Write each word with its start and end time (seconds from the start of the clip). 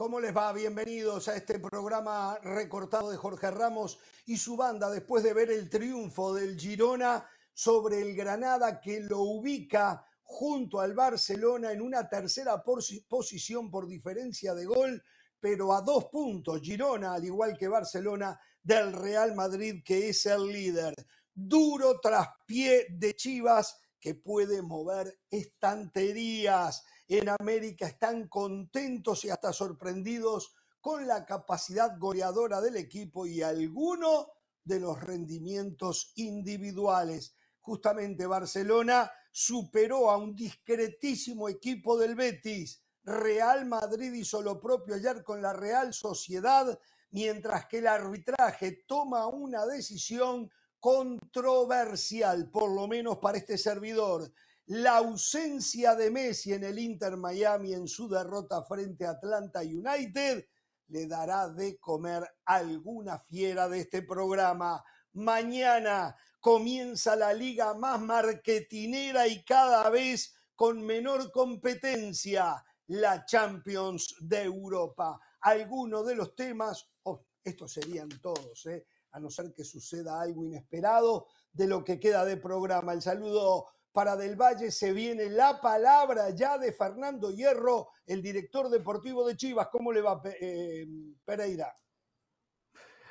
¿Cómo 0.00 0.18
les 0.18 0.34
va? 0.34 0.50
Bienvenidos 0.54 1.28
a 1.28 1.36
este 1.36 1.58
programa 1.58 2.38
recortado 2.42 3.10
de 3.10 3.18
Jorge 3.18 3.50
Ramos 3.50 3.98
y 4.24 4.38
su 4.38 4.56
banda 4.56 4.88
después 4.88 5.22
de 5.22 5.34
ver 5.34 5.50
el 5.50 5.68
triunfo 5.68 6.32
del 6.32 6.58
Girona 6.58 7.28
sobre 7.52 8.00
el 8.00 8.16
Granada 8.16 8.80
que 8.80 9.00
lo 9.00 9.20
ubica 9.20 10.02
junto 10.22 10.80
al 10.80 10.94
Barcelona 10.94 11.70
en 11.70 11.82
una 11.82 12.08
tercera 12.08 12.64
posición 13.10 13.70
por 13.70 13.86
diferencia 13.86 14.54
de 14.54 14.64
gol, 14.64 15.04
pero 15.38 15.74
a 15.74 15.82
dos 15.82 16.06
puntos 16.06 16.62
Girona, 16.62 17.12
al 17.12 17.26
igual 17.26 17.58
que 17.58 17.68
Barcelona, 17.68 18.40
del 18.62 18.94
Real 18.94 19.34
Madrid 19.34 19.82
que 19.84 20.08
es 20.08 20.24
el 20.24 20.46
líder. 20.46 20.94
Duro 21.34 22.00
traspié 22.00 22.86
de 22.88 23.14
Chivas 23.14 23.78
que 24.00 24.14
puede 24.14 24.62
mover 24.62 25.20
estanterías 25.30 26.84
en 27.06 27.28
América 27.28 27.86
están 27.86 28.28
contentos 28.28 29.24
y 29.24 29.30
hasta 29.30 29.52
sorprendidos 29.52 30.54
con 30.80 31.06
la 31.06 31.26
capacidad 31.26 31.98
goleadora 31.98 32.60
del 32.60 32.76
equipo 32.76 33.26
y 33.26 33.42
alguno 33.42 34.28
de 34.64 34.80
los 34.80 35.00
rendimientos 35.00 36.12
individuales. 36.16 37.34
Justamente 37.60 38.26
Barcelona 38.26 39.10
superó 39.30 40.10
a 40.10 40.16
un 40.16 40.34
discretísimo 40.34 41.48
equipo 41.48 41.98
del 41.98 42.14
Betis. 42.14 42.82
Real 43.02 43.66
Madrid 43.66 44.12
hizo 44.12 44.40
lo 44.40 44.60
propio 44.60 44.94
ayer 44.94 45.22
con 45.22 45.42
la 45.42 45.52
Real 45.52 45.92
Sociedad, 45.92 46.78
mientras 47.10 47.66
que 47.66 47.78
el 47.78 47.86
arbitraje 47.86 48.84
toma 48.86 49.26
una 49.26 49.66
decisión 49.66 50.50
controversial, 50.80 52.50
por 52.50 52.70
lo 52.74 52.88
menos 52.88 53.18
para 53.18 53.38
este 53.38 53.56
servidor 53.58 54.32
la 54.66 54.98
ausencia 54.98 55.96
de 55.96 56.12
Messi 56.12 56.52
en 56.52 56.62
el 56.62 56.78
Inter 56.78 57.16
Miami 57.16 57.72
en 57.72 57.88
su 57.88 58.08
derrota 58.08 58.62
frente 58.64 59.04
a 59.04 59.10
Atlanta 59.10 59.62
United 59.62 60.44
le 60.90 61.06
dará 61.06 61.48
de 61.48 61.76
comer 61.78 62.24
alguna 62.44 63.18
fiera 63.18 63.68
de 63.68 63.80
este 63.80 64.02
programa. 64.02 64.82
Mañana 65.14 66.16
comienza 66.38 67.16
la 67.16 67.32
liga 67.32 67.74
más 67.74 68.00
marketinera 68.00 69.26
y 69.26 69.44
cada 69.44 69.88
vez 69.90 70.34
con 70.54 70.84
menor 70.84 71.32
competencia, 71.32 72.64
la 72.88 73.24
Champions 73.24 74.14
de 74.20 74.42
Europa. 74.42 75.18
Algunos 75.40 76.06
de 76.06 76.14
los 76.14 76.36
temas, 76.36 76.88
oh, 77.04 77.24
estos 77.42 77.72
serían 77.72 78.08
todos, 78.20 78.66
¿eh? 78.66 78.86
A 79.12 79.20
no 79.20 79.30
ser 79.30 79.52
que 79.54 79.64
suceda 79.64 80.20
algo 80.20 80.44
inesperado 80.44 81.26
de 81.52 81.66
lo 81.66 81.84
que 81.84 81.98
queda 81.98 82.24
de 82.24 82.36
programa. 82.36 82.92
El 82.92 83.02
saludo 83.02 83.66
para 83.92 84.16
Del 84.16 84.36
Valle 84.36 84.70
se 84.70 84.92
viene 84.92 85.28
la 85.28 85.60
palabra 85.60 86.30
ya 86.30 86.58
de 86.58 86.72
Fernando 86.72 87.30
Hierro, 87.30 87.88
el 88.06 88.22
director 88.22 88.68
deportivo 88.68 89.26
de 89.26 89.36
Chivas. 89.36 89.68
¿Cómo 89.68 89.92
le 89.92 90.00
va, 90.00 90.20
eh, 90.40 90.86
Pereira? 91.24 91.74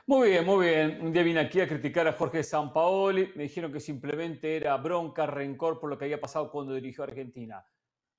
Muy 0.07 0.29
bien, 0.29 0.45
muy 0.45 0.65
bien. 0.65 1.05
Un 1.05 1.13
día 1.13 1.21
vine 1.21 1.39
aquí 1.41 1.61
a 1.61 1.67
criticar 1.67 2.07
a 2.07 2.13
Jorge 2.13 2.43
Sampaoli. 2.43 3.31
Me 3.35 3.43
dijeron 3.43 3.71
que 3.71 3.79
simplemente 3.79 4.55
era 4.55 4.75
bronca, 4.77 5.27
rencor 5.27 5.79
por 5.79 5.89
lo 5.89 5.97
que 5.97 6.05
había 6.05 6.19
pasado 6.19 6.49
cuando 6.49 6.73
dirigió 6.73 7.03
a 7.03 7.07
Argentina. 7.07 7.63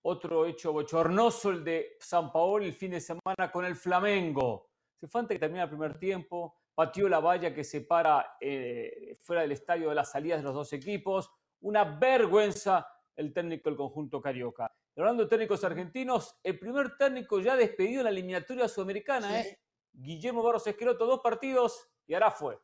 Otro 0.02 0.46
hecho 0.46 0.72
bochornoso, 0.72 1.50
el 1.50 1.64
de 1.64 1.96
Sampaoli 1.98 2.66
el 2.66 2.74
fin 2.74 2.92
de 2.92 3.00
semana 3.00 3.50
con 3.52 3.64
el 3.64 3.74
Flamengo. 3.74 4.68
Se 5.00 5.08
fue 5.08 5.22
antes 5.22 5.34
que 5.34 5.40
termine 5.40 5.62
el 5.62 5.68
primer 5.68 5.98
tiempo, 5.98 6.60
pateó 6.74 7.08
la 7.08 7.20
valla 7.20 7.54
que 7.54 7.64
separa 7.64 8.36
eh, 8.40 9.16
fuera 9.20 9.42
del 9.42 9.52
estadio 9.52 9.88
de 9.88 9.94
las 9.94 10.10
salidas 10.10 10.38
de 10.38 10.44
los 10.44 10.54
dos 10.54 10.72
equipos 10.72 11.30
una 11.60 11.84
vergüenza 11.84 12.86
el 13.16 13.32
técnico 13.32 13.68
del 13.68 13.76
conjunto 13.76 14.20
carioca. 14.20 14.72
hablando 14.96 15.24
de 15.24 15.28
técnicos 15.28 15.62
argentinos, 15.64 16.38
el 16.42 16.58
primer 16.58 16.96
técnico 16.96 17.40
ya 17.40 17.56
despedido 17.56 18.00
en 18.00 18.04
la 18.04 18.10
eliminatoria 18.10 18.68
sudamericana, 18.68 19.40
¿eh? 19.40 19.58
Guillermo 19.92 20.42
Barros 20.42 20.66
Esqueroto, 20.66 21.06
dos 21.06 21.20
partidos 21.20 21.88
y 22.06 22.14
ahora 22.14 22.30
fue. 22.30 22.58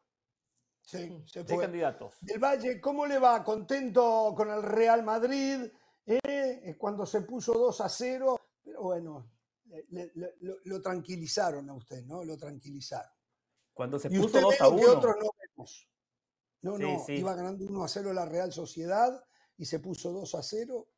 Sí, 0.80 1.22
se 1.26 1.44
fue. 1.44 1.56
De 1.56 1.62
candidatos. 1.62 2.14
Del 2.20 2.38
Valle, 2.38 2.80
¿cómo 2.80 3.06
le 3.06 3.18
va? 3.18 3.42
¿Contento 3.42 4.32
con 4.36 4.50
el 4.50 4.62
Real 4.62 5.02
Madrid? 5.02 5.70
¿Eh? 6.06 6.76
Cuando 6.78 7.04
se 7.04 7.22
puso 7.22 7.52
2 7.52 7.80
a 7.80 7.88
0, 7.88 8.36
pero 8.62 8.82
bueno, 8.82 9.30
lo, 10.64 10.80
tranquilizaron 10.80 11.68
a 11.68 11.74
usted, 11.74 12.04
¿no? 12.04 12.24
Lo 12.24 12.38
tranquilizaron. 12.38 13.15
Cuando 13.76 13.98
se 13.98 14.08
puso 14.08 14.40
2 14.40 14.58
a 14.62 14.68
1. 14.68 14.90
otros 14.90 15.16
no 15.20 15.30
vemos. 15.38 15.88
No, 16.62 16.78
no, 16.78 17.04
iba 17.08 17.34
ganando 17.34 17.62
1 17.66 17.84
a 17.84 17.88
0 17.88 18.12
la 18.14 18.24
Real 18.24 18.50
Sociedad 18.50 19.22
y 19.58 19.66
se 19.66 19.80
puso 19.80 20.12
2 20.12 20.34
a 20.34 20.42
0. 20.42 20.88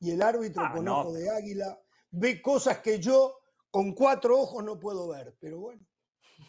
Y 0.00 0.10
el 0.10 0.20
árbitro 0.20 0.64
ah, 0.66 0.72
con 0.74 0.86
ojo 0.86 1.14
de 1.14 1.30
águila 1.30 1.80
ve 2.10 2.42
cosas 2.42 2.80
que 2.80 3.00
yo 3.00 3.38
con 3.70 3.94
cuatro 3.94 4.38
ojos 4.38 4.62
no 4.62 4.78
puedo 4.78 5.08
ver, 5.08 5.34
pero 5.40 5.60
bueno. 5.60 5.82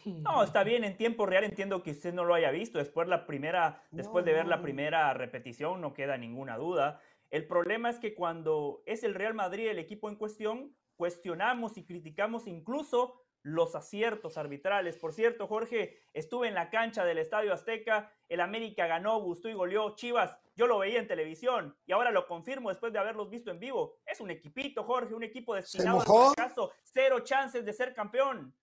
No, 0.04 0.44
está 0.44 0.66
bien, 0.66 0.84
en 0.84 0.98
tiempo 0.98 1.26
real 1.26 1.46
entiendo 1.46 1.84
que 1.84 1.92
usted 1.92 2.14
no 2.14 2.26
lo 2.26 2.34
haya 2.34 2.52
visto. 2.52 2.78
Después, 2.78 3.08
la 3.08 3.26
primera, 3.26 3.82
después 3.92 4.26
de 4.26 4.34
ver 4.34 4.46
la 4.46 4.62
primera 4.62 5.14
repetición 5.14 5.80
no 5.80 5.94
queda 5.94 6.18
ninguna 6.18 6.58
duda. 6.58 7.00
El 7.30 7.48
problema 7.48 7.90
es 7.90 7.98
que 7.98 8.14
cuando 8.14 8.84
es 8.86 9.04
el 9.04 9.16
Real 9.16 9.36
Madrid 9.36 9.70
el 9.70 9.80
equipo 9.80 10.10
en 10.10 10.18
cuestión, 10.18 10.76
cuestionamos 10.98 11.78
y 11.78 11.86
criticamos 11.86 12.46
incluso 12.46 13.22
los 13.44 13.76
aciertos 13.76 14.38
arbitrales. 14.38 14.98
Por 14.98 15.14
cierto, 15.14 15.48
Jorge, 15.48 16.04
estuve 16.14 16.48
en 16.48 16.54
la 16.54 16.70
cancha 16.70 17.06
del 17.06 17.18
Estadio 17.18 17.54
Azteca, 17.54 18.14
el 18.28 18.42
América 18.42 18.88
ganó, 18.88 19.20
gustó 19.22 19.50
y 19.50 19.54
goleó. 19.54 19.96
Chivas, 19.96 20.38
yo 20.56 20.68
lo 20.68 20.80
veía 20.80 21.00
en 21.00 21.08
televisión 21.08 21.78
y 21.86 21.92
ahora 21.92 22.12
lo 22.12 22.28
confirmo 22.28 22.70
después 22.70 22.92
de 22.92 23.00
haberlos 23.00 23.30
visto 23.30 23.52
en 23.52 23.60
vivo. 23.60 23.98
Es 24.06 24.20
un 24.20 24.30
equipito, 24.30 24.84
Jorge, 24.84 25.14
un 25.14 25.24
equipo 25.24 25.56
destinado 25.56 26.02
al 26.02 26.36
fracaso, 26.36 26.72
cero 26.84 27.22
chances 27.22 27.66
de 27.66 27.74
ser 27.74 27.94
campeón. 27.94 28.54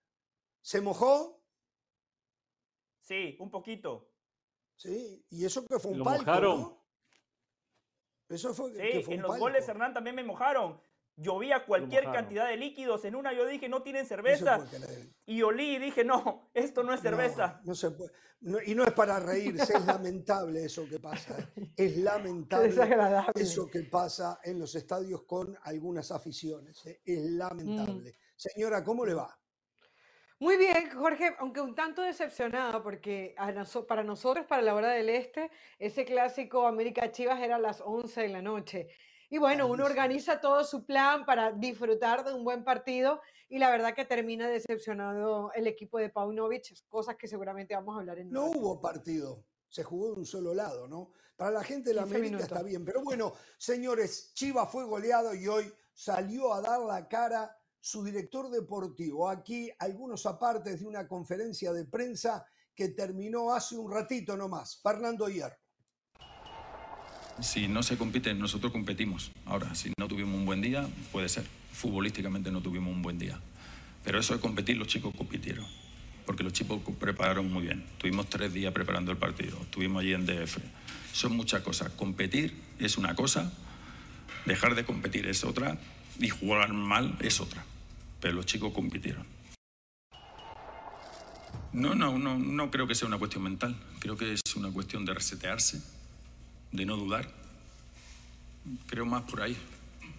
¿Se 0.60 0.80
mojó? 0.80 1.40
Sí, 3.00 3.36
un 3.38 3.50
poquito. 3.50 4.10
Sí, 4.74 5.24
y 5.30 5.44
eso 5.44 5.64
que 5.64 5.78
fue 5.78 5.92
un 5.92 6.04
palco, 6.04 6.84
Eso 8.28 8.52
fue, 8.52 8.72
sí, 8.72 9.12
en 9.12 9.22
los 9.22 9.38
goles 9.38 9.66
Hernán 9.66 9.94
también 9.94 10.16
me 10.16 10.24
mojaron. 10.24 10.80
Llovía 11.16 11.64
cualquier 11.64 12.04
cantidad 12.04 12.46
de 12.46 12.56
líquidos. 12.56 13.04
En 13.06 13.16
una 13.16 13.32
yo 13.32 13.46
dije, 13.46 13.68
no 13.68 13.82
tienen 13.82 14.04
cerveza. 14.04 14.66
y 15.24 15.42
olí 15.42 15.76
y 15.76 15.78
dije, 15.78 16.04
no, 16.04 16.50
esto 16.52 16.82
no 16.82 16.92
es 16.92 17.00
cerveza. 17.00 17.60
No, 17.64 17.74
se 17.74 17.90
puede. 17.90 18.12
y 18.66 18.74
no 18.74 18.84
es 18.84 18.92
para 18.92 19.18
reírse, 19.18 19.76
es 19.76 19.86
lamentable 19.86 20.64
eso 20.64 20.86
que 20.88 21.00
pasa. 21.00 21.36
Es 21.76 21.96
lamentable 21.98 22.74
eso 23.34 23.66
que 23.70 23.82
pasa 23.82 24.40
en 24.44 24.58
los 24.58 24.74
estadios 24.74 25.24
con 25.24 25.56
algunas 25.62 26.10
aficiones. 26.10 26.84
¿eh? 26.86 27.00
Es 27.04 27.22
lamentable. 27.22 28.10
Mm. 28.10 28.36
Señora, 28.36 28.84
¿cómo 28.84 29.06
le 29.06 29.14
va? 29.14 29.38
Muy 30.38 30.58
bien, 30.58 30.90
Jorge, 30.94 31.34
aunque 31.38 31.62
un 31.62 31.74
tanto 31.74 32.02
decepcionado, 32.02 32.82
porque 32.82 33.34
para 33.88 34.04
nosotros, 34.04 34.44
para 34.44 34.60
la 34.60 34.74
hora 34.74 34.90
del 34.90 35.08
este, 35.08 35.50
ese 35.78 36.04
clásico 36.04 36.66
América 36.66 37.10
Chivas 37.10 37.40
era 37.40 37.56
a 37.56 37.58
las 37.58 37.80
11 37.80 38.20
de 38.20 38.28
la 38.28 38.42
noche. 38.42 38.88
Y 39.28 39.38
bueno, 39.38 39.66
uno 39.66 39.84
organiza 39.84 40.40
todo 40.40 40.62
su 40.64 40.84
plan 40.84 41.24
para 41.24 41.52
disfrutar 41.52 42.24
de 42.24 42.32
un 42.32 42.44
buen 42.44 42.62
partido 42.62 43.20
y 43.48 43.58
la 43.58 43.70
verdad 43.70 43.94
que 43.94 44.04
termina 44.04 44.48
decepcionado 44.48 45.52
el 45.54 45.66
equipo 45.66 45.98
de 45.98 46.10
Paunovic, 46.10 46.86
cosas 46.88 47.16
que 47.16 47.26
seguramente 47.26 47.74
vamos 47.74 47.96
a 47.96 48.00
hablar 48.00 48.18
en... 48.18 48.30
No 48.30 48.46
hubo 48.46 48.80
partido, 48.80 49.44
se 49.68 49.82
jugó 49.82 50.12
de 50.12 50.20
un 50.20 50.26
solo 50.26 50.54
lado, 50.54 50.86
¿no? 50.86 51.10
Para 51.36 51.50
la 51.50 51.64
gente 51.64 51.90
de 51.90 51.96
la 51.96 52.02
América 52.02 52.38
está 52.38 52.62
bien, 52.62 52.84
pero 52.84 53.02
bueno, 53.02 53.34
señores, 53.58 54.32
Chivas 54.34 54.70
fue 54.70 54.84
goleado 54.84 55.34
y 55.34 55.48
hoy 55.48 55.72
salió 55.92 56.54
a 56.54 56.60
dar 56.60 56.80
la 56.80 57.08
cara 57.08 57.56
su 57.80 58.02
director 58.04 58.48
deportivo. 58.50 59.28
Aquí 59.28 59.70
algunos 59.78 60.24
apartes 60.26 60.80
de 60.80 60.86
una 60.86 61.06
conferencia 61.06 61.72
de 61.72 61.84
prensa 61.84 62.46
que 62.74 62.90
terminó 62.90 63.52
hace 63.52 63.76
un 63.76 63.90
ratito 63.90 64.36
nomás. 64.36 64.80
Fernando 64.82 65.28
Hierro 65.28 65.65
si 67.40 67.68
no 67.68 67.82
se 67.82 67.98
compite, 67.98 68.32
nosotros 68.34 68.72
competimos. 68.72 69.30
Ahora, 69.44 69.74
si 69.74 69.92
no 69.98 70.08
tuvimos 70.08 70.34
un 70.34 70.46
buen 70.46 70.62
día, 70.62 70.86
puede 71.12 71.28
ser. 71.28 71.44
Futbolísticamente 71.72 72.50
no 72.50 72.60
tuvimos 72.62 72.94
un 72.94 73.02
buen 73.02 73.18
día. 73.18 73.38
Pero 74.04 74.18
eso 74.18 74.34
de 74.34 74.40
competir, 74.40 74.76
los 74.76 74.88
chicos 74.88 75.14
compitieron. 75.14 75.66
Porque 76.24 76.42
los 76.42 76.52
chicos 76.52 76.80
prepararon 76.98 77.52
muy 77.52 77.64
bien. 77.64 77.84
Tuvimos 77.98 78.28
tres 78.28 78.52
días 78.52 78.72
preparando 78.72 79.12
el 79.12 79.18
partido. 79.18 79.58
Estuvimos 79.60 80.00
allí 80.00 80.14
en 80.14 80.24
DF. 80.24 80.58
Son 81.12 81.36
muchas 81.36 81.62
cosas. 81.62 81.90
Competir 81.92 82.54
es 82.78 82.96
una 82.96 83.14
cosa, 83.14 83.52
dejar 84.46 84.74
de 84.74 84.84
competir 84.84 85.26
es 85.26 85.44
otra 85.44 85.78
y 86.18 86.28
jugar 86.30 86.72
mal 86.72 87.16
es 87.20 87.40
otra. 87.40 87.64
Pero 88.20 88.34
los 88.34 88.46
chicos 88.46 88.72
compitieron. 88.72 89.26
No, 91.72 91.94
no, 91.94 92.18
no, 92.18 92.38
no 92.38 92.70
creo 92.70 92.86
que 92.86 92.94
sea 92.94 93.06
una 93.06 93.18
cuestión 93.18 93.44
mental. 93.44 93.76
Creo 93.98 94.16
que 94.16 94.32
es 94.32 94.40
una 94.56 94.70
cuestión 94.70 95.04
de 95.04 95.12
resetearse 95.12 95.95
de 96.76 96.86
no 96.86 96.96
dudar. 96.96 97.28
Creo 98.86 99.06
más 99.06 99.22
por 99.22 99.42
ahí. 99.42 99.56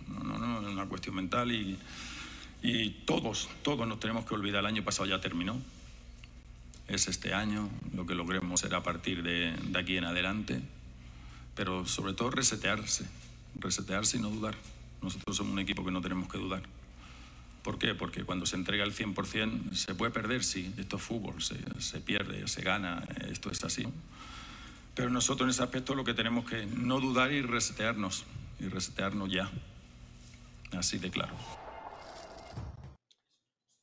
No, 0.07 0.19
no, 0.23 0.37
no, 0.37 0.67
es 0.67 0.73
una 0.73 0.85
cuestión 0.85 1.15
mental 1.15 1.51
y, 1.51 1.77
y 2.61 2.89
todos, 3.05 3.49
todos 3.61 3.87
nos 3.87 3.99
tenemos 3.99 4.25
que 4.25 4.33
olvidar. 4.33 4.61
El 4.61 4.67
año 4.67 4.83
pasado 4.83 5.07
ya 5.07 5.21
terminó. 5.21 5.61
Es 6.87 7.07
este 7.07 7.33
año. 7.33 7.69
Lo 7.93 8.05
que 8.05 8.15
logremos 8.15 8.61
será 8.61 8.77
a 8.77 8.83
partir 8.83 9.23
de, 9.23 9.51
de 9.51 9.79
aquí 9.79 9.97
en 9.97 10.05
adelante. 10.05 10.61
Pero 11.55 11.85
sobre 11.85 12.13
todo 12.13 12.31
resetearse. 12.31 13.05
Resetearse 13.59 14.17
y 14.17 14.21
no 14.21 14.29
dudar. 14.29 14.55
Nosotros 15.01 15.37
somos 15.37 15.53
un 15.53 15.59
equipo 15.59 15.85
que 15.85 15.91
no 15.91 16.01
tenemos 16.01 16.29
que 16.29 16.37
dudar. 16.37 16.63
¿Por 17.63 17.77
qué? 17.77 17.93
Porque 17.93 18.23
cuando 18.23 18.45
se 18.45 18.55
entrega 18.55 18.85
el 18.85 18.95
100% 18.95 19.73
se 19.73 19.93
puede 19.93 20.11
perder, 20.11 20.43
sí, 20.43 20.73
esto 20.77 20.95
es 20.95 21.03
fútbol, 21.03 21.41
se, 21.41 21.57
se 21.81 21.99
pierde, 21.99 22.47
se 22.47 22.61
gana, 22.61 23.03
esto 23.29 23.51
es 23.51 23.61
así. 23.63 23.85
Pero 24.97 25.11
nosotros 25.11 25.45
en 25.45 25.51
ese 25.51 25.61
aspecto 25.61 25.93
lo 25.93 26.03
que 26.03 26.15
tenemos 26.15 26.49
que 26.49 26.65
no 26.65 26.99
dudar 26.99 27.31
y 27.31 27.43
resetearnos, 27.43 28.25
y 28.59 28.67
resetearnos 28.67 29.31
ya, 29.31 29.47
así 30.71 30.97
de 30.97 31.11
claro. 31.11 31.35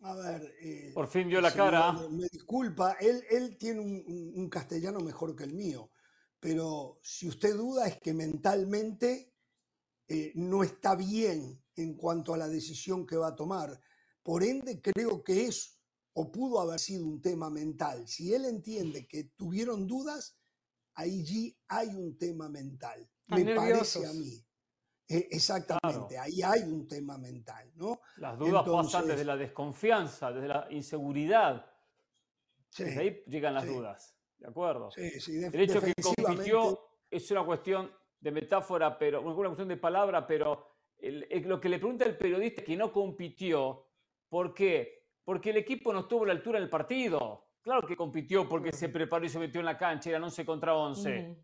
A 0.00 0.14
ver. 0.16 0.56
Eh, 0.61 0.90
Por 0.93 1.06
fin 1.06 1.28
dio 1.28 1.40
la 1.40 1.55
cara. 1.55 1.93
Me, 2.11 2.26
disculpa, 2.32 2.96
él, 3.00 3.22
él 3.31 3.56
tiene 3.56 3.78
un, 3.78 4.32
un, 4.34 4.50
castellano 4.50 4.99
mejor 4.99 5.37
que 5.37 5.44
el 5.44 5.55
mío, 5.55 5.93
pero 6.40 6.99
si 7.00 7.28
usted 7.28 7.55
duda 7.55 7.87
es 7.87 8.00
que 8.00 8.12
mentalmente 8.12 9.32
eh, 10.08 10.32
no 10.34 10.64
está 10.64 10.96
bien 10.96 11.62
en 11.76 11.96
cuanto 11.96 12.34
a 12.34 12.38
la 12.38 12.49
decisión 12.49 13.06
que 13.06 13.17
va 13.17 13.28
a 13.28 13.37
tomar. 13.37 13.81
Por 14.25 14.43
ende, 14.43 14.82
creo 14.82 15.22
que 15.22 15.46
es 15.46 15.81
o 16.12 16.32
pudo 16.32 16.60
haber 16.60 16.81
sido 16.81 17.06
un 17.06 17.22
tema 17.22 17.50
mental. 17.50 18.08
Si 18.08 18.34
él 18.34 18.46
entiende 18.46 19.06
que 19.06 19.25
tuvieron 19.37 19.87
dudas, 19.87 20.37
allí 20.94 21.56
hay 21.69 21.88
un 21.88 22.17
tema 22.19 22.49
mental. 22.49 23.08
me 23.29 23.55
parece 23.55 24.06
a 24.06 24.12
mí. 24.12 24.44
E, 25.06 25.29
exactamente, 25.31 26.19
ahí 26.19 26.41
hay 26.43 26.62
un 26.62 26.88
tema 26.88 27.19
mental, 27.19 27.70
¿no? 27.75 28.00
Las 28.17 28.38
dudas 28.38 28.67
pasan 28.67 29.06
desde 29.06 29.25
la 29.25 29.37
desconfianza, 29.37 30.32
desde 30.32 30.49
la 30.49 30.67
inseguridad. 30.70 31.70
desde 32.76 33.00
ahí 33.00 33.23
llegan 33.26 33.52
las 33.52 33.67
dudas, 33.67 34.17
¿de 34.38 34.49
acuerdo? 34.49 34.91
Sí, 34.91 35.20
sí, 35.20 35.44
El 35.44 35.61
hecho 35.61 35.82
que 35.82 35.93
compitió 36.02 36.79
es 37.11 37.31
una 37.31 37.44
cuestión 37.44 37.93
de 38.19 38.31
metáfora, 38.31 38.99
pero 38.99 39.20
una 39.20 39.35
cuestión 39.35 39.69
de 39.69 39.76
palabra, 39.76 40.26
pero 40.26 40.75
lo 41.00 41.61
que 41.61 41.69
le 41.69 41.79
pregunta 41.79 42.06
el 42.06 42.17
periodista 42.17 42.64
que 42.64 42.75
no 42.75 42.91
compitió, 42.91 43.87
¿por 44.31 44.55
qué? 44.55 45.05
Porque 45.23 45.50
el 45.50 45.58
equipo 45.58 45.93
no 45.93 46.00
estuvo 46.00 46.25
a 46.25 46.29
la 46.29 46.32
altura 46.32 46.58
del 46.58 46.70
partido. 46.70 47.44
Claro 47.64 47.87
que 47.87 47.96
compitió 47.96 48.46
porque 48.46 48.72
se 48.72 48.90
preparó 48.90 49.25
y 49.25 49.31
se 49.31 49.38
metió 49.38 49.58
en 49.58 49.64
la 49.64 49.78
cancha, 49.78 50.11
eran 50.11 50.22
11 50.25 50.44
contra 50.44 50.75
11. 50.75 51.34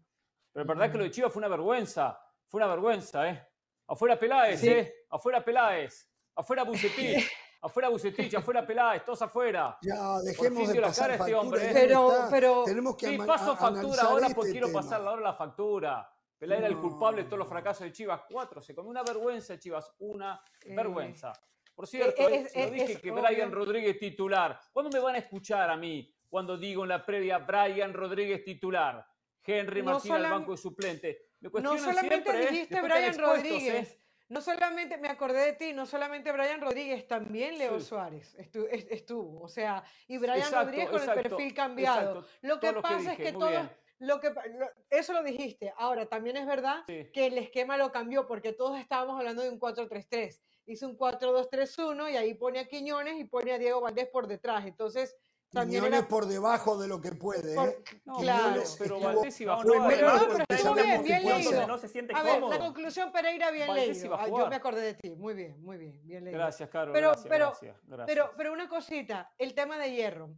Pero 0.53 0.65
la 0.67 0.75
verdad 0.75 0.93
que 0.93 0.99
lo 0.99 1.05
de 1.05 1.11
Chivas 1.11 1.33
fue 1.33 1.41
una 1.41 1.49
vergüenza, 1.49 2.21
fue 2.47 2.59
una 2.59 2.67
vergüenza, 2.67 3.27
¿eh? 3.27 3.49
Afuera 3.89 4.19
Peláez, 4.19 4.63
¿eh? 4.65 4.95
Afuera 5.09 5.43
Peláez, 5.43 6.11
afuera 6.37 6.63
Bucetich, 6.65 7.27
afuera 7.63 7.89
Bucetich, 7.89 8.35
afuera 8.35 8.67
Peláez, 8.67 9.03
todos 9.03 9.23
afuera. 9.23 9.79
Ya, 9.81 10.19
dejemos 10.21 10.67
de 10.69 10.75
dio 10.75 10.83
la 10.83 10.93
cara 10.93 11.15
este 11.15 11.35
hombre. 11.35 11.71
¿eh? 11.71 11.73
Pero, 11.73 12.13
pero... 12.31 12.65
Tenemos 12.65 12.97
que 12.97 13.07
sí, 13.09 13.17
paso 13.17 13.57
factura 13.57 14.03
ahora 14.03 14.27
este 14.27 14.35
porque 14.35 14.51
quiero 14.53 14.67
tema. 14.67 14.83
pasar 14.83 15.01
ahora 15.01 15.23
la 15.23 15.33
factura. 15.33 16.13
Pelá 16.37 16.57
era 16.59 16.67
el 16.67 16.77
culpable 16.79 17.23
de 17.23 17.29
todos 17.29 17.39
los 17.39 17.49
fracasos 17.49 17.85
de 17.85 17.93
Chivas. 17.93 18.23
Cuatro, 18.29 18.61
se 18.61 18.75
comió 18.75 18.91
una 18.91 19.03
vergüenza 19.03 19.59
Chivas, 19.59 19.91
una 20.01 20.43
Eh, 20.65 20.75
vergüenza. 20.77 21.33
Por 21.75 21.87
cierto, 21.87 22.29
es- 22.29 22.47
eh, 22.47 22.49
se 22.49 22.59
lo 22.61 22.65
es- 22.67 22.73
dije 22.73 22.93
es 22.93 23.01
que 23.01 23.11
obvio. 23.11 23.23
Brian 23.23 23.53
Rodríguez 23.53 23.99
titular. 23.99 24.61
¿Cuándo 24.73 24.91
me 24.91 25.03
van 25.03 25.15
a 25.15 25.19
escuchar 25.19 25.71
a 25.71 25.77
mí 25.77 26.13
cuando 26.29 26.57
digo 26.57 26.83
en 26.83 26.91
la 26.91 27.05
previa 27.05 27.39
Brian 27.39 27.93
Rodríguez 27.95 28.45
titular? 28.45 29.07
Henry 29.45 29.83
No 29.83 29.93
Martín 29.93 30.13
al 30.13 30.23
banco 30.31 30.53
de 30.53 30.59
suplente. 30.59 31.31
Me 31.41 31.49
No 31.61 31.77
solamente 31.79 32.09
siempre, 32.31 32.35
¿eh? 32.45 32.51
dijiste 32.51 32.75
están 32.75 32.85
Brian 32.91 33.19
Rodríguez, 33.19 33.93
¿eh? 33.93 34.01
no 34.29 34.41
solamente, 34.43 34.99
me 34.99 35.09
acordé 35.09 35.47
de 35.47 35.53
ti, 35.55 35.73
no 35.73 35.87
solamente 35.87 36.31
Brian 36.31 36.61
Rodríguez, 36.61 37.09
también 37.09 37.57
Leo 37.57 37.81
Sí. 37.81 37.87
Suárez 37.87 38.37
estu- 38.39 38.69
est- 38.71 38.93
estuvo. 38.93 39.41
O 39.43 39.49
sea, 39.49 39.83
y 40.07 40.19
Brian 40.19 40.37
Exacto, 40.37 40.65
Rodríguez 40.67 40.91
con 40.91 40.99
exacto, 40.99 41.21
el 41.21 41.29
perfil 41.31 41.55
cambiado. 41.55 42.01
exacto. 42.21 42.29
Lo 42.43 42.61
que 42.61 42.67
Todo 42.67 42.73
lo 42.73 42.83
que 42.83 42.89
pasa 42.95 43.13
es 43.13 43.17
que 43.17 43.33
muy 43.33 43.41
todo, 43.41 43.49
bien. 43.51 43.71
lo 44.01 44.21
que, 44.21 44.29
lo- 44.31 44.71
eso 44.91 45.13
lo 45.15 45.23
dijiste. 45.23 45.73
Ahora, 45.79 46.05
también 46.07 46.37
es 46.37 46.47
verdad 46.47 46.85
Sí. 46.87 47.11
que 47.13 47.27
el 47.27 47.39
esquema 47.39 47.79
lo 47.79 47.91
cambió 47.91 48.27
porque 48.27 48.53
todos 48.53 48.79
estábamos 48.79 49.19
hablando 49.19 49.43
de 49.43 49.49
un 49.49 49.59
4-3-3. 49.59 50.43
Hizo 50.67 50.87
un 50.89 50.97
4-2-3-1 50.97 52.13
y 52.13 52.17
ahí 52.17 52.35
pone 52.35 52.61
a 52.61 52.67
Quiñones 52.69 53.19
y 53.19 53.25
pone 53.25 53.53
a 53.53 53.59
Diego 53.59 53.81
Valdés 53.81 54.09
por 54.09 54.27
detrás. 54.27 54.65
Entonces, 54.67 55.17
también 55.51 55.81
Quiñones 55.83 56.01
era... 56.01 56.09
por 56.09 56.27
debajo 56.27 56.79
de 56.81 56.87
lo 56.87 57.01
que 57.01 57.11
puede. 57.13 57.55
por- 57.57 57.69
¿eh? 57.71 57.79
No, 58.05 58.19
claro. 58.19 58.63
pero- 58.79 59.01
Valdés 59.01 59.41
iba 59.41 59.55
a 59.55 59.63
jugar. 59.63 59.89
Pero 59.91 60.07
no, 60.07 60.15
mal, 60.15 60.27
pero 60.29 60.45
estuvo 60.49 60.75
bien, 60.75 61.03
bien 61.03 61.25
leído. 61.27 61.67
no 61.67 61.79
se 61.79 61.89
siente 61.89 62.15
A 62.15 62.23
ver, 62.23 62.35
cómodo. 62.35 62.51
la 62.53 62.59
conclusión 62.59 63.11
Pereira 63.11 63.51
bien 63.51 63.67
Valdés 63.67 63.89
leído. 63.89 64.07
iba 64.07 64.17
a 64.17 64.25
Ah, 64.25 64.29
Yo 64.29 64.47
me 64.49 64.55
acordé 64.57 64.83
de 64.83 64.95
ti. 64.95 65.11
Muy 65.17 65.35
bien, 65.35 65.61
muy 65.61 65.77
bien, 65.77 66.01
bien 66.05 66.25
leído. 66.25 66.39
Gracias, 66.39 66.69
Caro. 66.71 66.93
Pero- 66.93 67.09
gracias, 67.09 67.27
pero- 67.29 67.47
gracias, 67.47 67.77
gracias. 67.85 68.07
Pero, 68.07 68.33
pero 68.37 68.53
una 68.53 68.69
cosita, 68.69 69.33
el 69.39 69.55
tema 69.55 69.77
de 69.79 69.91
Hierro. 69.93 70.31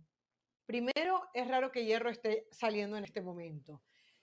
Primero, 0.64 1.28
es 1.34 1.46
raro 1.48 1.70
que 1.70 1.84
Hierro 1.84 2.08
esté 2.08 2.46
saliendo 2.50 2.96
en 2.96 3.04
este 3.04 3.20
momento. 3.20 3.82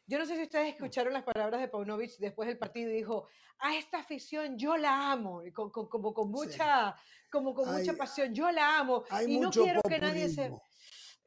Yo 0.09 0.17
no 0.17 0.25
sé 0.25 0.35
si 0.37 0.41
ustedes 0.41 0.69
escucharon 0.69 1.13
las 1.13 1.21
palabras 1.23 1.61
de 1.61 1.67
Paunovic 1.67 2.17
después 2.17 2.47
del 2.47 2.57
partido 2.57 2.89
y 2.89 2.93
dijo, 2.95 3.27
a 3.59 3.75
esta 3.75 3.99
afición 3.99 4.57
yo 4.57 4.75
la 4.75 5.11
amo, 5.11 5.43
y 5.43 5.51
con- 5.51 5.69
con- 5.69 5.87
como 5.87 6.15
con 6.15 6.25
Sí. 6.25 6.31
mucha, 6.31 6.95
como 7.31 7.53
con 7.53 7.71
mucha 7.71 7.91
Hay- 7.91 7.97
pasión, 7.97 8.33
yo 8.33 8.49
la 8.49 8.79
amo 8.79 9.03
Hay 9.11 9.35
y 9.35 9.39
no 9.39 9.51
quiero 9.51 9.83
que 9.83 9.99
nadie 9.99 10.27
se... 10.29 10.49
populismo. 10.49 10.63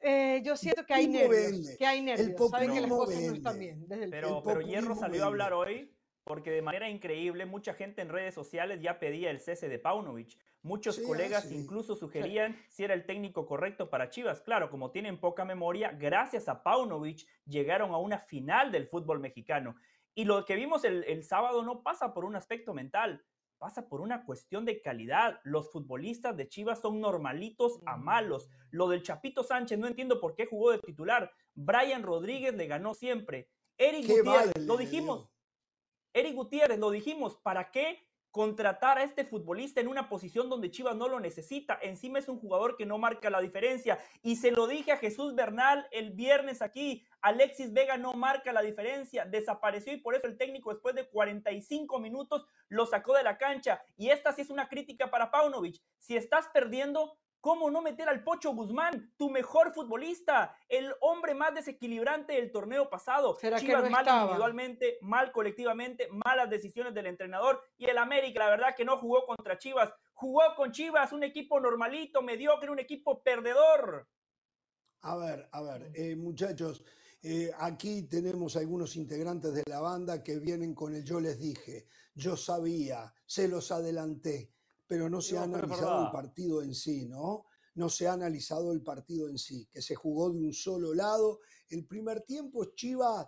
Eh, 0.01 0.41
yo 0.43 0.57
siento 0.57 0.85
que 0.85 0.93
hay 0.93 1.05
populismo 1.07 1.31
nervios, 1.33 1.51
vende. 1.63 1.77
que 1.77 1.85
hay 1.85 2.01
nervios, 2.01 2.49
saben 2.51 2.73
que 2.73 2.81
las 2.81 2.89
populismo 2.89 2.97
cosas 2.97 3.21
no 3.21 3.33
están 3.35 3.53
vende. 3.53 3.65
bien. 3.65 3.87
Desde 3.87 4.03
el 4.03 4.09
Pero, 4.09 4.37
El 4.39 4.43
pero 4.43 4.59
Hierro 4.61 4.81
populismo 4.89 4.95
salió 4.99 5.23
a 5.23 5.29
vende. 5.29 5.43
hablar 5.43 5.53
hoy 5.53 5.95
porque 6.25 6.51
de 6.51 6.61
manera 6.61 6.89
increíble 6.89 7.45
mucha 7.45 7.73
gente 7.73 8.01
en 8.01 8.09
redes 8.09 8.33
sociales 8.35 8.81
ya 8.81 8.99
pedía 8.99 9.31
el 9.31 9.39
cese 9.39 9.69
de 9.69 9.79
Paunovic. 9.79 10.37
Muchos 10.63 10.95
Sí, 10.95 11.01
ah, 11.03 11.07
colegas 11.07 11.43
sí. 11.43 11.55
incluso 11.55 11.95
sugerían 11.95 12.57
si 12.69 12.83
era 12.83 12.93
el 12.93 13.05
técnico 13.05 13.45
correcto 13.45 13.89
para 13.89 14.09
Chivas. 14.09 14.41
Claro, 14.41 14.69
como 14.69 14.91
tienen 14.91 15.19
poca 15.19 15.43
memoria, 15.45 15.91
gracias 15.91 16.47
a 16.47 16.63
Paunovic 16.63 17.27
llegaron 17.45 17.91
a 17.91 17.97
una 17.97 18.17
final 18.17 18.71
del 18.71 18.87
fútbol 18.87 19.19
mexicano. 19.19 19.75
Y 20.15 20.23
lo 20.25 20.45
que 20.45 20.55
vimos 20.55 20.83
el, 20.85 21.03
el 21.03 21.23
sábado 21.23 21.63
no 21.63 21.83
pasa 21.83 22.13
por 22.13 22.23
un 22.23 22.35
aspecto 22.37 22.73
mental, 22.73 23.25
pasa 23.57 23.89
por 23.89 23.99
una 23.99 24.25
cuestión 24.25 24.63
de 24.63 24.81
calidad. 24.81 25.41
Los 25.43 25.71
futbolistas 25.71 26.37
de 26.37 26.47
Chivas 26.47 26.79
son 26.79 27.01
normalitos 27.01 27.79
a 27.85 27.97
malos. 27.97 28.49
Lo 28.71 28.87
del 28.87 29.03
Chapito 29.03 29.43
Sánchez, 29.43 29.77
no 29.79 29.87
entiendo 29.87 30.21
por 30.21 30.33
qué 30.35 30.45
jugó 30.45 30.71
de 30.71 30.79
titular. 30.79 31.31
Brian 31.55 32.03
Rodríguez 32.03 32.53
le 32.55 32.67
ganó 32.67 32.93
siempre. 32.93 33.49
Eric 33.77 34.05
Qué 34.05 34.21
Gutiérrez, 34.21 34.65
lo 34.65 34.77
dijimos. 34.77 35.29
Eric 36.13 36.35
Gutiérrez, 36.35 36.79
lo 36.79 36.91
dijimos, 36.91 37.35
¿para 37.37 37.71
qué 37.71 38.07
contratar 38.33 38.97
a 38.97 39.03
este 39.03 39.25
futbolista 39.25 39.79
en 39.79 39.87
una 39.87 40.09
posición 40.09 40.49
donde 40.49 40.71
Chivas 40.71 40.95
no 40.95 41.07
lo 41.07 41.19
necesita? 41.19 41.77
Encima 41.83 42.17
es 42.17 42.27
un 42.27 42.39
jugador 42.39 42.75
que 42.75 42.85
no 42.87 42.97
marca 42.97 43.29
la 43.29 43.39
diferencia. 43.39 43.99
Y 44.23 44.37
se 44.37 44.49
lo 44.49 44.65
dije 44.65 44.91
a 44.91 44.97
Jesús 44.97 45.35
Bernal 45.35 45.87
el 45.91 46.11
viernes 46.11 46.63
aquí, 46.63 47.05
Alexis 47.21 47.71
Vega 47.71 47.95
no 47.97 48.13
marca 48.13 48.51
la 48.51 48.63
diferencia, 48.63 49.23
desapareció 49.25 49.93
y 49.93 49.97
por 49.97 50.15
eso 50.15 50.25
el 50.25 50.35
técnico 50.35 50.73
después 50.73 50.95
de 50.95 51.07
45 51.07 51.99
minutos 51.99 52.47
lo 52.69 52.87
sacó 52.87 53.13
de 53.13 53.23
la 53.23 53.37
cancha. 53.37 53.83
Y 53.97 54.09
esta 54.09 54.33
sí 54.33 54.41
es 54.41 54.49
una 54.49 54.67
crítica 54.67 55.11
para 55.11 55.29
Paunovic. 55.29 55.79
Si 55.99 56.17
estás 56.17 56.47
perdiendo, 56.51 57.19
¿Cómo 57.43 57.69
no 57.69 57.81
meter 57.81 58.07
al 58.07 58.23
Pocho 58.23 58.53
Guzmán, 58.53 59.13
tu 59.17 59.29
mejor 59.29 59.73
futbolista, 59.73 60.55
el 60.69 60.93
hombre 61.01 61.33
más 61.33 61.53
desequilibrante 61.53 62.31
del 62.31 62.53
torneo 62.53 62.89
pasado? 62.89 63.35
¿Será 63.35 63.59
que 63.59 63.65
Chivas 63.65 63.83
no 63.83 63.89
mal 63.89 64.03
estaba? 64.03 64.21
individualmente, 64.21 64.97
mal 65.01 65.33
colectivamente, 65.33 66.07
malas 66.25 66.49
decisiones 66.49 66.93
del 66.93 67.07
entrenador 67.07 67.61
y 67.77 67.89
el 67.89 67.97
América, 67.97 68.39
la 68.39 68.49
verdad 68.49 68.73
que 68.77 68.85
no 68.85 68.97
jugó 68.97 69.25
contra 69.25 69.57
Chivas, 69.57 69.93
jugó 70.13 70.41
con 70.55 70.71
Chivas, 70.71 71.11
un 71.11 71.25
equipo 71.25 71.59
normalito, 71.59 72.21
mediocre, 72.21 72.71
un 72.71 72.79
equipo 72.79 73.21
perdedor. 73.21 74.07
A 75.01 75.17
ver, 75.17 75.49
a 75.51 75.61
ver, 75.63 75.91
eh, 75.95 76.15
muchachos, 76.15 76.85
eh, 77.21 77.51
aquí 77.57 78.03
tenemos 78.03 78.55
algunos 78.55 78.95
integrantes 78.95 79.53
de 79.53 79.63
la 79.65 79.81
banda 79.81 80.23
que 80.23 80.39
vienen 80.39 80.73
con 80.73 80.95
el 80.95 81.03
yo 81.03 81.19
les 81.19 81.37
dije, 81.41 81.87
yo 82.15 82.37
sabía, 82.37 83.13
se 83.25 83.49
los 83.49 83.69
adelanté, 83.73 84.53
pero 84.87 85.09
no 85.09 85.21
se 85.21 85.35
No, 85.35 85.41
ha 85.41 85.43
analizado 85.43 86.05
el 86.05 86.11
partido 86.11 86.61
en 86.61 86.73
sí, 86.73 87.05
¿no? 87.05 87.45
No 87.75 87.89
se 87.89 88.07
ha 88.07 88.13
analizado 88.13 88.71
el 88.71 88.81
partido 88.83 89.27
en 89.29 89.37
sí, 89.37 89.67
que 89.71 89.81
se 89.81 89.95
jugó 89.95 90.29
de 90.29 90.39
un 90.39 90.53
solo 90.53 90.93
lado. 90.93 91.39
El 91.69 91.85
primer 91.87 92.21
tiempo 92.21 92.65
Chivas 92.75 93.27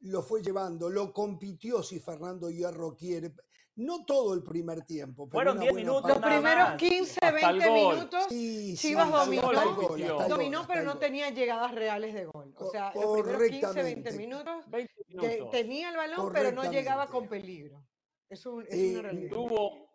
lo 0.00 0.22
fue 0.22 0.42
llevando, 0.42 0.88
lo 0.90 1.12
compitió 1.12 1.82
si 1.82 2.00
Fernando 2.00 2.50
Hierro 2.50 2.96
quiere. 2.96 3.34
No 3.76 4.04
todo 4.04 4.34
el 4.34 4.42
primer 4.42 4.82
tiempo, 4.84 5.28
pero 5.28 5.36
Fueron 5.38 5.56
una 5.58 5.62
10 5.62 5.72
buena 5.72 5.86
minutos, 5.88 6.10
Los 6.10 6.18
parte. 6.18 6.34
primeros 6.34 6.68
más. 6.68 6.76
15, 6.78 7.12
Hasta 7.22 7.28
el 7.50 7.58
20 7.58 7.68
gol. 7.68 7.94
minutos 7.94 8.24
Sí, 8.28 8.74
Chivas 8.76 9.06
sí, 9.06 9.12
dominó, 9.12 9.42
hasta 9.50 9.62
el 9.62 9.74
gol, 9.76 10.02
hasta 10.02 10.24
el 10.24 10.30
dominó, 10.30 10.66
pero 10.66 10.82
no 10.82 10.90
gol. 10.92 10.98
tenía 11.00 11.30
llegadas 11.30 11.74
reales 11.76 12.14
de 12.14 12.24
gol. 12.26 12.52
O 12.58 12.70
sea, 12.72 12.92
los 12.92 13.04
primeros 13.20 13.22
15, 13.22 13.38
20 13.40 13.60
correctamente. 13.60 14.12
minutos 14.18 14.64
20 14.68 14.92
que 15.06 15.14
minutos. 15.28 15.50
tenía 15.52 15.90
el 15.90 15.96
balón, 15.96 16.32
pero 16.32 16.50
no 16.50 16.68
llegaba 16.72 17.06
con 17.06 17.28
peligro. 17.28 17.86
Es, 18.28 18.44
un- 18.46 18.64
es 18.64 18.74
Eh, 18.74 18.90
una 18.94 19.02
realidad. 19.02 19.30
Tuvo, 19.32 19.87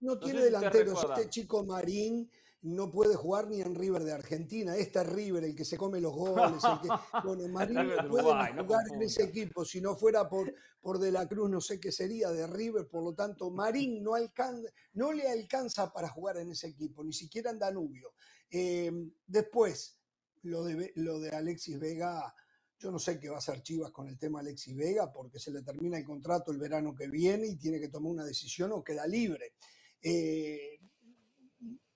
No 0.00 0.18
tiene 0.18 0.40
sé 0.40 0.46
si 0.46 0.52
te 0.52 0.58
delanteros. 0.58 1.06
Este 1.18 1.30
chico 1.30 1.64
Marín 1.64 2.30
no 2.62 2.90
puede 2.90 3.14
jugar 3.14 3.48
ni 3.48 3.60
en 3.60 3.74
River 3.74 4.04
de 4.04 4.12
Argentina. 4.12 4.76
Este 4.76 5.00
es 5.00 5.06
River, 5.06 5.44
el 5.44 5.54
que 5.54 5.64
se 5.64 5.76
come 5.76 6.00
los 6.00 6.14
goles. 6.14 6.62
el 6.64 6.80
que- 6.80 6.88
bueno, 7.24 7.48
Marín 7.48 7.74
no 7.76 7.82
de 7.88 8.08
puede 8.08 8.24
Uruguay, 8.24 8.52
no 8.54 8.64
jugar 8.64 8.86
en 8.92 9.02
ese 9.02 9.24
equipo. 9.24 9.64
Si 9.64 9.80
no 9.80 9.96
fuera 9.96 10.28
por, 10.28 10.52
por 10.80 10.98
De 10.98 11.10
la 11.12 11.26
Cruz, 11.28 11.50
no 11.50 11.60
sé 11.60 11.78
qué 11.80 11.92
sería 11.92 12.30
de 12.30 12.46
River. 12.46 12.88
Por 12.88 13.02
lo 13.02 13.14
tanto, 13.14 13.50
Marín 13.50 14.02
no, 14.02 14.14
alcanza, 14.14 14.68
no 14.94 15.12
le 15.12 15.28
alcanza 15.28 15.92
para 15.92 16.08
jugar 16.08 16.38
en 16.38 16.50
ese 16.52 16.68
equipo, 16.68 17.02
ni 17.04 17.12
siquiera 17.12 17.50
en 17.50 17.58
Danubio. 17.58 18.12
Eh, 18.50 18.92
después, 19.26 19.98
lo 20.42 20.64
de, 20.64 20.92
lo 20.96 21.18
de 21.20 21.30
Alexis 21.30 21.78
Vega. 21.78 22.34
Yo 22.84 22.90
no 22.90 22.98
sé 22.98 23.18
qué 23.18 23.30
va 23.30 23.36
a 23.36 23.38
hacer 23.38 23.62
Chivas 23.62 23.90
con 23.90 24.08
el 24.08 24.18
tema 24.18 24.40
Alexis 24.40 24.76
Vega, 24.76 25.10
porque 25.10 25.38
se 25.38 25.50
le 25.50 25.62
termina 25.62 25.96
el 25.96 26.04
contrato 26.04 26.52
el 26.52 26.58
verano 26.58 26.94
que 26.94 27.08
viene 27.08 27.46
y 27.46 27.56
tiene 27.56 27.80
que 27.80 27.88
tomar 27.88 28.12
una 28.12 28.24
decisión 28.26 28.72
o 28.72 28.84
queda 28.84 29.06
libre. 29.06 29.54
Eh, 30.02 30.80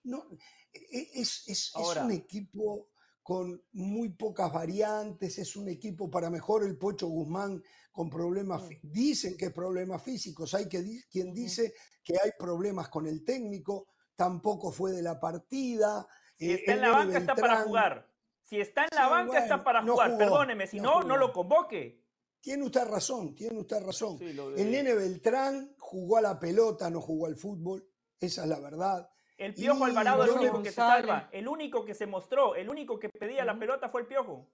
no, 0.05 0.25
e, 0.73 1.11
es, 1.13 1.47
es, 1.47 1.73
es 1.79 1.97
un 2.03 2.11
equipo 2.11 2.89
con 3.23 3.63
muy 3.73 4.09
pocas 4.15 4.51
variantes, 4.51 5.37
es 5.37 5.57
un 5.57 5.69
equipo 5.69 6.11
para 6.11 6.31
mejor 6.31 6.65
el 6.65 6.79
Pocho 6.79 7.07
Guzmán 7.09 7.63
con 7.93 8.09
problemas, 8.09 8.63
dicen 8.81 9.37
que 9.37 9.51
problemas 9.51 10.03
físicos, 10.03 10.55
hay 10.55 10.71
que, 10.71 11.03
quien 11.11 11.35
dice 11.35 11.75
que 12.03 12.15
hay 12.15 12.31
problemas 12.39 12.89
con 12.89 13.07
el 13.07 13.27
técnico, 13.27 13.89
tampoco 14.17 14.73
fue 14.73 14.93
de 14.93 15.03
la 15.03 15.21
partida. 15.21 16.09
Si 16.39 16.51
eh, 16.51 16.55
está 16.55 16.73
en 16.73 16.81
la 16.81 16.91
banca 16.93 17.19
está 17.19 17.35
para 17.35 17.65
jugar. 17.65 18.09
Si 18.49 18.59
está 18.59 18.85
en 18.85 18.97
la 18.97 19.09
banca 19.09 19.41
está 19.41 19.63
para 19.63 19.83
jugar, 19.83 20.17
perdóneme, 20.17 20.67
si 20.67 20.81
no, 20.81 21.03
no, 21.03 21.19
lo 21.19 21.35
convoque. 21.35 22.03
Tiene 22.41 22.65
usted 22.65 22.89
razón, 22.89 23.35
tiene 23.35 23.59
usted 23.59 23.85
razón. 23.85 24.19
El 24.23 24.71
nene 24.71 24.95
Beltrán 24.95 25.75
jugó 25.77 26.17
a 26.17 26.23
la 26.23 26.41
pelota, 26.41 26.89
no 26.89 27.03
jugó 27.03 27.27
al 27.27 27.37
fútbol, 27.37 27.87
esa 28.19 28.45
es 28.45 28.49
la 28.49 28.59
verdad. 28.59 29.11
El 29.37 29.53
Piojo 29.53 29.85
Alvarado 29.85 30.25
es 30.25 30.31
el 30.31 30.39
único 30.39 30.63
que 30.63 30.71
se 30.71 30.77
salva, 30.77 31.29
el 31.31 31.47
único 31.47 31.85
que 31.85 31.93
se 31.93 32.07
mostró, 32.07 32.55
el 32.55 32.71
único 32.71 32.99
que 32.99 33.11
pedía 33.11 33.45
la 33.45 33.59
pelota 33.59 33.91
fue 33.91 34.01
el 34.01 34.07
Piojo. 34.07 34.49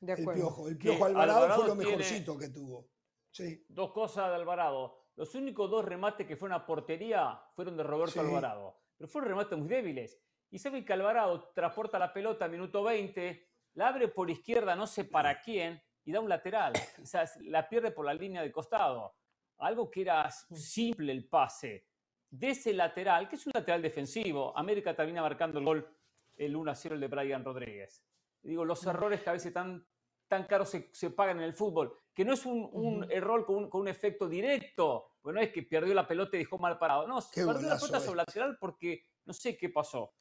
De 0.00 0.14
el 0.14 0.24
Piojo, 0.24 0.68
el 0.68 0.78
Piojo 0.78 1.04
Alvarado, 1.04 1.56
fue 1.56 1.66
lo 1.66 1.74
mejorcito 1.74 2.38
que 2.38 2.48
tuvo. 2.48 2.88
Sí. 3.30 3.66
Dos 3.68 3.92
cosas 3.92 4.30
de 4.30 4.36
Alvarado. 4.36 4.96
Los 5.16 5.34
únicos 5.34 5.70
dos 5.70 5.84
remates 5.84 6.26
que 6.26 6.36
fueron 6.38 6.58
a 6.58 6.64
portería 6.64 7.38
fueron 7.54 7.76
de 7.76 7.82
Roberto 7.82 8.18
Alvarado. 8.18 8.78
Pero 8.96 9.08
fueron 9.08 9.28
remates 9.28 9.58
muy 9.58 9.68
débiles. 9.68 10.18
Y 10.50 10.58
sabe 10.58 10.84
que 10.84 10.92
Alvarado 10.92 11.50
transporta 11.54 11.98
la 11.98 12.12
pelota 12.12 12.48
minuto 12.48 12.82
20, 12.82 13.48
la 13.74 13.88
abre 13.88 14.08
por 14.08 14.30
izquierda, 14.30 14.74
no 14.74 14.86
sé 14.86 15.04
para 15.04 15.40
quién, 15.40 15.80
y 16.04 16.12
da 16.12 16.20
un 16.20 16.28
lateral. 16.28 16.72
O 17.02 17.06
sea, 17.06 17.24
la 17.42 17.68
pierde 17.68 17.92
por 17.92 18.04
la 18.04 18.14
línea 18.14 18.42
de 18.42 18.50
costado. 18.50 19.14
Algo 19.58 19.90
que 19.90 20.02
era 20.02 20.30
simple 20.30 21.12
el 21.12 21.28
pase 21.28 21.86
de 22.30 22.50
ese 22.50 22.72
lateral, 22.72 23.28
que 23.28 23.36
es 23.36 23.46
un 23.46 23.52
lateral 23.54 23.82
defensivo, 23.82 24.56
América 24.56 24.94
termina 24.94 25.20
marcando 25.20 25.58
el 25.58 25.64
gol 25.64 25.96
el 26.36 26.56
1 26.56 26.70
a 26.70 26.74
0 26.74 26.94
el 26.94 27.00
de 27.00 27.08
Brian 27.08 27.44
Rodríguez. 27.44 28.02
Digo, 28.42 28.64
los 28.64 28.84
errores 28.86 29.20
que 29.20 29.30
a 29.30 29.34
veces 29.34 29.52
tan, 29.52 29.84
tan 30.28 30.44
caros 30.44 30.70
se, 30.92 31.10
pagan 31.10 31.38
en 31.38 31.44
el 31.44 31.54
fútbol, 31.54 31.92
que 32.14 32.24
no 32.24 32.32
es 32.32 32.46
un, 32.46 33.06
error 33.10 33.44
con 33.44 33.68
un, 33.72 33.88
efecto 33.88 34.28
directo, 34.28 35.16
porque 35.20 35.34
no 35.34 35.44
es 35.44 35.52
que 35.52 35.62
perdió 35.64 35.92
la 35.92 36.06
pelota 36.06 36.36
y 36.36 36.40
dejó 36.40 36.56
mal 36.56 36.78
parado, 36.78 37.06
no, 37.06 37.18
perdió 37.34 37.68
la 37.68 37.76
pelota 37.76 38.00
sobre 38.00 38.12
el 38.12 38.16
lateral 38.16 38.56
porque 38.58 39.04
no 39.26 39.32
sé 39.32 39.56
qué 39.56 39.68
pasó. 39.68 40.14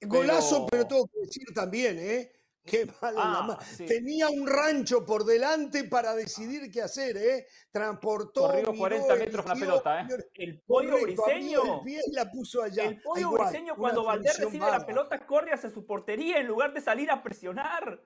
Golazo, 0.00 0.66
pero 0.66 0.86
tengo 0.86 1.06
que 1.06 1.20
decir 1.20 1.46
también, 1.54 1.98
¿eh? 1.98 2.32
Qué 2.66 2.84
malo 3.00 3.18
ah, 3.20 3.58
Tenía 3.86 4.28
un 4.28 4.46
rancho 4.46 5.06
por 5.06 5.24
delante 5.24 5.84
para 5.84 6.14
decidir 6.14 6.70
qué 6.70 6.82
hacer, 6.82 7.16
¿eh? 7.16 7.46
Transportó. 7.70 8.42
Corrió 8.42 8.74
40 8.74 9.14
metros 9.14 9.46
con 9.46 9.54
la 9.54 9.60
pelota, 9.60 10.00
¿eh? 10.00 10.06
El 10.34 10.60
pollo 10.62 11.00
briseño. 11.00 11.82
El 11.86 12.12
la 12.12 12.30
puso 12.30 12.62
allá. 12.62 12.84
El 12.84 13.00
pollo 13.00 13.30
briseño, 13.30 13.76
cuando 13.76 14.04
Valdés 14.04 14.38
recibe 14.38 14.66
la 14.66 14.84
pelota, 14.84 15.24
corre 15.24 15.52
hacia 15.52 15.70
su 15.70 15.86
portería 15.86 16.38
en 16.38 16.46
lugar 16.48 16.74
de 16.74 16.80
salir 16.80 17.10
a 17.10 17.22
presionar. 17.22 18.02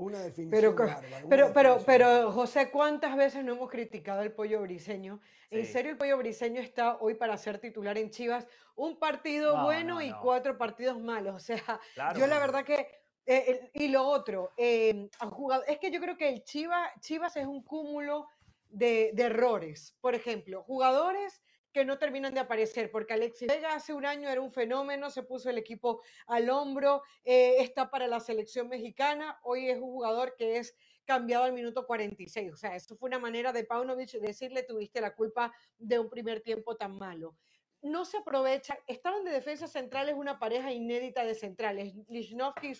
Una 0.00 0.18
definición. 0.20 0.50
Pero, 0.50 0.98
pero, 1.28 1.52
pero, 1.52 1.78
pero, 1.84 2.32
José, 2.32 2.70
¿cuántas 2.70 3.16
veces 3.16 3.44
no 3.44 3.52
hemos 3.52 3.68
criticado 3.68 4.22
al 4.22 4.32
pollo 4.32 4.62
briseño? 4.62 5.20
En 5.50 5.66
serio, 5.66 5.90
el 5.90 5.98
pollo 5.98 6.16
briseño 6.16 6.62
está 6.62 6.96
hoy 7.00 7.14
para 7.14 7.36
ser 7.36 7.58
titular 7.58 7.98
en 7.98 8.10
Chivas. 8.10 8.46
Un 8.76 8.98
partido 8.98 9.62
bueno 9.62 10.00
y 10.00 10.10
cuatro 10.22 10.56
partidos 10.56 10.98
malos. 10.98 11.34
O 11.34 11.38
sea, 11.38 11.80
yo 12.16 12.26
la 12.26 12.38
verdad 12.38 12.64
que 12.64 12.86
eh, 13.26 13.70
y 13.74 13.88
lo 13.88 14.04
otro, 14.04 14.52
eh, 14.56 15.10
jugado, 15.30 15.64
es 15.66 15.78
que 15.78 15.90
yo 15.90 16.00
creo 16.00 16.16
que 16.16 16.30
el 16.30 16.44
Chivas, 16.44 16.90
Chivas 17.00 17.36
es 17.36 17.46
un 17.46 17.62
cúmulo 17.62 18.26
de, 18.70 19.12
errores. 19.18 19.94
Por 20.00 20.14
ejemplo, 20.14 20.62
jugadores 20.62 21.42
que 21.72 21.84
no 21.84 21.98
terminan 21.98 22.34
de 22.34 22.40
aparecer, 22.40 22.90
porque 22.90 23.14
Alexis 23.14 23.48
Vega 23.48 23.74
hace 23.74 23.92
un 23.92 24.06
año 24.06 24.28
era 24.28 24.40
un 24.40 24.52
fenómeno, 24.52 25.10
se 25.10 25.22
puso 25.22 25.50
el 25.50 25.58
equipo 25.58 26.02
al 26.26 26.50
hombro, 26.50 27.02
eh, 27.24 27.56
está 27.58 27.90
para 27.90 28.06
la 28.06 28.20
selección 28.20 28.68
mexicana, 28.68 29.38
hoy 29.42 29.68
es 29.68 29.78
un 29.78 29.90
jugador 29.90 30.34
que 30.36 30.58
es 30.58 30.74
cambiado 31.04 31.44
al 31.44 31.52
minuto 31.52 31.86
46. 31.86 32.52
O 32.52 32.56
sea, 32.56 32.76
eso 32.76 32.96
fue 32.96 33.08
una 33.08 33.18
manera 33.18 33.52
de 33.52 33.64
Paunovic 33.64 34.12
decirle 34.20 34.62
tuviste 34.62 35.00
la 35.00 35.14
culpa 35.14 35.52
de 35.78 35.98
un 35.98 36.08
primer 36.08 36.40
tiempo 36.40 36.76
tan 36.76 36.96
malo 36.96 37.36
no 37.82 38.04
se 38.04 38.18
aprovecha. 38.18 38.78
Estaban 38.86 39.24
de 39.24 39.30
defensa 39.30 39.66
centrales 39.66 40.14
una 40.14 40.38
pareja 40.38 40.72
inédita 40.72 41.24
de 41.24 41.34
centrales, 41.34 41.94
Lichnowsky 42.08 42.72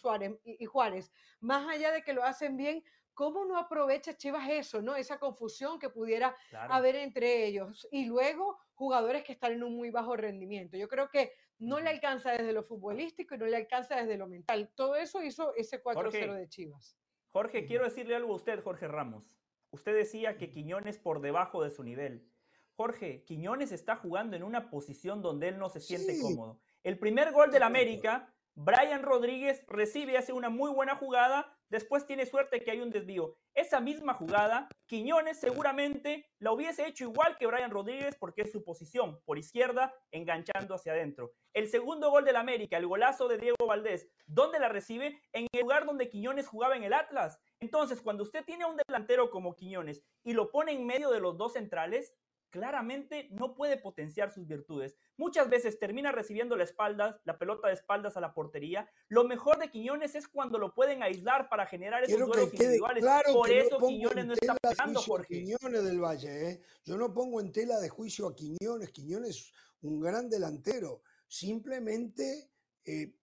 y 0.44 0.62
y 0.62 0.66
Juárez. 0.66 1.10
Más 1.40 1.68
allá 1.68 1.92
de 1.92 2.02
que 2.02 2.12
lo 2.12 2.24
hacen 2.24 2.56
bien, 2.56 2.84
¿cómo 3.14 3.44
no 3.44 3.56
aprovecha 3.56 4.16
Chivas 4.16 4.48
eso, 4.48 4.82
no? 4.82 4.96
Esa 4.96 5.18
confusión 5.18 5.78
que 5.78 5.90
pudiera 5.90 6.36
haber 6.68 6.96
entre 6.96 7.44
ellos. 7.46 7.86
Y 7.90 8.06
luego 8.06 8.58
jugadores 8.74 9.24
que 9.24 9.32
están 9.32 9.52
en 9.52 9.62
un 9.62 9.76
muy 9.76 9.90
bajo 9.90 10.16
rendimiento. 10.16 10.76
Yo 10.76 10.88
creo 10.88 11.08
que 11.08 11.32
no 11.58 11.78
le 11.80 11.90
alcanza 11.90 12.32
desde 12.32 12.52
lo 12.52 12.62
futbolístico 12.62 13.34
y 13.34 13.38
no 13.38 13.46
le 13.46 13.56
alcanza 13.56 13.96
desde 13.96 14.16
lo 14.16 14.26
mental. 14.26 14.72
Todo 14.74 14.96
eso 14.96 15.22
hizo 15.22 15.54
ese 15.54 15.82
4-0 15.82 16.34
de 16.34 16.48
Chivas. 16.48 16.96
Jorge, 17.32 17.66
quiero 17.66 17.84
decirle 17.84 18.16
algo 18.16 18.32
a 18.32 18.36
usted, 18.36 18.62
Jorge 18.62 18.88
Ramos. 18.88 19.38
Usted 19.70 19.94
decía 19.94 20.36
que 20.36 20.50
Quiñones 20.50 20.98
por 20.98 21.20
debajo 21.20 21.62
de 21.62 21.70
su 21.70 21.84
nivel. 21.84 22.28
Jorge, 22.74 23.24
Quiñones 23.24 23.72
está 23.72 23.96
jugando 23.96 24.36
en 24.36 24.42
una 24.42 24.70
posición 24.70 25.22
donde 25.22 25.48
él 25.48 25.58
no 25.58 25.68
se 25.68 25.80
siente 25.80 26.18
cómodo. 26.20 26.58
El 26.82 26.98
primer 26.98 27.30
gol 27.30 27.50
del 27.50 27.62
América, 27.62 28.34
Brian 28.54 29.02
Rodríguez 29.02 29.62
recibe, 29.68 30.16
hace 30.16 30.32
una 30.32 30.48
muy 30.48 30.72
buena 30.72 30.96
jugada, 30.96 31.56
después 31.70 32.06
tiene 32.06 32.26
suerte 32.26 32.60
que 32.60 32.70
hay 32.70 32.80
un 32.80 32.90
desvío. 32.90 33.36
Esa 33.54 33.80
misma 33.80 34.14
jugada, 34.14 34.68
Quiñones 34.86 35.40
seguramente 35.40 36.26
la 36.38 36.52
hubiese 36.52 36.86
hecho 36.86 37.04
igual 37.04 37.38
que 37.38 37.46
Brian 37.46 37.70
Rodríguez 37.70 38.16
porque 38.18 38.42
es 38.42 38.52
su 38.52 38.62
posición, 38.62 39.20
por 39.24 39.38
izquierda, 39.38 39.94
enganchando 40.10 40.74
hacia 40.74 40.92
adentro. 40.92 41.32
El 41.54 41.68
segundo 41.68 42.10
gol 42.10 42.24
del 42.24 42.36
América, 42.36 42.76
el 42.76 42.86
golazo 42.86 43.28
de 43.28 43.38
Diego 43.38 43.66
Valdés, 43.66 44.08
¿dónde 44.26 44.58
la 44.58 44.68
recibe? 44.68 45.20
En 45.32 45.46
el 45.52 45.62
lugar 45.62 45.86
donde 45.86 46.08
Quiñones 46.08 46.46
jugaba 46.46 46.76
en 46.76 46.84
el 46.84 46.92
Atlas. 46.92 47.40
Entonces, 47.60 48.00
cuando 48.00 48.22
usted 48.22 48.44
tiene 48.44 48.66
un 48.66 48.76
delantero 48.76 49.30
como 49.30 49.54
Quiñones 49.54 50.02
y 50.24 50.32
lo 50.32 50.50
pone 50.50 50.72
en 50.72 50.86
medio 50.86 51.10
de 51.10 51.20
los 51.20 51.36
dos 51.36 51.54
centrales, 51.54 52.14
claramente 52.50 53.28
no 53.30 53.54
puede 53.54 53.76
potenciar 53.76 54.32
sus 54.32 54.46
virtudes. 54.46 54.96
Muchas 55.16 55.48
veces 55.48 55.78
termina 55.78 56.12
recibiendo 56.12 56.56
la 56.56 56.64
espalda, 56.64 57.20
la 57.24 57.38
pelota 57.38 57.68
de 57.68 57.74
espaldas 57.74 58.16
a 58.16 58.20
la 58.20 58.34
portería. 58.34 58.90
Lo 59.08 59.24
mejor 59.24 59.58
de 59.58 59.70
Quiñones 59.70 60.14
es 60.14 60.28
cuando 60.28 60.58
lo 60.58 60.74
pueden 60.74 61.02
aislar 61.02 61.48
para 61.48 61.66
generar 61.66 62.04
esos 62.04 62.18
duelos 62.18 62.52
individuales. 62.52 63.04
Por 63.32 63.50
eso 63.50 63.78
Quiñones 63.78 64.26
no 64.26 64.34
está 64.34 64.54
pegando, 64.56 65.00
Jorge. 65.00 65.34
Quiñones 65.34 65.84
del 65.84 66.00
Valle, 66.00 66.50
¿eh? 66.50 66.60
Yo 66.84 66.96
no 66.96 67.12
pongo 67.14 67.40
en 67.40 67.52
tela 67.52 67.78
de 67.78 67.88
juicio 67.88 68.26
a 68.26 68.34
Quiñones. 68.34 68.90
Quiñones 68.90 69.30
es 69.36 69.52
un 69.82 70.00
gran 70.00 70.28
delantero. 70.28 71.02
Simplemente 71.26 72.50
eh, 72.84 73.14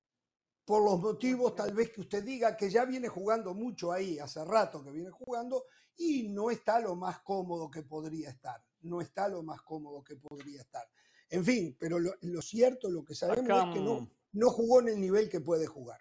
por 0.63 0.83
los 0.83 0.99
motivos 0.99 1.55
tal 1.55 1.73
vez 1.73 1.91
que 1.91 2.01
usted 2.01 2.23
diga 2.23 2.55
que 2.55 2.69
ya 2.69 2.85
viene 2.85 3.07
jugando 3.07 3.53
mucho 3.53 3.91
ahí, 3.91 4.19
hace 4.19 4.43
rato 4.43 4.83
que 4.83 4.91
viene 4.91 5.11
jugando 5.11 5.65
y 5.97 6.29
no 6.29 6.51
está 6.51 6.79
lo 6.79 6.95
más 6.95 7.19
cómodo 7.19 7.69
que 7.71 7.83
podría 7.83 8.29
estar 8.29 8.66
no 8.81 9.01
está 9.01 9.27
lo 9.27 9.43
más 9.43 9.61
cómodo 9.61 10.03
que 10.03 10.15
podría 10.15 10.61
estar. 10.61 10.87
En 11.29 11.43
fin, 11.43 11.75
pero 11.79 11.99
lo, 11.99 12.41
cierto, 12.41 12.89
lo 12.89 13.03
que 13.03 13.13
sabemos 13.13 13.67
es 13.67 13.73
que 13.73 13.79
no, 13.81 14.09
no 14.33 14.49
jugó 14.49 14.79
en 14.81 14.89
el 14.89 15.01
nivel 15.01 15.29
que 15.29 15.41
puede 15.41 15.67
jugar. 15.67 15.99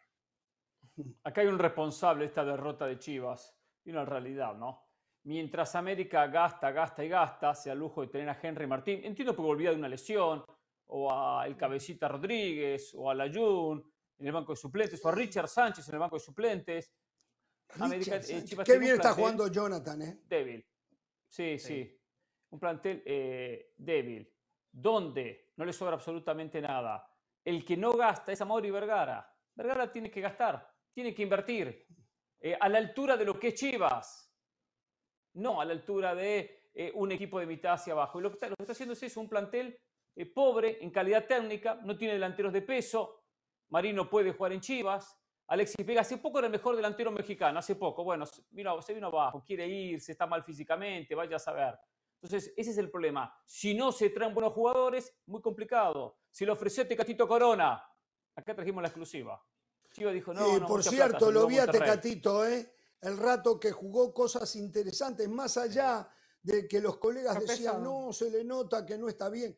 Acá 1.25 1.41
hay 1.41 1.49
un 1.49 1.59
responsable 1.59 2.23
de 2.23 2.29
esta 2.29 2.45
derrota 2.45 2.87
de 2.87 2.99
Chivas 2.99 3.55
y 3.85 3.91
una 3.91 4.05
realidad, 4.05 4.55
¿no? 4.55 4.85
Mientras 5.25 5.75
América 5.75 6.29
gasta, 6.29 6.71
gasta 6.71 7.05
y 7.05 7.09
gasta, 7.09 7.55
se 7.55 7.71
al 7.71 7.79
lujo 7.79 8.03
de 8.03 8.09
tener 8.09 8.29
a 8.29 8.39
Henry 8.41 8.67
Martín, 8.67 9.01
entiendo 9.05 9.35
que 9.35 9.43
volvía 9.43 9.71
de 9.71 9.77
una 9.77 9.89
lesión, 9.89 10.45
o 10.89 11.13
a 11.13 11.45
el 11.47 11.57
Cabecita 11.57 12.07
Rodríguez, 12.07 12.95
o 12.95 13.11
a 13.11 13.15
Layun 13.15 13.85
en 14.19 14.27
el 14.27 14.33
banco 14.33 14.53
de 14.53 14.57
suplentes, 14.57 15.05
o 15.05 15.09
a 15.09 15.13
Richard 15.13 15.49
Sánchez 15.49 15.89
en 15.89 15.95
el 15.95 16.01
banco 16.01 16.17
de 16.17 16.21
suplentes. 16.21 16.93
América, 17.81 18.17
eh, 18.17 18.45
Qué 18.65 18.79
bien 18.79 18.95
está 18.95 19.13
jugando 19.13 19.49
Jonathan, 19.49 20.01
¿eh? 20.03 20.21
Débil. 20.29 20.65
sí. 21.29 21.59
sí 21.59 21.97
un 22.51 22.61
plantel 22.61 23.03
eh, 23.05 23.73
débil, 23.77 24.31
donde 24.71 25.53
no 25.57 25.65
le 25.65 25.73
sobra 25.73 25.95
absolutamente 25.95 26.61
nada. 26.61 27.09
El 27.45 27.65
que 27.65 27.77
no 27.77 27.93
gasta 27.93 28.33
es 28.33 28.45
Mauri 28.45 28.71
Vergara. 28.71 29.33
Vergara 29.55 29.91
tiene 29.91 30.11
que 30.11 30.21
gastar, 30.21 30.69
tiene 30.93 31.15
que 31.15 31.23
invertir 31.23 31.87
eh, 32.41 32.57
a 32.59 32.69
la 32.69 32.79
altura 32.79 33.17
de 33.17 33.25
lo 33.25 33.39
que 33.39 33.49
es 33.49 33.55
Chivas, 33.55 34.35
no 35.35 35.61
a 35.61 35.65
la 35.65 35.73
altura 35.73 36.15
de 36.15 36.71
eh, 36.75 36.93
un 36.95 37.13
equipo 37.13 37.39
de 37.41 37.47
mitad 37.47 37.75
hacia 37.75 37.93
abajo. 37.93 38.19
Y 38.19 38.23
lo 38.23 38.31
que 38.31 38.35
está, 38.35 38.49
lo 38.49 38.57
está 38.59 38.73
haciendo 38.73 38.93
es 38.93 39.03
eso, 39.03 39.21
un 39.21 39.29
plantel 39.29 39.79
pobre 40.35 40.83
en 40.83 40.91
calidad 40.91 41.27
técnica, 41.27 41.79
no 41.85 41.97
tiene 41.97 42.15
delanteros 42.15 42.53
de 42.53 42.63
peso. 42.63 43.23
Marino 43.69 44.09
puede 44.09 44.33
jugar 44.33 44.53
en 44.53 44.61
Chivas. 44.61 45.15
Alexis 45.49 45.87
Vega 45.87 46.01
hace 46.01 46.19
poco 46.19 46.39
era 46.39 46.47
el 46.47 46.53
mejor 46.53 46.75
delantero 46.75 47.11
mexicano, 47.13 47.59
hace 47.59 47.77
poco. 47.77 48.03
Bueno, 48.03 48.25
vino, 48.51 48.83
se 48.83 48.95
vino 48.95 49.07
abajo, 49.07 49.45
quiere 49.45 49.67
irse, 49.67 50.13
está 50.13 50.27
mal 50.27 50.43
físicamente, 50.43 51.15
vaya 51.15 51.37
a 51.37 51.39
saber. 51.39 51.79
Entonces, 52.23 52.53
ese 52.57 52.71
es 52.71 52.79
el 52.79 52.91
problema. 52.91 53.33
Si 53.45 53.75
no 53.75 53.93
se 53.93 54.11
traen 54.11 54.35
buenos 54.35 54.53
jugadores, 54.53 55.15
muy 55.27 55.41
complicado. 55.41 56.19
Si 56.31 56.45
lo 56.45 56.55
ofreció 56.55 56.87
Tecatito 56.87 57.29
Corona, 57.29 57.83
acá 58.35 58.55
trajimos 58.55 58.83
la 58.83 58.89
exclusiva. 58.89 59.41
Chivo 59.93 60.11
dijo, 60.11 60.35
no, 60.35 60.59
no 60.59 60.67
Por 60.67 60.83
cierto, 60.83 61.31
lo 61.31 61.47
vi 61.47 61.59
a 61.59 61.67
Tecatito, 61.67 62.47
¿eh? 62.47 62.73
El 63.01 63.17
rato 63.17 63.61
que 63.61 63.73
jugó 63.73 64.13
cosas 64.13 64.57
interesantes, 64.57 65.29
más 65.29 65.57
allá 65.57 66.09
de 66.43 66.67
que 66.67 66.81
los 66.81 66.99
colegas 66.99 67.41
decían, 67.41 67.83
no, 67.83 68.13
se 68.13 68.31
le 68.31 68.45
nota 68.45 68.85
que 68.85 68.99
no 68.99 69.09
está 69.09 69.29
bien. 69.29 69.57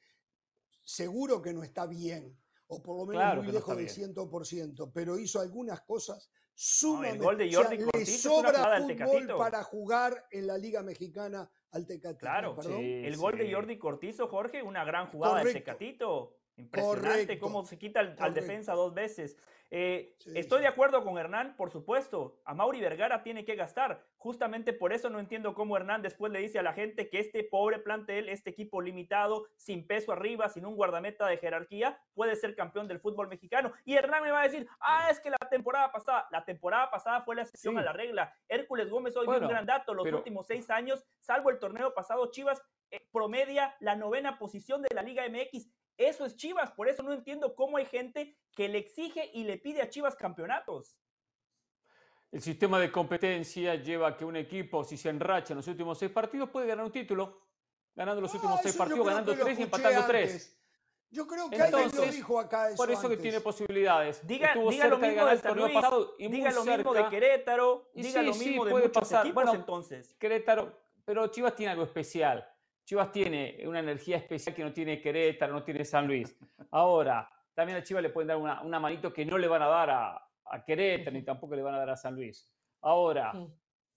Seguro 0.82 1.40
que 1.40 1.52
no 1.52 1.62
está 1.62 1.86
bien. 1.86 2.38
o 2.68 2.82
por 2.82 2.98
lo 2.98 3.06
menos 3.06 3.44
muy 3.44 3.52
lejos 3.52 3.76
del 3.76 3.88
100%, 3.88 4.90
pero 4.92 5.18
hizo 5.18 5.40
algunas 5.40 5.80
cosas 5.82 6.30
sumamente. 6.54 7.16
el 7.16 7.22
gol 7.22 7.38
de 7.38 7.54
Jordi 7.54 7.82
o 7.82 7.90
le 7.92 8.06
sobra 8.06 8.82
fútbol 8.82 9.38
para 9.38 9.62
jugar 9.62 10.26
en 10.30 10.46
la 10.46 10.58
Liga 10.58 10.82
Mexicana 10.82 11.50
al 11.72 11.86
Tecatito. 11.86 12.18
Claro, 12.18 12.56
el 12.68 13.16
gol 13.16 13.36
de 13.38 13.52
Jordi 13.52 13.78
Cortizo, 13.78 14.28
Jorge, 14.28 14.62
una 14.62 14.84
gran 14.84 15.06
jugada 15.08 15.42
del 15.42 15.52
Tecatito. 15.52 16.34
Impresionante 16.56 17.38
cómo 17.38 17.64
se 17.64 17.78
quita 17.78 18.00
al, 18.00 18.34
defensa 18.34 18.74
dos 18.74 18.92
veces. 18.92 19.36
Eh, 19.70 20.16
estoy 20.34 20.62
de 20.62 20.66
acuerdo 20.66 21.04
con 21.04 21.18
Hernán, 21.18 21.54
por 21.56 21.70
supuesto. 21.70 22.40
A 22.44 22.54
Mauri 22.54 22.80
Vergara 22.80 23.22
tiene 23.22 23.44
que 23.44 23.54
gastar. 23.54 24.06
Justamente 24.16 24.72
por 24.72 24.92
eso 24.92 25.10
no 25.10 25.20
entiendo 25.20 25.54
cómo 25.54 25.76
Hernán 25.76 26.00
después 26.00 26.32
le 26.32 26.40
dice 26.40 26.58
a 26.58 26.62
la 26.62 26.72
gente 26.72 27.10
que 27.10 27.20
este 27.20 27.44
pobre 27.44 27.78
plantel, 27.78 28.28
este 28.28 28.50
equipo 28.50 28.80
limitado, 28.80 29.46
sin 29.56 29.86
peso 29.86 30.12
arriba, 30.12 30.48
sin 30.48 30.64
un 30.64 30.74
guardameta 30.74 31.26
de 31.26 31.36
jerarquía, 31.36 32.00
puede 32.14 32.34
ser 32.36 32.56
campeón 32.56 32.88
del 32.88 33.00
fútbol 33.00 33.28
mexicano. 33.28 33.72
Y 33.84 33.94
Hernán 33.94 34.22
me 34.22 34.30
va 34.30 34.40
a 34.40 34.48
decir, 34.48 34.66
ah, 34.80 35.08
es 35.10 35.20
que 35.20 35.30
la 35.30 35.38
temporada 35.50 35.92
pasada, 35.92 36.26
la 36.30 36.44
temporada 36.44 36.90
pasada 36.90 37.22
fue 37.22 37.36
la 37.36 37.42
excepción 37.42 37.78
a 37.78 37.82
la 37.82 37.92
regla. 37.92 38.34
Hércules 38.48 38.88
Gómez 38.88 39.16
hoy 39.16 39.26
dio 39.26 39.38
un 39.38 39.48
gran 39.48 39.66
dato. 39.66 39.92
Los 39.92 40.10
últimos 40.10 40.46
seis 40.46 40.70
años, 40.70 41.04
salvo 41.20 41.50
el 41.50 41.58
torneo 41.58 41.92
pasado, 41.92 42.30
Chivas 42.30 42.62
eh, 42.90 43.06
promedia 43.12 43.76
la 43.80 43.96
novena 43.96 44.38
posición 44.38 44.80
de 44.80 44.88
la 44.94 45.02
Liga 45.02 45.28
MX. 45.28 45.68
Eso 45.98 46.24
es 46.24 46.36
Chivas, 46.36 46.70
por 46.70 46.88
eso 46.88 47.02
no 47.02 47.12
entiendo 47.12 47.56
cómo 47.56 47.76
hay 47.76 47.84
gente 47.84 48.38
que 48.54 48.68
le 48.68 48.78
exige 48.78 49.30
y 49.34 49.42
le 49.42 49.58
pide 49.58 49.82
a 49.82 49.90
Chivas 49.90 50.14
campeonatos. 50.14 50.96
El 52.30 52.40
sistema 52.40 52.78
de 52.78 52.92
competencia 52.92 53.74
lleva 53.74 54.08
a 54.08 54.16
que 54.16 54.24
un 54.24 54.36
equipo, 54.36 54.84
si 54.84 54.96
se 54.96 55.08
enracha 55.08 55.54
en 55.54 55.56
los 55.56 55.66
últimos 55.66 55.98
seis 55.98 56.12
partidos, 56.12 56.50
puede 56.50 56.68
ganar 56.68 56.84
un 56.84 56.92
título. 56.92 57.48
Ganando 57.96 58.20
los 58.20 58.32
últimos 58.32 58.60
seis 58.62 58.76
partidos, 58.76 59.04
ganando 59.04 59.34
tres 59.34 59.58
y 59.58 59.62
empatando 59.62 60.06
tres. 60.06 60.56
Yo 61.10 61.26
creo 61.26 61.50
que 61.50 61.56
Entonces, 61.56 61.94
alguien 61.94 62.06
lo 62.06 62.12
dijo 62.12 62.38
acá 62.38 62.68
eso 62.68 62.76
Por 62.76 62.90
eso 62.90 63.08
que 63.08 63.16
tiene 63.16 63.40
posibilidades. 63.40 64.24
Diga, 64.24 64.54
diga 64.54 64.88
lo 64.88 64.98
mismo 64.98 65.26
de, 65.26 65.38
San 65.38 65.56
Luis, 65.56 65.72
diga 66.18 66.52
lo 66.52 66.64
mismo 66.64 66.94
de 66.94 67.08
Querétaro, 67.08 67.90
diga 67.94 68.22
lo 68.22 68.34
mismo 68.34 68.64
de 68.66 68.72
muchos 68.72 68.90
pasar. 68.92 69.26
equipos 69.26 69.42
bueno, 69.42 69.58
entonces. 69.58 70.14
Querétaro, 70.18 70.78
pero 71.04 71.26
Chivas 71.28 71.56
tiene 71.56 71.72
algo 71.72 71.82
especial. 71.82 72.46
Chivas 72.88 73.12
tiene 73.12 73.62
una 73.66 73.80
energía 73.80 74.16
especial 74.16 74.54
que 74.54 74.64
no 74.64 74.72
tiene 74.72 74.98
Querétaro, 74.98 75.52
no 75.52 75.62
tiene 75.62 75.84
San 75.84 76.06
Luis. 76.06 76.34
Ahora, 76.70 77.30
también 77.52 77.76
a 77.76 77.82
Chivas 77.82 78.02
le 78.02 78.08
pueden 78.08 78.28
dar 78.28 78.38
una, 78.38 78.80
manito 78.80 79.12
que 79.12 79.26
no 79.26 79.36
le 79.36 79.46
van 79.46 79.60
a 79.60 79.66
dar 79.66 79.90
a, 79.90 80.64
Querétaro 80.64 81.14
ni 81.14 81.22
tampoco 81.22 81.54
le 81.54 81.60
van 81.60 81.74
a 81.74 81.80
dar 81.80 81.90
a 81.90 81.96
San 81.98 82.14
Luis. 82.14 82.50
Ahora, 82.80 83.34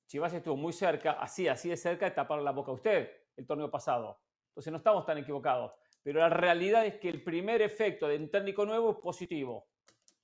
Chivas 0.08 0.34
estuvo 0.34 0.58
muy 0.58 0.74
cerca, 0.74 1.14
así, 1.14 1.48
así 1.48 1.70
de 1.70 1.78
cerca 1.78 2.04
de 2.04 2.12
tapar 2.12 2.42
la 2.42 2.52
boca 2.52 2.72
a 2.72 2.74
usted 2.74 3.10
el 3.38 3.48
torneo 3.48 3.72
pasado. 3.72 4.20
Entonces 4.50 4.72
no 4.72 4.80
estamos 4.80 5.06
tan 5.06 5.18
equivocados. 5.18 5.72
Pero 6.04 6.20
la 6.20 6.28
realidad 6.28 6.86
es 6.86 6.96
que 6.96 7.08
el 7.08 7.24
primer 7.24 7.62
efecto 7.62 8.10
de 8.10 8.18
un 8.18 8.30
técnico 8.30 8.66
nuevo 8.66 8.92
es 8.92 8.98
positivo. 8.98 9.70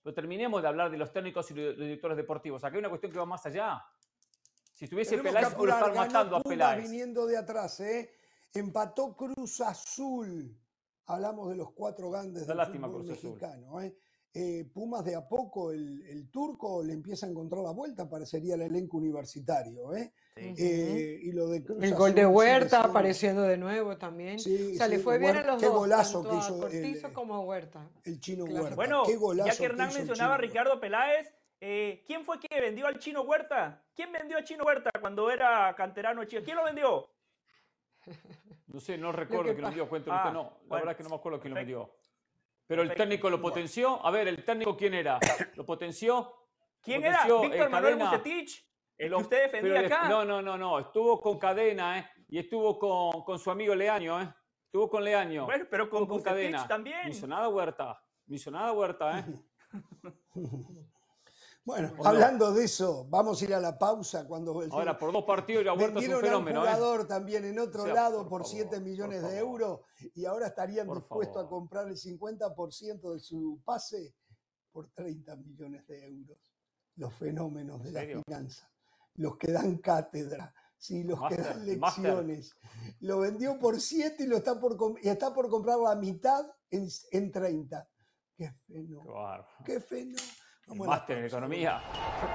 Pero 0.03 0.13
terminemos 0.13 0.61
de 0.61 0.67
hablar 0.67 0.91
de 0.91 0.97
los 0.97 1.13
técnicos 1.13 1.49
y 1.51 1.53
los 1.53 1.77
directores 1.77 2.17
deportivos. 2.17 2.65
Acá 2.65 2.75
hay 2.75 2.79
una 2.79 2.89
cuestión 2.89 3.13
que 3.13 3.17
va 3.17 3.25
más 3.25 3.45
allá. 3.45 3.81
Si 4.73 4.83
estuviese 4.83 5.17
Peláez, 5.19 5.57
lo 5.57 5.69
están 5.69 5.95
matando 5.95 6.35
a 6.35 6.41
Peláez. 6.41 6.83
viniendo 6.83 7.25
de 7.25 7.37
atrás, 7.37 7.79
¿eh? 7.79 8.13
Empató 8.53 9.15
Cruz 9.15 9.61
Azul. 9.61 10.59
Hablamos 11.05 11.49
de 11.49 11.55
los 11.55 11.71
cuatro 11.71 12.09
grandes 12.09 12.47
del 12.47 12.59
fútbol 12.65 13.05
mexicano. 13.05 13.81
¿eh? 13.81 13.95
¿eh? 14.33 14.65
Pumas 14.73 15.03
de 15.03 15.15
a 15.15 15.27
poco, 15.27 15.71
el, 15.71 16.29
turco 16.31 16.83
le 16.83 16.93
empieza 16.93 17.25
a 17.25 17.29
encontrar 17.29 17.63
la 17.63 17.71
vuelta, 17.71 18.09
parecería 18.09 18.55
el 18.55 18.61
elenco 18.61 18.97
universitario. 18.97 19.95
¿eh? 19.95 20.13
eh 20.35 21.19
y 21.23 21.31
lo 21.31 21.47
de 21.47 21.63
el 21.81 21.95
gol 21.95 22.13
de 22.13 22.25
Huerta 22.25 22.81
apareciendo 22.81 23.41
de 23.43 23.57
nuevo 23.57 23.97
también. 23.97 24.35
o 24.35 24.39
sea, 24.77 24.87
le 24.87 24.99
fue 24.99 25.17
bien 25.17 25.37
a 25.37 25.43
los 25.43 25.59
qué 25.59 25.67
dos. 25.67 25.75
golazo 25.75 26.23
que 26.23 26.35
hizo 26.35 27.07
el, 27.07 27.13
como 27.13 27.41
Huerta. 27.41 27.89
El 28.03 28.19
chino 28.19 28.45
Huerta. 28.45 28.75
Bueno, 28.75 29.03
ya 29.45 29.55
que 29.55 29.65
Hernán 29.65 29.93
mencionaba 29.93 30.35
a 30.35 30.37
Ricardo 30.37 30.79
Peláez, 30.79 31.33
eh, 31.59 32.03
¿quién 32.05 32.23
fue 32.23 32.39
que 32.39 32.61
vendió 32.61 32.85
al 32.85 32.99
chino 32.99 33.23
Huerta? 33.23 33.83
¿Quién 33.95 34.11
vendió 34.11 34.37
al 34.37 34.43
chino 34.43 34.63
Huerta 34.63 34.91
cuando 34.99 35.31
era 35.31 35.73
canterano 35.75 36.23
chico? 36.25 36.43
¿Quién 36.43 36.57
lo 36.57 36.65
vendió? 36.65 37.09
No 38.67 38.79
sé, 38.79 38.97
no 38.97 39.11
recuerdo 39.11 39.55
que 39.55 39.61
lo 39.61 39.71
dio 39.71 39.87
cuenta 39.87 40.23
ah, 40.23 40.31
no. 40.31 40.59
La 40.69 40.75
verdad 40.77 40.91
es 40.91 40.97
que 40.97 41.03
no 41.03 41.09
me 41.09 41.15
acuerdo 41.15 41.39
quién 41.39 41.53
lo 41.53 41.63
dio. 41.63 41.95
Pero 42.67 42.81
el 42.81 42.93
técnico 42.93 43.29
lo 43.29 43.41
potenció. 43.41 44.05
A 44.05 44.11
ver, 44.11 44.27
¿el 44.27 44.43
técnico 44.43 44.75
quién 44.75 44.93
era? 44.93 45.19
¿Lo 45.55 45.65
potenció? 45.65 46.33
¿Quién 46.81 47.03
era? 47.03 47.25
¿Víctor 47.41 47.69
Manuel 47.69 47.95
Bucetich? 47.95 48.67
¿El 48.97 49.09
que 49.09 49.15
usted 49.15 49.43
defendía 49.43 49.79
acá? 49.81 50.09
No, 50.09 50.25
no, 50.25 50.41
no, 50.41 50.57
no. 50.57 50.79
Estuvo 50.79 51.21
con 51.21 51.37
cadena, 51.37 51.99
¿eh? 51.99 52.09
Y 52.29 52.39
estuvo 52.39 52.77
con, 52.77 53.23
con 53.23 53.39
su 53.39 53.51
amigo 53.51 53.73
Leaño, 53.73 54.21
¿eh? 54.21 54.33
Estuvo 54.65 54.89
con 54.89 55.03
Leaño. 55.03 55.45
Bueno, 55.45 55.65
pero 55.69 55.89
con, 55.89 56.05
con 56.05 56.21
cadena. 56.21 56.67
también. 56.67 57.03
No 57.03 57.09
hizo 57.09 57.27
nada 57.27 57.47
Huerta. 57.47 58.03
No 58.25 58.35
hizo 58.35 58.51
nada 58.51 58.73
Huerta, 58.73 59.19
¿eh? 59.19 59.25
Bueno, 61.67 61.91
hablando 62.05 62.53
de 62.53 62.63
eso, 62.63 63.05
vamos 63.09 63.41
a 63.41 63.43
ir 63.43 63.53
a 63.53 63.59
la 63.59 63.77
pausa 63.77 64.25
cuando... 64.25 64.57
Ahora, 64.71 64.97
por 64.97 65.11
dos 65.11 65.25
partidos 65.25 65.65
ya 65.65 65.73
Huerta 65.73 65.99
es 65.99 66.07
un 66.07 66.21
fenómeno. 66.21 66.61
un 66.61 66.65
¿eh? 66.65 66.71
jugador 66.71 67.05
también 67.05 67.43
en 67.43 67.59
otro 67.59 67.85
lado 67.85 68.25
por, 68.29 68.45
7 68.45 68.79
millones 68.79 69.21
de 69.21 69.37
euros 69.37 69.81
y 70.15 70.23
ahora 70.23 70.47
estarían 70.47 70.87
dispuestos 70.87 71.43
a 71.43 71.49
comprar 71.49 71.89
el 71.89 71.97
50% 71.97 73.11
de 73.11 73.19
su 73.19 73.59
pase 73.65 74.15
por 74.71 74.87
30 74.91 75.35
millones 75.35 75.85
de 75.87 76.05
euros. 76.05 76.37
Los 76.95 77.13
fenómenos 77.13 77.83
de 77.83 77.91
la 77.91 78.23
finanza, 78.23 78.71
los 79.15 79.35
que 79.35 79.51
dan 79.51 79.79
cátedra, 79.79 80.53
sí, 80.77 81.03
los 81.03 81.19
que 81.27 81.35
dan 81.35 81.65
lecciones. 81.65 82.55
Lo 83.01 83.19
vendió 83.19 83.59
por 83.59 83.81
7 83.81 84.23
y, 84.23 84.27
lo 84.27 84.37
está 84.37 84.57
por, 84.57 84.77
y 85.03 85.09
está 85.09 85.33
por 85.33 85.49
comprar 85.49 85.79
la 85.79 85.95
mitad 85.95 86.49
en, 86.71 86.87
en 87.11 87.29
30. 87.29 87.89
Qué 88.37 88.53
fenómeno. 88.65 89.45
Qué 89.65 89.81
fenómeno. 89.81 90.46
Máster 90.75 91.17
en 91.17 91.25
economía. 91.25 91.81
¿Qué 92.19 92.27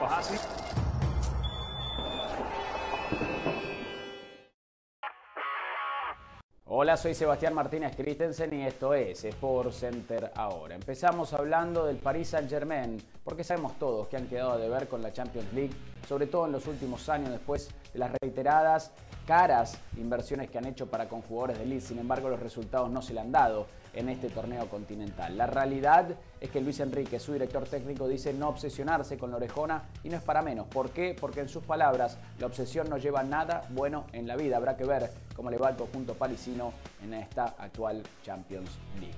Hola, 6.64 6.97
soy 6.97 7.14
Sebastián 7.14 7.53
Martínez 7.53 7.95
Christensen 7.95 8.55
y 8.55 8.66
esto 8.66 8.95
es 8.95 9.23
Sport 9.25 9.73
Center 9.73 10.33
ahora. 10.35 10.75
Empezamos 10.75 11.35
hablando 11.35 11.85
del 11.85 11.99
Paris 11.99 12.29
Saint-Germain, 12.29 12.97
porque 13.23 13.45
sabemos 13.45 13.79
todos 13.79 14.09
que 14.09 14.16
han 14.16 14.27
quedado 14.27 14.59
de 14.59 14.71
ver 14.71 14.88
con 14.88 15.03
la 15.03 15.12
Champions 15.12 15.53
League, 15.53 15.75
sobre 16.09 16.27
todo 16.27 16.47
en 16.47 16.53
los 16.53 16.66
últimos 16.66 17.09
años 17.11 17.31
después 17.31 17.71
de 17.92 17.99
las 17.99 18.11
reiteradas 18.23 18.92
caras 19.27 19.79
inversiones 19.97 20.51
que 20.51 20.59
han 20.59 20.66
hecho 20.66 20.90
para 20.90 21.09
con 21.09 21.21
jugadores 21.21 21.59
de 21.59 21.66
Leeds. 21.66 21.85
Sin 21.85 21.99
embargo, 21.99 22.31
los 22.31 22.40
resultados 22.40 22.90
no 22.90 23.03
se 23.03 23.12
le 23.12 23.21
han 23.21 23.31
dado 23.31 23.66
en 23.95 24.09
este 24.09 24.29
torneo 24.29 24.69
continental. 24.69 25.37
La 25.37 25.47
realidad 25.47 26.09
es 26.41 26.51
que 26.51 26.61
Luis 26.61 26.81
Enrique, 26.81 27.19
su 27.19 27.33
director 27.33 27.65
técnico, 27.65 28.09
dice 28.09 28.33
no 28.33 28.49
obsesionarse 28.49 29.19
con 29.19 29.31
la 29.31 29.37
orejona 29.37 29.85
y 30.03 30.09
no 30.09 30.17
es 30.17 30.23
para 30.23 30.43
menos. 30.43 30.67
¿Por 30.67 30.91
qué? 30.91 31.17
Porque 31.19 31.41
en 31.41 31.49
sus 31.49 31.65
palabras 31.65 32.19
la 32.39 32.47
obsesión 32.47 32.89
no 32.89 32.99
lleva 32.99 33.23
nada 33.23 33.67
bueno 33.71 34.07
en 34.13 34.27
la 34.27 34.37
vida. 34.37 34.57
Habrá 34.57 34.77
que 34.77 34.85
ver 34.85 35.11
cómo 35.37 35.51
le 35.51 35.59
va 35.59 35.71
el 35.71 35.77
conjunto 35.77 36.15
parisino 36.15 36.73
en 37.03 37.15
esta 37.15 37.55
actual 37.59 38.03
Champions 38.23 38.71
League. 39.01 39.15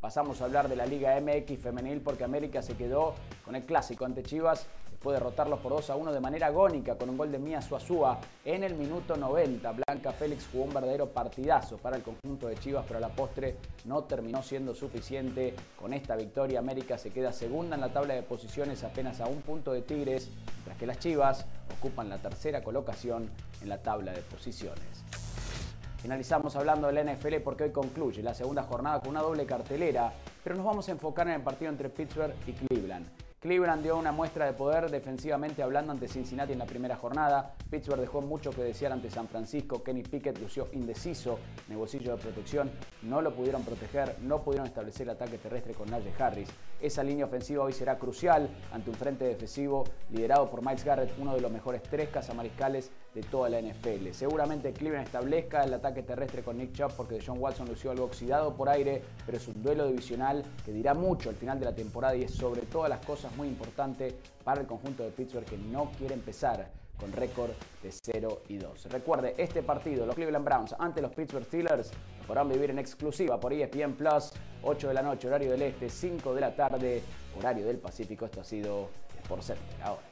Pasamos 0.00 0.40
a 0.40 0.44
hablar 0.44 0.68
de 0.68 0.76
la 0.76 0.86
Liga 0.86 1.20
MX 1.20 1.60
femenil 1.60 2.00
porque 2.00 2.22
América 2.22 2.62
se 2.62 2.76
quedó 2.76 3.14
con 3.44 3.56
el 3.56 3.64
clásico 3.64 4.04
ante 4.04 4.22
Chivas 4.22 4.66
Puede 5.00 5.18
derrotarlos 5.18 5.60
por 5.60 5.72
2 5.72 5.90
a 5.90 5.96
1 5.96 6.12
de 6.12 6.18
manera 6.18 6.48
agónica 6.48 6.98
con 6.98 7.08
un 7.08 7.16
gol 7.16 7.30
de 7.30 7.38
Mía 7.38 7.62
Suazúa 7.62 8.18
en 8.44 8.64
el 8.64 8.74
minuto 8.74 9.16
90. 9.16 9.72
Blanca 9.72 10.12
Félix 10.12 10.48
jugó 10.50 10.64
un 10.64 10.74
verdadero 10.74 11.06
partidazo 11.06 11.76
para 11.76 11.96
el 11.96 12.02
conjunto 12.02 12.48
de 12.48 12.56
Chivas, 12.56 12.84
pero 12.86 12.98
a 12.98 13.00
la 13.00 13.10
postre 13.10 13.56
no 13.84 14.02
terminó 14.04 14.42
siendo 14.42 14.74
suficiente. 14.74 15.54
Con 15.78 15.92
esta 15.92 16.16
victoria, 16.16 16.58
América 16.58 16.98
se 16.98 17.10
queda 17.10 17.32
segunda 17.32 17.76
en 17.76 17.80
la 17.80 17.92
tabla 17.92 18.14
de 18.14 18.22
posiciones, 18.22 18.82
apenas 18.82 19.20
a 19.20 19.28
un 19.28 19.40
punto 19.42 19.72
de 19.72 19.82
Tigres, 19.82 20.30
mientras 20.56 20.76
que 20.76 20.86
las 20.86 20.98
Chivas 20.98 21.46
ocupan 21.78 22.08
la 22.08 22.18
tercera 22.18 22.64
colocación 22.64 23.30
en 23.62 23.68
la 23.68 23.78
tabla 23.80 24.12
de 24.12 24.22
posiciones. 24.22 25.04
Finalizamos 26.02 26.56
hablando 26.56 26.88
del 26.88 27.06
NFL 27.06 27.36
porque 27.44 27.64
hoy 27.64 27.70
concluye 27.70 28.20
la 28.20 28.34
segunda 28.34 28.64
jornada 28.64 28.98
con 28.98 29.10
una 29.10 29.22
doble 29.22 29.46
cartelera, 29.46 30.12
pero 30.42 30.56
nos 30.56 30.64
vamos 30.64 30.88
a 30.88 30.92
enfocar 30.92 31.28
en 31.28 31.34
el 31.34 31.42
partido 31.42 31.70
entre 31.70 31.88
Pittsburgh 31.88 32.34
y 32.48 32.52
Cleveland. 32.52 33.27
Cleveland 33.40 33.84
dio 33.84 33.96
una 33.96 34.10
muestra 34.10 34.46
de 34.46 34.52
poder 34.52 34.90
defensivamente 34.90 35.62
hablando 35.62 35.92
ante 35.92 36.08
Cincinnati 36.08 36.54
en 36.54 36.58
la 36.58 36.66
primera 36.66 36.96
jornada. 36.96 37.54
Pittsburgh 37.70 38.00
dejó 38.00 38.20
mucho 38.20 38.50
que 38.50 38.62
desear 38.62 38.90
ante 38.90 39.10
San 39.10 39.28
Francisco. 39.28 39.80
Kenny 39.80 40.02
Pickett 40.02 40.40
lució 40.40 40.66
indeciso 40.72 41.38
en 41.68 41.74
el 41.74 41.78
bolsillo 41.78 42.16
de 42.16 42.20
protección. 42.20 42.68
No 43.02 43.22
lo 43.22 43.32
pudieron 43.32 43.62
proteger, 43.62 44.16
no 44.22 44.42
pudieron 44.42 44.66
establecer 44.66 45.02
el 45.02 45.10
ataque 45.10 45.38
terrestre 45.38 45.72
con 45.72 45.88
Najee 45.88 46.12
Harris. 46.18 46.48
Esa 46.80 47.02
línea 47.02 47.24
ofensiva 47.24 47.64
hoy 47.64 47.72
será 47.72 47.98
crucial 47.98 48.48
ante 48.70 48.90
un 48.90 48.94
frente 48.94 49.24
defensivo 49.24 49.82
liderado 50.10 50.48
por 50.48 50.64
Miles 50.64 50.84
Garrett, 50.84 51.12
uno 51.18 51.34
de 51.34 51.40
los 51.40 51.50
mejores 51.50 51.82
tres 51.82 52.08
cazamariscales 52.08 52.92
de 53.14 53.22
toda 53.22 53.48
la 53.48 53.60
NFL. 53.60 54.12
Seguramente 54.12 54.72
Cleveland 54.72 55.06
establezca 55.06 55.64
el 55.64 55.74
ataque 55.74 56.04
terrestre 56.04 56.44
con 56.44 56.56
Nick 56.56 56.74
Chubb 56.74 56.92
porque 56.96 57.18
John 57.24 57.38
Watson 57.40 57.66
lució 57.66 57.90
algo 57.90 58.04
oxidado 58.04 58.54
por 58.54 58.68
aire, 58.68 59.02
pero 59.26 59.38
es 59.38 59.48
un 59.48 59.60
duelo 59.60 59.88
divisional 59.88 60.44
que 60.64 60.72
dirá 60.72 60.94
mucho 60.94 61.30
al 61.30 61.34
final 61.34 61.58
de 61.58 61.64
la 61.64 61.74
temporada 61.74 62.14
y 62.14 62.22
es 62.22 62.32
sobre 62.32 62.62
todas 62.62 62.88
las 62.88 63.04
cosas 63.04 63.34
muy 63.36 63.48
importante 63.48 64.14
para 64.44 64.60
el 64.60 64.68
conjunto 64.68 65.02
de 65.02 65.10
Pittsburgh 65.10 65.46
que 65.46 65.58
no 65.58 65.90
quiere 65.98 66.14
empezar 66.14 66.70
con 66.98 67.12
récord 67.12 67.50
de 67.82 67.92
0 67.92 68.42
y 68.48 68.58
2. 68.58 68.84
Recuerde, 68.90 69.34
este 69.38 69.62
partido, 69.62 70.04
los 70.04 70.14
Cleveland 70.14 70.44
Browns 70.44 70.74
ante 70.78 71.00
los 71.00 71.12
Pittsburgh 71.12 71.44
Steelers, 71.44 71.90
lo 72.20 72.26
podrán 72.26 72.48
vivir 72.48 72.70
en 72.70 72.78
exclusiva 72.78 73.38
por 73.38 73.52
ESPN 73.52 73.94
Plus, 73.94 74.32
8 74.62 74.88
de 74.88 74.94
la 74.94 75.02
noche, 75.02 75.28
horario 75.28 75.52
del 75.52 75.62
este, 75.62 75.88
5 75.88 76.34
de 76.34 76.40
la 76.40 76.54
tarde, 76.54 77.02
horario 77.38 77.66
del 77.66 77.78
Pacífico. 77.78 78.26
Esto 78.26 78.40
ha 78.40 78.44
sido 78.44 78.90
Sport 79.22 79.42
Center. 79.42 79.64
Ahora. 79.82 80.02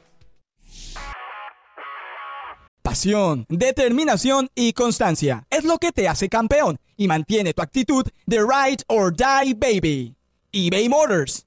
Pasión, 2.81 3.45
determinación 3.49 4.49
y 4.55 4.71
constancia 4.71 5.45
es 5.49 5.65
lo 5.65 5.77
que 5.77 5.91
te 5.91 6.07
hace 6.07 6.29
campeón 6.29 6.77
y 6.95 7.07
mantiene 7.07 7.53
tu 7.53 7.61
actitud 7.61 8.07
de 8.25 8.37
ride 8.39 8.83
or 8.87 9.13
die 9.13 9.53
baby. 9.53 10.15
eBay 10.53 10.87
Motors 10.87 11.46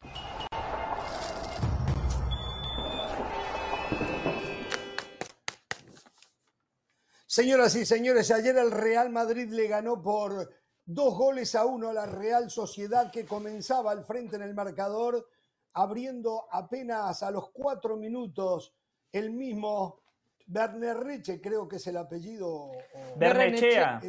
Señoras 7.31 7.77
y 7.77 7.85
señores, 7.85 8.29
ayer 8.29 8.57
el 8.57 8.71
Real 8.71 9.09
Madrid 9.09 9.49
le 9.53 9.69
ganó 9.69 10.01
por 10.01 10.53
dos 10.83 11.17
goles 11.17 11.55
a 11.55 11.65
uno 11.65 11.87
a 11.87 11.93
la 11.93 12.05
Real 12.05 12.51
Sociedad 12.51 13.09
que 13.09 13.25
comenzaba 13.25 13.91
al 13.91 14.03
frente 14.03 14.35
en 14.35 14.41
el 14.41 14.53
marcador, 14.53 15.29
abriendo 15.71 16.49
apenas 16.51 17.23
a 17.23 17.31
los 17.31 17.51
cuatro 17.51 17.95
minutos 17.95 18.75
el 19.13 19.31
mismo 19.31 20.01
Bernerreche, 20.45 21.39
creo 21.39 21.69
que 21.69 21.77
es 21.77 21.87
el 21.87 21.95
apellido. 21.95 22.69
Bernechea. 23.15 24.01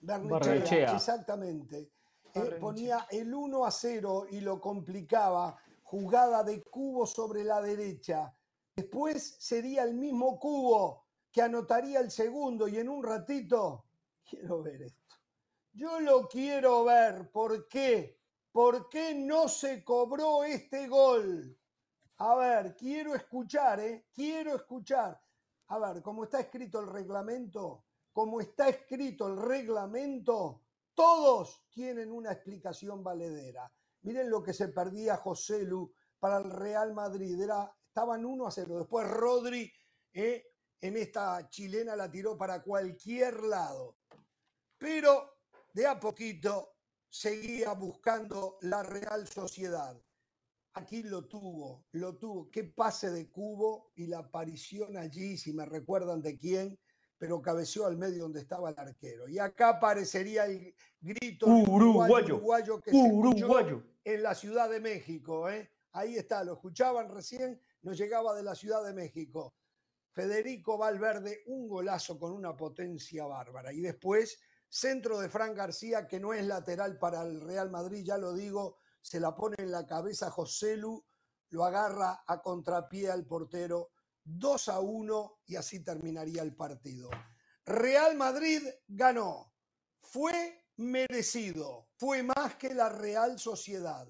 Bernechea, 0.00 0.96
exactamente. 0.96 1.92
Eh, 2.34 2.56
ponía 2.60 3.06
el 3.08 3.32
1 3.32 3.64
a 3.64 3.70
0 3.70 4.26
y 4.32 4.40
lo 4.40 4.60
complicaba. 4.60 5.56
Jugada 5.84 6.42
de 6.42 6.60
cubo 6.64 7.06
sobre 7.06 7.44
la 7.44 7.62
derecha. 7.62 8.36
Después 8.74 9.36
sería 9.38 9.84
el 9.84 9.94
mismo 9.94 10.40
cubo 10.40 11.01
que 11.32 11.42
anotaría 11.42 12.00
el 12.00 12.10
segundo 12.10 12.68
y 12.68 12.78
en 12.78 12.88
un 12.88 13.02
ratito, 13.02 13.86
quiero 14.28 14.62
ver 14.62 14.82
esto. 14.82 15.16
Yo 15.72 15.98
lo 16.00 16.28
quiero 16.28 16.84
ver. 16.84 17.30
¿Por 17.30 17.66
qué? 17.66 18.20
¿Por 18.52 18.90
qué 18.90 19.14
no 19.14 19.48
se 19.48 19.82
cobró 19.82 20.44
este 20.44 20.86
gol? 20.86 21.58
A 22.18 22.34
ver, 22.34 22.76
quiero 22.76 23.14
escuchar, 23.14 23.80
¿eh? 23.80 24.06
Quiero 24.12 24.54
escuchar. 24.54 25.18
A 25.68 25.78
ver, 25.78 26.02
como 26.02 26.24
está 26.24 26.40
escrito 26.40 26.80
el 26.80 26.88
reglamento, 26.88 27.86
como 28.12 28.40
está 28.40 28.68
escrito 28.68 29.26
el 29.26 29.38
reglamento, 29.38 30.60
todos 30.94 31.64
tienen 31.70 32.12
una 32.12 32.32
explicación 32.32 33.02
valedera. 33.02 33.72
Miren 34.02 34.28
lo 34.28 34.42
que 34.42 34.52
se 34.52 34.68
perdía 34.68 35.16
José 35.16 35.62
Lu 35.62 35.90
para 36.20 36.36
el 36.36 36.50
Real 36.50 36.92
Madrid. 36.92 37.40
Era, 37.40 37.74
estaban 37.88 38.26
1 38.26 38.46
a 38.46 38.50
0. 38.50 38.78
Después 38.80 39.08
Rodri 39.08 39.72
¿eh? 40.12 40.51
En 40.82 40.96
esta 40.96 41.48
chilena 41.48 41.94
la 41.94 42.10
tiró 42.10 42.36
para 42.36 42.60
cualquier 42.62 43.44
lado. 43.44 43.96
Pero 44.76 45.38
de 45.72 45.86
a 45.86 45.98
poquito 45.98 46.74
seguía 47.08 47.72
buscando 47.72 48.58
la 48.62 48.82
Real 48.82 49.26
Sociedad. 49.28 49.96
Aquí 50.74 51.04
lo 51.04 51.26
tuvo, 51.26 51.84
lo 51.92 52.16
tuvo. 52.16 52.50
Qué 52.50 52.64
pase 52.64 53.10
de 53.10 53.30
cubo 53.30 53.92
y 53.94 54.06
la 54.06 54.18
aparición 54.18 54.96
allí, 54.96 55.36
si 55.36 55.52
me 55.52 55.64
recuerdan 55.66 56.20
de 56.20 56.36
quién, 56.36 56.78
pero 57.16 57.40
cabeció 57.40 57.86
al 57.86 57.96
medio 57.96 58.24
donde 58.24 58.40
estaba 58.40 58.70
el 58.70 58.78
arquero. 58.78 59.28
Y 59.28 59.38
acá 59.38 59.68
aparecería 59.68 60.46
el 60.46 60.74
grito 61.00 61.46
uruguayo, 61.46 62.36
uruguayo 62.36 62.80
que 62.80 62.90
uruguayo. 62.92 63.84
se 64.02 64.14
en 64.14 64.22
la 64.24 64.34
Ciudad 64.34 64.68
de 64.68 64.80
México. 64.80 65.48
¿eh? 65.48 65.70
Ahí 65.92 66.16
está, 66.16 66.42
lo 66.42 66.54
escuchaban 66.54 67.08
recién, 67.10 67.60
nos 67.82 67.96
llegaba 67.96 68.34
de 68.34 68.42
la 68.42 68.56
Ciudad 68.56 68.82
de 68.84 68.94
México. 68.94 69.54
Federico 70.12 70.76
Valverde, 70.76 71.42
un 71.46 71.66
golazo 71.66 72.18
con 72.18 72.32
una 72.32 72.54
potencia 72.54 73.24
bárbara. 73.24 73.72
Y 73.72 73.80
después, 73.80 74.38
centro 74.68 75.18
de 75.18 75.30
Fran 75.30 75.54
García, 75.54 76.06
que 76.06 76.20
no 76.20 76.34
es 76.34 76.46
lateral 76.46 76.98
para 76.98 77.22
el 77.22 77.40
Real 77.40 77.70
Madrid, 77.70 78.04
ya 78.04 78.18
lo 78.18 78.34
digo, 78.34 78.78
se 79.00 79.18
la 79.18 79.34
pone 79.34 79.56
en 79.58 79.70
la 79.70 79.86
cabeza 79.86 80.30
José 80.30 80.76
Lu, 80.76 81.02
lo 81.50 81.64
agarra 81.64 82.24
a 82.26 82.42
contrapié 82.42 83.10
al 83.10 83.26
portero, 83.26 83.90
2 84.24 84.68
a 84.68 84.80
1 84.80 85.40
y 85.46 85.56
así 85.56 85.82
terminaría 85.82 86.42
el 86.42 86.54
partido. 86.54 87.08
Real 87.64 88.16
Madrid 88.16 88.62
ganó, 88.86 89.52
fue 90.02 90.66
merecido, 90.76 91.88
fue 91.96 92.22
más 92.22 92.56
que 92.56 92.74
la 92.74 92.90
Real 92.90 93.38
Sociedad. 93.38 94.06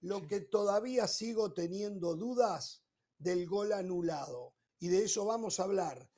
Lo 0.00 0.26
que 0.26 0.40
todavía 0.40 1.06
sigo 1.06 1.52
teniendo 1.52 2.16
dudas 2.16 2.84
del 3.18 3.46
gol 3.46 3.72
anulado 3.72 4.54
y 4.82 4.88
de 4.88 5.04
eso 5.04 5.24
vamos 5.24 5.60
a 5.60 5.62
hablar. 5.62 6.10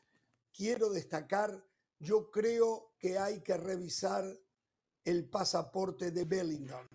Quiero 0.50 0.88
destacar, 0.88 1.62
yo 1.98 2.30
creo 2.30 2.94
que 2.98 3.18
hay 3.18 3.42
que 3.42 3.58
revisar 3.58 4.24
el 5.04 5.28
pasaporte 5.28 6.10
de 6.12 6.24
Bellingham. 6.24 6.88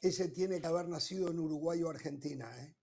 Ese 0.00 0.26
tiene 0.30 0.60
que 0.60 0.66
haber 0.66 0.88
nacido 0.88 1.30
en 1.30 1.38
Uruguay 1.38 1.80
o 1.84 1.90
Argentina. 1.90 2.50
¿eh? 2.60 2.74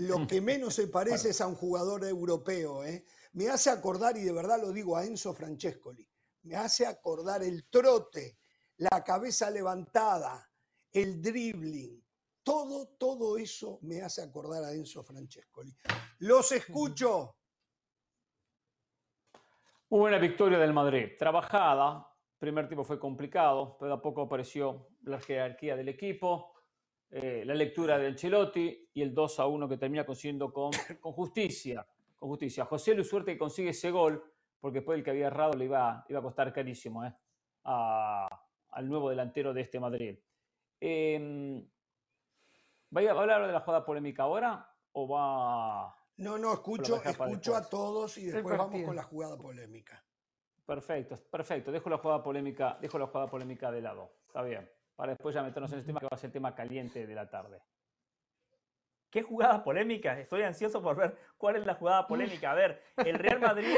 Lo 0.00 0.26
que 0.28 0.42
menos 0.42 0.74
se 0.74 0.88
parece 0.88 1.30
es 1.30 1.40
a 1.40 1.46
un 1.46 1.54
jugador 1.54 2.04
europeo. 2.04 2.84
¿eh? 2.84 3.06
Me 3.32 3.48
hace 3.48 3.70
acordar, 3.70 4.18
y 4.18 4.24
de 4.24 4.32
verdad 4.32 4.60
lo 4.60 4.72
digo, 4.72 4.94
a 4.94 5.06
Enzo 5.06 5.32
Francescoli. 5.32 6.06
Me 6.42 6.54
hace 6.54 6.84
acordar 6.84 7.42
el 7.44 7.66
trote, 7.70 8.36
la 8.76 9.02
cabeza 9.02 9.50
levantada, 9.50 10.52
el 10.92 11.22
dribbling, 11.22 12.05
todo, 12.46 12.86
todo 12.96 13.36
eso 13.38 13.80
me 13.82 14.00
hace 14.02 14.22
acordar 14.22 14.62
a 14.62 14.72
Enzo 14.72 15.02
Francescoli. 15.02 15.74
Los 16.20 16.52
escucho. 16.52 17.34
Muy 19.90 19.98
buena 19.98 20.18
victoria 20.18 20.56
del 20.56 20.72
Madrid. 20.72 21.08
Trabajada. 21.18 22.08
Primer 22.38 22.68
tiempo 22.68 22.84
fue 22.84 23.00
complicado, 23.00 23.76
pero 23.80 23.94
a 23.94 24.00
poco 24.00 24.22
apareció 24.22 24.90
la 25.02 25.18
jerarquía 25.18 25.74
del 25.74 25.88
equipo, 25.88 26.52
eh, 27.10 27.42
la 27.44 27.54
lectura 27.54 27.98
de 27.98 28.06
Ancelotti 28.06 28.90
y 28.94 29.02
el 29.02 29.12
2 29.12 29.40
a 29.40 29.46
1 29.48 29.68
que 29.68 29.78
termina 29.78 30.06
consiguiendo 30.06 30.52
con, 30.52 30.70
con 31.00 31.12
justicia. 31.14 31.84
Con 32.14 32.28
justicia. 32.28 32.64
José 32.64 32.94
Luis 32.94 33.08
Suerte 33.08 33.32
que 33.32 33.38
consigue 33.38 33.70
ese 33.70 33.90
gol, 33.90 34.22
porque 34.60 34.78
después 34.78 34.98
el 34.98 35.04
que 35.04 35.10
había 35.10 35.26
errado 35.26 35.54
le 35.54 35.64
iba, 35.64 36.06
iba 36.08 36.20
a 36.20 36.22
costar 36.22 36.52
carísimo 36.52 37.04
eh, 37.04 37.12
al 37.64 38.88
nuevo 38.88 39.10
delantero 39.10 39.52
de 39.52 39.62
este 39.62 39.80
Madrid. 39.80 40.16
Eh, 40.80 41.66
¿Va 42.96 43.02
a 43.02 43.10
hablar 43.10 43.46
de 43.46 43.52
la 43.52 43.60
jugada 43.60 43.84
polémica 43.84 44.22
ahora 44.22 44.66
o 44.92 45.06
va.? 45.06 45.94
No, 46.16 46.38
no, 46.38 46.54
escucho, 46.54 47.02
escucho 47.04 47.54
a 47.54 47.68
todos 47.68 48.16
y 48.16 48.26
después 48.26 48.56
vamos 48.56 48.82
con 48.82 48.96
la 48.96 49.02
jugada 49.02 49.36
polémica. 49.36 50.02
Perfecto, 50.64 51.14
perfecto. 51.30 51.70
Dejo 51.70 51.90
la 51.90 51.98
jugada 51.98 52.22
polémica, 52.22 52.78
dejo 52.80 52.98
la 52.98 53.06
jugada 53.06 53.26
polémica 53.26 53.70
de 53.70 53.82
lado. 53.82 54.12
Está 54.26 54.42
bien. 54.42 54.70
Para 54.94 55.12
después 55.12 55.34
ya 55.34 55.42
meternos 55.42 55.70
en 55.72 55.80
el 55.80 55.84
tema 55.84 56.00
que 56.00 56.06
va 56.06 56.14
a 56.14 56.16
ser 56.16 56.28
el 56.28 56.32
tema 56.32 56.54
caliente 56.54 57.06
de 57.06 57.14
la 57.14 57.28
tarde. 57.28 57.60
¿Qué 59.16 59.22
jugada 59.22 59.64
polémica? 59.64 60.20
Estoy 60.20 60.42
ansioso 60.42 60.82
por 60.82 60.94
ver 60.94 61.16
cuál 61.38 61.56
es 61.56 61.64
la 61.64 61.76
jugada 61.76 62.06
polémica. 62.06 62.50
A 62.50 62.54
ver, 62.54 62.82
el 62.98 63.14
Real 63.18 63.40
Madrid 63.40 63.74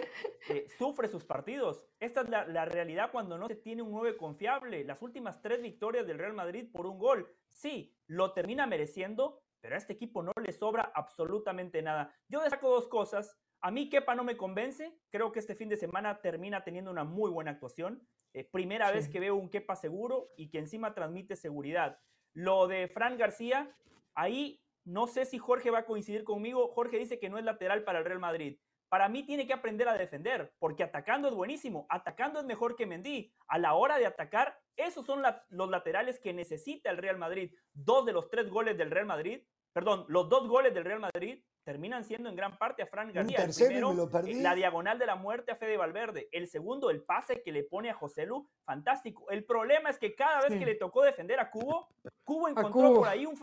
eh, 0.48 0.66
sufre 0.76 1.06
sus 1.06 1.24
partidos. 1.24 1.80
Esta 2.00 2.22
es 2.22 2.28
la, 2.28 2.44
la, 2.44 2.64
realidad 2.64 3.12
cuando 3.12 3.38
no 3.38 3.46
se 3.46 3.54
tiene 3.54 3.82
un 3.82 3.92
9 3.92 4.16
confiable. 4.16 4.82
Las 4.82 5.00
últimas 5.00 5.40
tres 5.40 5.62
victorias 5.62 6.08
del 6.08 6.18
Real 6.18 6.32
Madrid 6.32 6.68
por 6.72 6.86
un 6.88 6.98
gol. 6.98 7.32
Sí, 7.52 7.96
lo 8.08 8.32
termina 8.32 8.66
mereciendo, 8.66 9.40
pero 9.60 9.76
a 9.76 9.78
este 9.78 9.92
equipo 9.92 10.24
no 10.24 10.32
le 10.44 10.52
sobra 10.52 10.90
absolutamente 10.92 11.82
nada. 11.82 12.12
Yo 12.26 12.42
destaco 12.42 12.70
dos 12.70 12.88
cosas. 12.88 13.38
A 13.60 13.70
mí 13.70 13.88
Kepa 13.88 14.16
no 14.16 14.24
me 14.24 14.36
convence. 14.36 14.98
Creo 15.08 15.30
que 15.30 15.38
este 15.38 15.54
fin 15.54 15.68
de 15.68 15.76
semana 15.76 16.20
termina 16.20 16.64
teniendo 16.64 16.90
una 16.90 17.04
muy 17.04 17.30
buena 17.30 17.52
actuación. 17.52 18.04
Eh, 18.34 18.42
primera 18.42 18.88
sí. 18.88 18.94
vez 18.94 19.08
que 19.08 19.20
veo 19.20 19.36
un 19.36 19.50
Kepa 19.50 19.76
seguro 19.76 20.32
y 20.36 20.50
que 20.50 20.58
encima 20.58 20.94
transmite 20.94 21.36
seguridad. 21.36 22.00
Lo 22.32 22.66
de 22.66 22.88
Fran 22.88 23.16
García, 23.16 23.72
ahí 24.16 24.64
no 24.88 25.06
sé 25.06 25.26
si 25.26 25.36
Jorge 25.36 25.70
va 25.70 25.80
a 25.80 25.84
coincidir 25.84 26.24
conmigo. 26.24 26.68
Jorge 26.68 26.98
dice 26.98 27.18
que 27.18 27.28
no 27.28 27.36
es 27.38 27.44
lateral 27.44 27.84
para 27.84 27.98
el 27.98 28.06
Real 28.06 28.20
Madrid. 28.20 28.58
Para 28.88 29.10
mí 29.10 29.22
tiene 29.22 29.46
que 29.46 29.52
aprender 29.52 29.86
a 29.86 29.98
defender, 29.98 30.54
porque 30.58 30.82
atacando 30.82 31.28
es 31.28 31.34
buenísimo, 31.34 31.86
atacando 31.90 32.40
es 32.40 32.46
mejor 32.46 32.74
que 32.74 32.86
Mendy. 32.86 33.30
A 33.48 33.58
la 33.58 33.74
hora 33.74 33.98
de 33.98 34.06
atacar, 34.06 34.58
esos 34.76 35.04
son 35.04 35.22
los 35.50 35.68
laterales 35.68 36.18
que 36.18 36.32
necesita 36.32 36.90
el 36.90 36.96
Real 36.96 37.18
Madrid. 37.18 37.52
Dos 37.74 38.06
de 38.06 38.14
los 38.14 38.30
tres 38.30 38.48
goles 38.48 38.78
del 38.78 38.90
Real 38.90 39.04
Madrid, 39.04 39.42
perdón, 39.78 40.06
los 40.08 40.28
dos 40.28 40.48
goles 40.48 40.74
del 40.74 40.84
Real 40.84 40.98
Madrid 40.98 41.40
terminan 41.62 42.04
siendo 42.04 42.28
en 42.28 42.34
gran 42.34 42.58
parte 42.58 42.82
a 42.82 42.86
Fran 42.88 43.12
García. 43.12 43.44
El 43.44 43.54
primero, 43.54 44.10
eh, 44.26 44.34
la 44.34 44.56
diagonal 44.56 44.98
de 44.98 45.06
la 45.06 45.14
muerte 45.14 45.52
a 45.52 45.56
Fede 45.56 45.76
Valverde. 45.76 46.28
El 46.32 46.48
segundo, 46.48 46.90
el 46.90 47.04
pase 47.04 47.44
que 47.44 47.52
le 47.52 47.62
pone 47.62 47.88
a 47.88 47.94
José 47.94 48.26
Lu, 48.26 48.50
fantástico. 48.64 49.30
El 49.30 49.44
problema 49.44 49.88
es 49.88 49.96
que 49.96 50.16
cada 50.16 50.40
vez 50.40 50.58
que 50.58 50.66
le 50.66 50.74
tocó 50.74 51.04
defender 51.04 51.38
a 51.38 51.48
Cubo, 51.48 51.86
Cubo 52.24 52.48
encontró 52.48 52.92
por 52.92 53.06
ahí 53.06 53.24
un, 53.24 53.38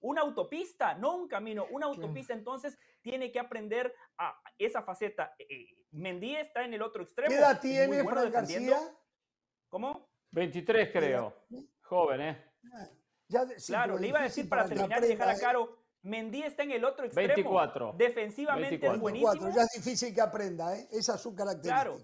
una 0.00 0.22
autopista, 0.22 0.94
no 0.94 1.14
un 1.14 1.28
camino, 1.28 1.66
una 1.72 1.84
autopista. 1.84 2.32
Entonces 2.32 2.78
tiene 3.02 3.30
que 3.30 3.38
aprender 3.38 3.94
a 4.16 4.40
esa 4.56 4.82
faceta. 4.82 5.34
Eh, 5.38 5.46
eh, 5.50 5.66
Mendy 5.90 6.36
está 6.36 6.64
en 6.64 6.72
el 6.72 6.80
otro 6.80 7.02
extremo. 7.02 7.28
¿Qué 7.28 7.36
edad 7.36 7.60
tiene 7.60 8.02
Fran 8.02 8.30
García? 8.30 8.78
¿Cómo? 9.68 10.08
23 10.30 10.90
creo. 10.90 11.34
Joven, 11.82 12.20
¿eh? 12.22 12.50
Claro, 13.66 13.98
le 13.98 14.08
iba 14.08 14.20
a 14.20 14.24
decir 14.24 14.48
para 14.48 14.66
terminar 14.66 15.04
y 15.04 15.08
dejar 15.08 15.28
a 15.28 15.38
Caro 15.38 15.80
Mendy 16.02 16.42
está 16.42 16.62
en 16.62 16.72
el 16.72 16.84
otro 16.84 17.04
extremo. 17.04 17.28
24. 17.28 17.94
Defensivamente 17.96 18.86
es 18.86 18.98
buenísimo. 18.98 19.50
Ya 19.54 19.62
es 19.62 19.82
difícil 19.84 20.14
que 20.14 20.20
aprenda, 20.20 20.76
¿eh? 20.76 20.88
Esa 20.90 21.16
es 21.16 21.20
su 21.20 21.34
característica. 21.34 21.82
Claro. 21.82 21.98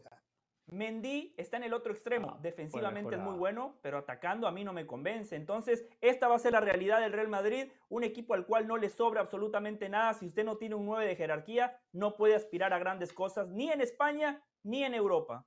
Mendy 0.68 1.32
está 1.36 1.56
en 1.58 1.64
el 1.64 1.72
otro 1.72 1.92
extremo. 1.92 2.32
Ah, 2.32 2.38
Defensivamente 2.42 3.14
es 3.14 3.20
muy 3.20 3.36
bueno, 3.36 3.78
pero 3.82 3.98
atacando 3.98 4.48
a 4.48 4.52
mí 4.52 4.64
no 4.64 4.72
me 4.72 4.84
convence. 4.84 5.36
Entonces, 5.36 5.86
esta 6.00 6.26
va 6.26 6.34
a 6.34 6.40
ser 6.40 6.52
la 6.52 6.60
realidad 6.60 7.00
del 7.00 7.12
Real 7.12 7.28
Madrid, 7.28 7.70
un 7.88 8.02
equipo 8.02 8.34
al 8.34 8.46
cual 8.46 8.66
no 8.66 8.76
le 8.76 8.90
sobra 8.90 9.20
absolutamente 9.20 9.88
nada. 9.88 10.12
Si 10.14 10.26
usted 10.26 10.44
no 10.44 10.56
tiene 10.56 10.74
un 10.74 10.84
9 10.84 11.06
de 11.06 11.14
jerarquía, 11.14 11.78
no 11.92 12.16
puede 12.16 12.34
aspirar 12.34 12.72
a 12.72 12.78
grandes 12.80 13.12
cosas 13.12 13.48
ni 13.50 13.70
en 13.70 13.80
España 13.80 14.42
ni 14.64 14.82
en 14.82 14.94
Europa. 14.94 15.46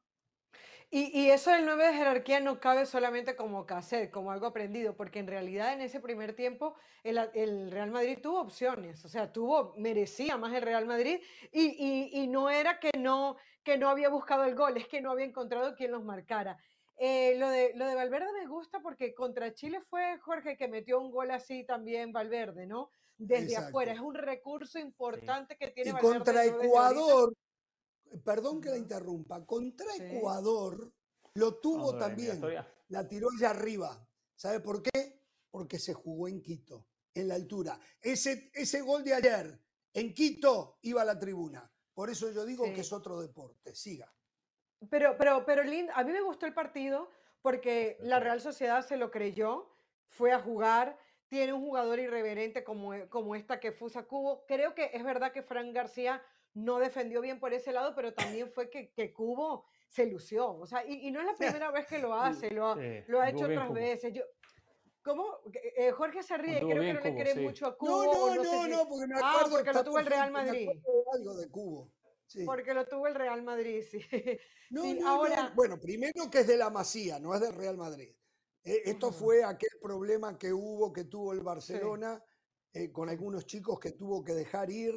Y, 0.91 1.30
eso 1.30 1.52
del 1.52 1.65
9 1.65 1.86
de 1.86 1.93
jerarquía 1.93 2.39
no 2.39 2.60
cabe 2.60 2.88
solamente 2.88 3.36
como 3.36 3.67
cassette, 3.67 4.10
como 4.10 4.32
algo 4.32 4.47
aprendido, 4.47 4.95
porque 4.95 5.19
en 5.19 5.28
realidad 5.28 5.73
en 5.73 5.82
ese 5.82 5.99
primer 5.99 6.34
tiempo 6.34 6.73
el, 7.04 7.69
Real 7.69 7.91
Madrid 7.91 8.17
tuvo 8.19 8.41
opciones, 8.41 9.06
o 9.06 9.08
sea, 9.08 9.32
tuvo, 9.32 9.75
merecía 9.78 10.36
más 10.38 10.52
el 10.52 10.63
Real 10.63 10.88
Madrid 10.88 11.21
y, 11.52 12.25
no 12.28 12.49
era 12.49 12.80
que 12.80 12.89
no, 12.97 13.38
que 13.63 13.78
no 13.78 13.88
había 13.88 14.10
buscado 14.10 14.45
el 14.45 14.56
gol, 14.56 14.78
es 14.78 14.88
que 14.88 14.99
no 14.99 15.12
había 15.12 15.25
encontrado 15.25 15.75
quien 15.75 15.91
los 15.91 16.04
marcara. 16.04 16.58
Eh, 16.97 17.36
lo, 17.38 17.49
de, 17.49 17.71
lo 17.75 17.86
de 17.86 17.93
Valverde 17.93 18.34
me 18.34 18.47
gusta 18.47 18.80
porque 18.82 19.13
contra 19.13 19.54
Chile 19.54 19.82
fue 19.89 20.17
Jorge 20.17 20.58
que 20.58 20.67
metió 20.67 20.99
un 20.99 21.12
gol 21.12 21.30
así 21.30 21.63
también 21.65 22.12
Valverde, 22.12 22.65
¿no? 22.65 22.89
Desde 23.15 23.58
afuera, 23.58 23.93
es 23.93 23.99
un 23.99 24.15
recurso 24.15 24.80
importante 24.80 25.56
que 25.56 25.67
tiene 25.67 25.91
y 25.91 25.93
Contra 25.93 26.45
Ecuador 26.45 27.34
perdón 28.23 28.61
que 28.61 28.69
la 28.69 28.77
interrumpa, 28.77 29.45
contra 29.45 29.87
Ecuador 29.95 30.91
lo 31.33 31.55
tuvo 31.59 31.97
también. 31.97 32.41
La 32.89 33.07
tiró 33.07 33.27
allá 33.35 33.51
arriba. 33.51 34.05
¿Sabe 34.35 34.59
por 34.59 34.81
qué? 34.81 35.21
Porque 35.51 35.79
se 35.79 35.93
jugó 35.93 36.27
en 36.27 36.41
Quito, 36.41 36.87
en 37.13 37.27
la 37.27 37.35
altura. 37.35 37.79
Ese, 38.01 38.51
ese 38.53 38.81
gol 38.81 39.03
de 39.03 39.13
ayer 39.13 39.59
en 39.93 40.13
Quito 40.13 40.79
iba 40.81 41.01
a 41.01 41.05
la 41.05 41.19
tribuna. 41.19 41.71
Por 41.93 42.09
eso 42.09 42.31
yo 42.31 42.45
digo 42.45 42.63
que 42.65 42.81
es 42.81 42.93
otro 42.93 43.19
deporte. 43.19 43.75
Siga. 43.75 44.11
Pero, 44.89 45.17
pero, 45.17 45.45
pero, 45.45 45.63
Lind, 45.63 45.89
a 45.93 46.03
mí 46.03 46.11
me 46.11 46.21
gustó 46.21 46.45
el 46.45 46.53
partido 46.53 47.09
porque 47.41 47.97
la 48.01 48.19
Real 48.19 48.39
Sociedad 48.39 48.85
se 48.85 48.97
lo 48.97 49.11
creyó, 49.11 49.69
fue 50.07 50.31
a 50.31 50.39
jugar, 50.39 50.97
tiene 51.27 51.53
un 51.53 51.61
jugador 51.61 51.99
irreverente 51.99 52.63
como, 52.63 52.93
como 53.09 53.35
esta 53.35 53.59
que 53.59 53.71
Fusa 53.71 54.03
Cubo. 54.03 54.45
Creo 54.47 54.73
que 54.73 54.91
es 54.93 55.03
verdad 55.03 55.31
que 55.31 55.43
Fran 55.43 55.73
García 55.73 56.23
no 56.53 56.79
defendió 56.79 57.21
bien 57.21 57.39
por 57.39 57.53
ese 57.53 57.71
lado, 57.71 57.93
pero 57.95 58.13
también 58.13 58.51
fue 58.51 58.69
que, 58.69 58.91
que 58.91 59.13
Cubo 59.13 59.65
se 59.88 60.05
lució. 60.05 60.55
O 60.55 60.65
sea, 60.65 60.85
y, 60.85 61.09
no 61.12 61.19
es 61.19 61.25
la 61.25 61.35
primera 61.35 61.71
vez 61.71 61.88
que 61.88 61.99
lo 61.99 62.13
hace, 62.15 62.51
lo, 62.51 62.75
lo 63.07 63.21
ha 63.21 63.29
hecho 63.29 63.45
otras 63.45 63.71
veces. 63.71 64.13
Yo, 64.13 64.23
¿Cómo? 65.01 65.39
Eh, 65.77 65.91
Jorge 65.91 66.23
se 66.23 66.38
ríe, 66.38 66.59
creo 66.59 66.81
que 66.81 66.93
no 66.93 66.99
le 66.99 67.15
cree 67.15 67.35
mucho 67.35 67.67
a 67.67 67.77
Cubo. 67.77 68.05
No, 68.05 68.35
no, 68.35 68.43
no, 68.43 68.67
no, 68.67 68.89
porque 68.89 69.07
me 69.07 69.15
ah, 69.15 69.31
acuerdo. 69.31 69.47
Ah, 69.47 69.49
porque 69.49 69.73
lo 69.73 69.83
tuvo 69.83 69.99
el 69.99 70.05
Real 70.05 70.31
Madrid. 70.31 70.69
Algo 71.13 71.35
de 71.35 71.49
Cubo. 71.49 71.91
Porque 72.45 72.73
lo 72.73 72.85
tuvo 72.85 73.07
el 73.07 73.15
Real 73.15 73.41
Madrid, 73.41 73.83
sí. 73.89 73.99
No, 74.69 74.93
no, 74.93 75.07
ahora... 75.07 75.51
Bueno, 75.55 75.79
primero 75.79 76.29
que 76.29 76.41
es 76.41 76.47
de 76.47 76.57
la 76.57 76.69
Masía, 76.69 77.19
no 77.19 77.33
es 77.33 77.41
del 77.41 77.55
Real 77.55 77.75
Madrid. 77.75 78.13
Eh, 78.63 78.81
esto 78.85 79.12
fue 79.12 79.43
aquel 79.43 79.71
problema 79.81 80.38
que 80.38 80.53
hubo, 80.53 80.93
que 80.93 81.05
tuvo 81.05 81.33
el 81.33 81.41
Barcelona 81.41 82.23
eh, 82.73 82.91
con 82.91 83.09
algunos 83.09 83.47
chicos 83.47 83.79
que 83.79 83.93
tuvo 83.93 84.23
que 84.23 84.33
dejar 84.33 84.69
ir 84.69 84.93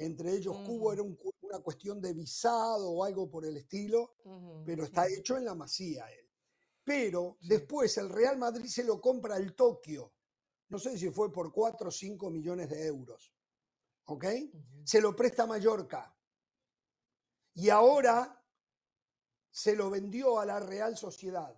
entre 0.00 0.32
ellos 0.32 0.56
Cubo 0.66 0.94
era 0.94 1.02
una 1.02 1.58
cuestión 1.58 2.00
de 2.00 2.14
visado 2.14 2.90
o 2.90 3.04
algo 3.04 3.30
por 3.30 3.44
el 3.44 3.58
estilo, 3.58 4.14
pero 4.64 4.84
está 4.84 5.06
hecho 5.06 5.36
en 5.36 5.44
la 5.44 5.54
masía 5.54 6.10
él. 6.10 6.26
Pero 6.82 7.36
después 7.42 7.98
el 7.98 8.08
Real 8.08 8.38
Madrid 8.38 8.66
se 8.66 8.82
lo 8.82 8.98
compra 8.98 9.36
al 9.36 9.54
Tokio, 9.54 10.14
no 10.70 10.78
sé 10.78 10.96
si 10.96 11.10
fue 11.10 11.30
por 11.30 11.52
4 11.52 11.88
o 11.88 11.90
5 11.90 12.30
millones 12.30 12.70
de 12.70 12.86
euros, 12.86 13.34
¿ok? 14.06 14.24
Se 14.84 15.02
lo 15.02 15.14
presta 15.14 15.42
a 15.42 15.46
Mallorca. 15.46 16.16
Y 17.54 17.68
ahora 17.68 18.42
se 19.50 19.76
lo 19.76 19.90
vendió 19.90 20.38
a 20.38 20.46
la 20.46 20.60
Real 20.60 20.96
Sociedad. 20.96 21.54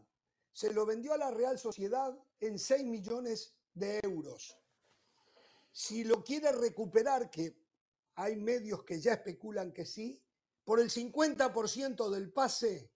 Se 0.51 0.73
lo 0.73 0.85
vendió 0.85 1.13
a 1.13 1.19
la 1.19 1.31
Real 1.31 1.59
Sociedad 1.61 2.19
en 2.41 2.59
6 2.59 2.85
millones 2.87 3.55
de 3.73 4.01
euros. 4.03 4.59
Si 5.71 6.03
lo 6.03 6.25
quiere 6.25 6.51
recuperar, 6.51 7.31
que 7.31 7.62
hay 8.17 8.37
medios 8.37 8.85
que 8.85 9.01
ya 9.01 9.15
especulan 9.15 9.73
que 9.73 9.85
sí, 9.85 10.23
por 10.65 10.81
el 10.81 10.91
50% 10.91 12.11
del 12.11 12.33
pase 12.33 12.93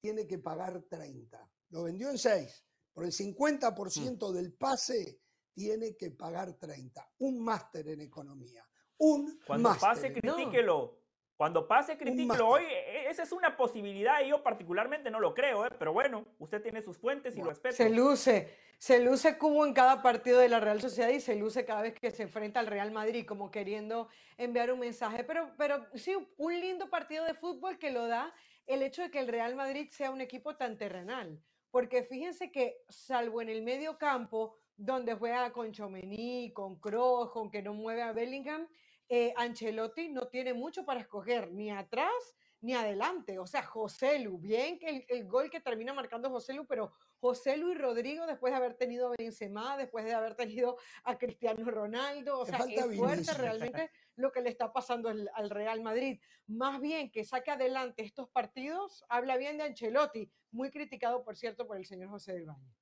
tiene 0.00 0.26
que 0.26 0.38
pagar 0.38 0.82
30. 0.88 1.50
Lo 1.70 1.84
vendió 1.84 2.10
en 2.10 2.18
6. 2.18 2.66
Por 2.92 3.04
el 3.04 3.12
50% 3.12 4.30
mm. 4.30 4.34
del 4.34 4.52
pase 4.54 5.20
tiene 5.54 5.96
que 5.96 6.10
pagar 6.10 6.54
30. 6.54 7.12
Un 7.18 7.42
máster 7.42 7.88
en 7.88 8.00
economía. 8.00 8.66
Un 8.98 9.40
Cuando 9.46 9.74
pase, 9.78 10.12
critíquelo. 10.12 10.99
Cuando 11.40 11.66
pase, 11.66 11.96
critíquelo. 11.96 12.46
Hoy, 12.46 12.64
e, 12.64 13.08
esa 13.08 13.22
es 13.22 13.32
una 13.32 13.56
posibilidad 13.56 14.20
y 14.22 14.28
yo 14.28 14.42
particularmente 14.42 15.10
no 15.10 15.20
lo 15.20 15.32
creo, 15.32 15.64
¿eh? 15.64 15.70
pero 15.78 15.90
bueno, 15.90 16.26
usted 16.38 16.60
tiene 16.60 16.82
sus 16.82 16.98
fuentes 16.98 17.34
y 17.34 17.38
lo 17.38 17.48
respeto. 17.48 17.76
Se 17.76 17.88
luce, 17.88 18.54
se 18.76 19.02
luce 19.02 19.38
como 19.38 19.64
en 19.64 19.72
cada 19.72 20.02
partido 20.02 20.38
de 20.38 20.50
la 20.50 20.60
Real 20.60 20.82
Sociedad 20.82 21.08
y 21.08 21.18
se 21.18 21.36
luce 21.36 21.64
cada 21.64 21.80
vez 21.80 21.94
que 21.98 22.10
se 22.10 22.24
enfrenta 22.24 22.60
al 22.60 22.66
Real 22.66 22.92
Madrid, 22.92 23.24
como 23.24 23.50
queriendo 23.50 24.08
enviar 24.36 24.70
un 24.70 24.80
mensaje. 24.80 25.24
Pero, 25.24 25.50
pero 25.56 25.86
sí, 25.94 26.14
un 26.36 26.60
lindo 26.60 26.90
partido 26.90 27.24
de 27.24 27.32
fútbol 27.32 27.78
que 27.78 27.90
lo 27.90 28.06
da 28.06 28.34
el 28.66 28.82
hecho 28.82 29.00
de 29.00 29.10
que 29.10 29.20
el 29.20 29.28
Real 29.28 29.54
Madrid 29.54 29.88
sea 29.92 30.10
un 30.10 30.20
equipo 30.20 30.56
tan 30.56 30.76
terrenal. 30.76 31.42
Porque 31.70 32.02
fíjense 32.02 32.52
que, 32.52 32.84
salvo 32.90 33.40
en 33.40 33.48
el 33.48 33.62
medio 33.62 33.96
campo, 33.96 34.58
donde 34.76 35.14
juega 35.14 35.54
con 35.54 35.72
Chomení, 35.72 36.52
con 36.52 36.78
Kroos, 36.78 37.30
con 37.30 37.50
que 37.50 37.62
no 37.62 37.72
mueve 37.72 38.02
a 38.02 38.12
Bellingham, 38.12 38.68
eh, 39.12 39.34
Ancelotti 39.36 40.08
no 40.08 40.28
tiene 40.28 40.54
mucho 40.54 40.84
para 40.84 41.00
escoger, 41.00 41.50
ni 41.50 41.68
atrás 41.68 42.12
ni 42.60 42.74
adelante. 42.74 43.40
O 43.40 43.46
sea, 43.46 43.64
José 43.64 44.20
Lu, 44.20 44.38
bien 44.38 44.78
que 44.78 45.04
el, 45.08 45.26
gol 45.26 45.50
que 45.50 45.60
termina 45.60 45.92
marcando 45.92 46.30
José 46.30 46.52
Lu, 46.52 46.64
pero 46.64 46.92
José 47.18 47.56
Lu 47.56 47.72
y 47.72 47.74
Rodrigo, 47.74 48.24
después 48.24 48.52
de 48.52 48.58
haber 48.58 48.74
tenido 48.74 49.08
a 49.08 49.14
Benzema, 49.18 49.76
después 49.76 50.04
de 50.04 50.14
haber 50.14 50.36
tenido 50.36 50.76
a 51.02 51.18
Cristiano 51.18 51.68
Ronaldo, 51.68 52.38
o 52.38 52.46
sea, 52.46 52.58
es 52.68 52.96
fuerte 52.96 53.32
realmente 53.34 53.90
lo 54.14 54.30
que 54.30 54.42
le 54.42 54.50
está 54.50 54.72
pasando 54.72 55.08
al, 55.08 55.50
Real 55.50 55.80
Madrid. 55.80 56.20
Más 56.46 56.80
bien 56.80 57.10
que 57.10 57.24
saque 57.24 57.50
adelante 57.50 58.04
estos 58.04 58.28
partidos, 58.28 59.04
habla 59.08 59.36
bien 59.36 59.58
de 59.58 59.64
Ancelotti, 59.64 60.30
muy 60.52 60.70
criticado, 60.70 61.24
por 61.24 61.36
cierto, 61.36 61.66
por 61.66 61.78
el 61.78 61.84
señor 61.84 62.10
José 62.10 62.34
del 62.34 62.46
Valle. 62.46 62.76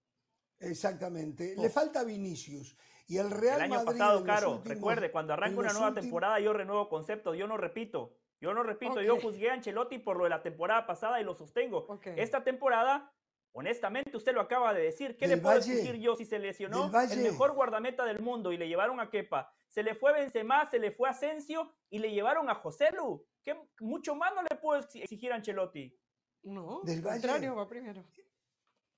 Exactamente. 0.61 1.55
Le 1.57 1.71
falta 1.71 2.05
Vinicius. 2.05 2.77
Y 3.09 3.17
el 3.17 3.31
Real 3.31 3.63
el 3.63 3.73
año 3.73 3.85
pasado, 3.87 4.23
Caro, 4.23 4.61
recuerde, 4.65 5.11
cuando 5.11 5.33
arranca 5.33 5.59
una 5.59 5.73
nueva 5.73 5.95
temporada 5.95 6.39
yo 6.41 6.53
renuevo 6.53 6.91
conceptos, 6.91 7.37
yo 7.37 7.47
no 7.47 7.57
repito. 7.57 8.15
Yo 8.41 8.55
no 8.55 8.63
repito, 8.63 9.01
yo 9.01 9.19
juzgué 9.21 9.51
a 9.51 9.55
Ancelotti 9.55 9.99
por 9.99 10.17
lo 10.17 10.25
de 10.25 10.31
la 10.31 10.43
temporada 10.43 10.87
pasada 10.87 11.21
y 11.21 11.25
lo 11.25 11.35
sostengo. 11.35 11.89
Esta 12.17 12.45
temporada, 12.45 13.13
honestamente, 13.53 14.17
usted 14.17 14.33
lo 14.33 14.43
acaba 14.43 14.73
de 14.75 14.83
decir. 14.83 15.17
¿Qué 15.17 15.27
le 15.27 15.39
puedo 15.39 15.57
decir 15.57 15.97
yo 15.97 16.15
si 16.15 16.25
se 16.25 16.39
lesionó 16.39 16.93
el 17.11 17.23
mejor 17.23 17.55
guardameta 17.55 18.05
del 18.05 18.21
mundo 18.21 18.53
y 18.53 18.59
le 18.59 18.69
llevaron 18.69 19.01
a 19.01 19.11
Kepa? 19.11 19.53
Se 19.69 19.83
le 19.83 19.95
fue 19.95 20.13
Benzema, 20.13 20.71
se 20.71 20.79
le 20.79 20.93
fue 20.93 21.09
Asensio 21.09 21.73
y 21.91 21.99
le 21.99 22.13
llevaron 22.13 22.49
a 22.49 22.55
José 22.55 22.91
Lu. 22.93 23.27
¿Qué 23.43 23.57
mucho 23.81 24.15
más 24.15 24.35
no 24.35 24.43
le 24.43 24.55
puedo 24.57 24.81
exigir 24.81 25.33
a 25.33 25.37
Ancelotti? 25.37 25.99
No, 26.43 26.83
del 26.85 27.03
contrario, 27.03 27.57
va 27.57 27.67
primero. 27.67 28.05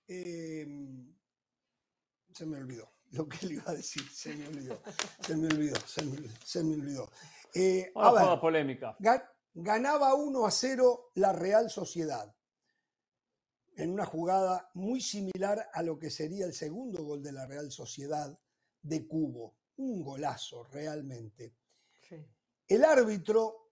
Em, 0.06 1.14
se 2.32 2.44
me 2.44 2.58
olvidó 2.58 2.99
lo 3.10 3.28
que 3.28 3.46
le 3.46 3.54
iba 3.54 3.64
a 3.66 3.74
decir, 3.74 4.02
se 4.10 4.34
me 4.34 4.48
olvidó, 4.48 4.82
se 5.20 5.36
me 5.36 5.46
olvidó, 5.48 5.76
se 6.44 6.62
me 6.62 6.74
olvidó. 6.74 7.10
Eh, 7.54 7.90
a 7.96 8.40
polémica. 8.40 8.96
ganaba 9.54 10.14
1 10.14 10.46
a 10.46 10.50
0 10.50 11.12
la 11.14 11.32
Real 11.32 11.70
Sociedad 11.70 12.34
en 13.76 13.90
una 13.90 14.04
jugada 14.04 14.68
muy 14.74 15.00
similar 15.00 15.70
a 15.72 15.82
lo 15.82 15.98
que 15.98 16.10
sería 16.10 16.44
el 16.44 16.52
segundo 16.52 17.02
gol 17.02 17.22
de 17.22 17.32
la 17.32 17.46
Real 17.46 17.72
Sociedad 17.72 18.38
de 18.82 19.06
Cubo. 19.06 19.56
un 19.76 20.02
golazo 20.02 20.64
realmente. 20.64 21.54
Sí. 22.06 22.16
El 22.68 22.84
árbitro 22.84 23.70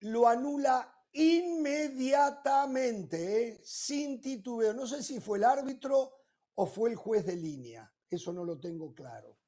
lo 0.00 0.26
anula 0.26 0.92
inmediatamente, 1.12 3.48
¿eh? 3.48 3.60
sin 3.62 4.20
titubeo. 4.20 4.74
No 4.74 4.88
sé 4.88 5.04
si 5.04 5.20
fue 5.20 5.38
el 5.38 5.44
árbitro 5.44 6.12
o 6.56 6.66
fue 6.66 6.90
el 6.90 6.96
juez 6.96 7.24
de 7.24 7.36
línea, 7.36 7.93
eso 8.10 8.32
no 8.32 8.44
lo 8.44 8.58
tengo 8.58 8.94
claro. 8.94 9.38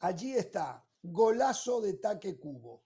Allí 0.00 0.34
está, 0.34 0.86
golazo 1.02 1.80
de 1.80 1.94
taque 1.94 2.38
cubo. 2.38 2.84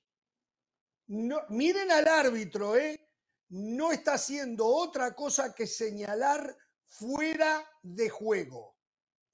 No, 1.08 1.40
miren 1.48 1.90
al 1.90 2.06
árbitro, 2.06 2.76
¿eh? 2.76 3.10
no 3.50 3.90
está 3.90 4.14
haciendo 4.14 4.66
otra 4.66 5.14
cosa 5.14 5.54
que 5.54 5.66
señalar 5.66 6.56
fuera 6.86 7.64
de 7.82 8.08
juego. 8.08 8.76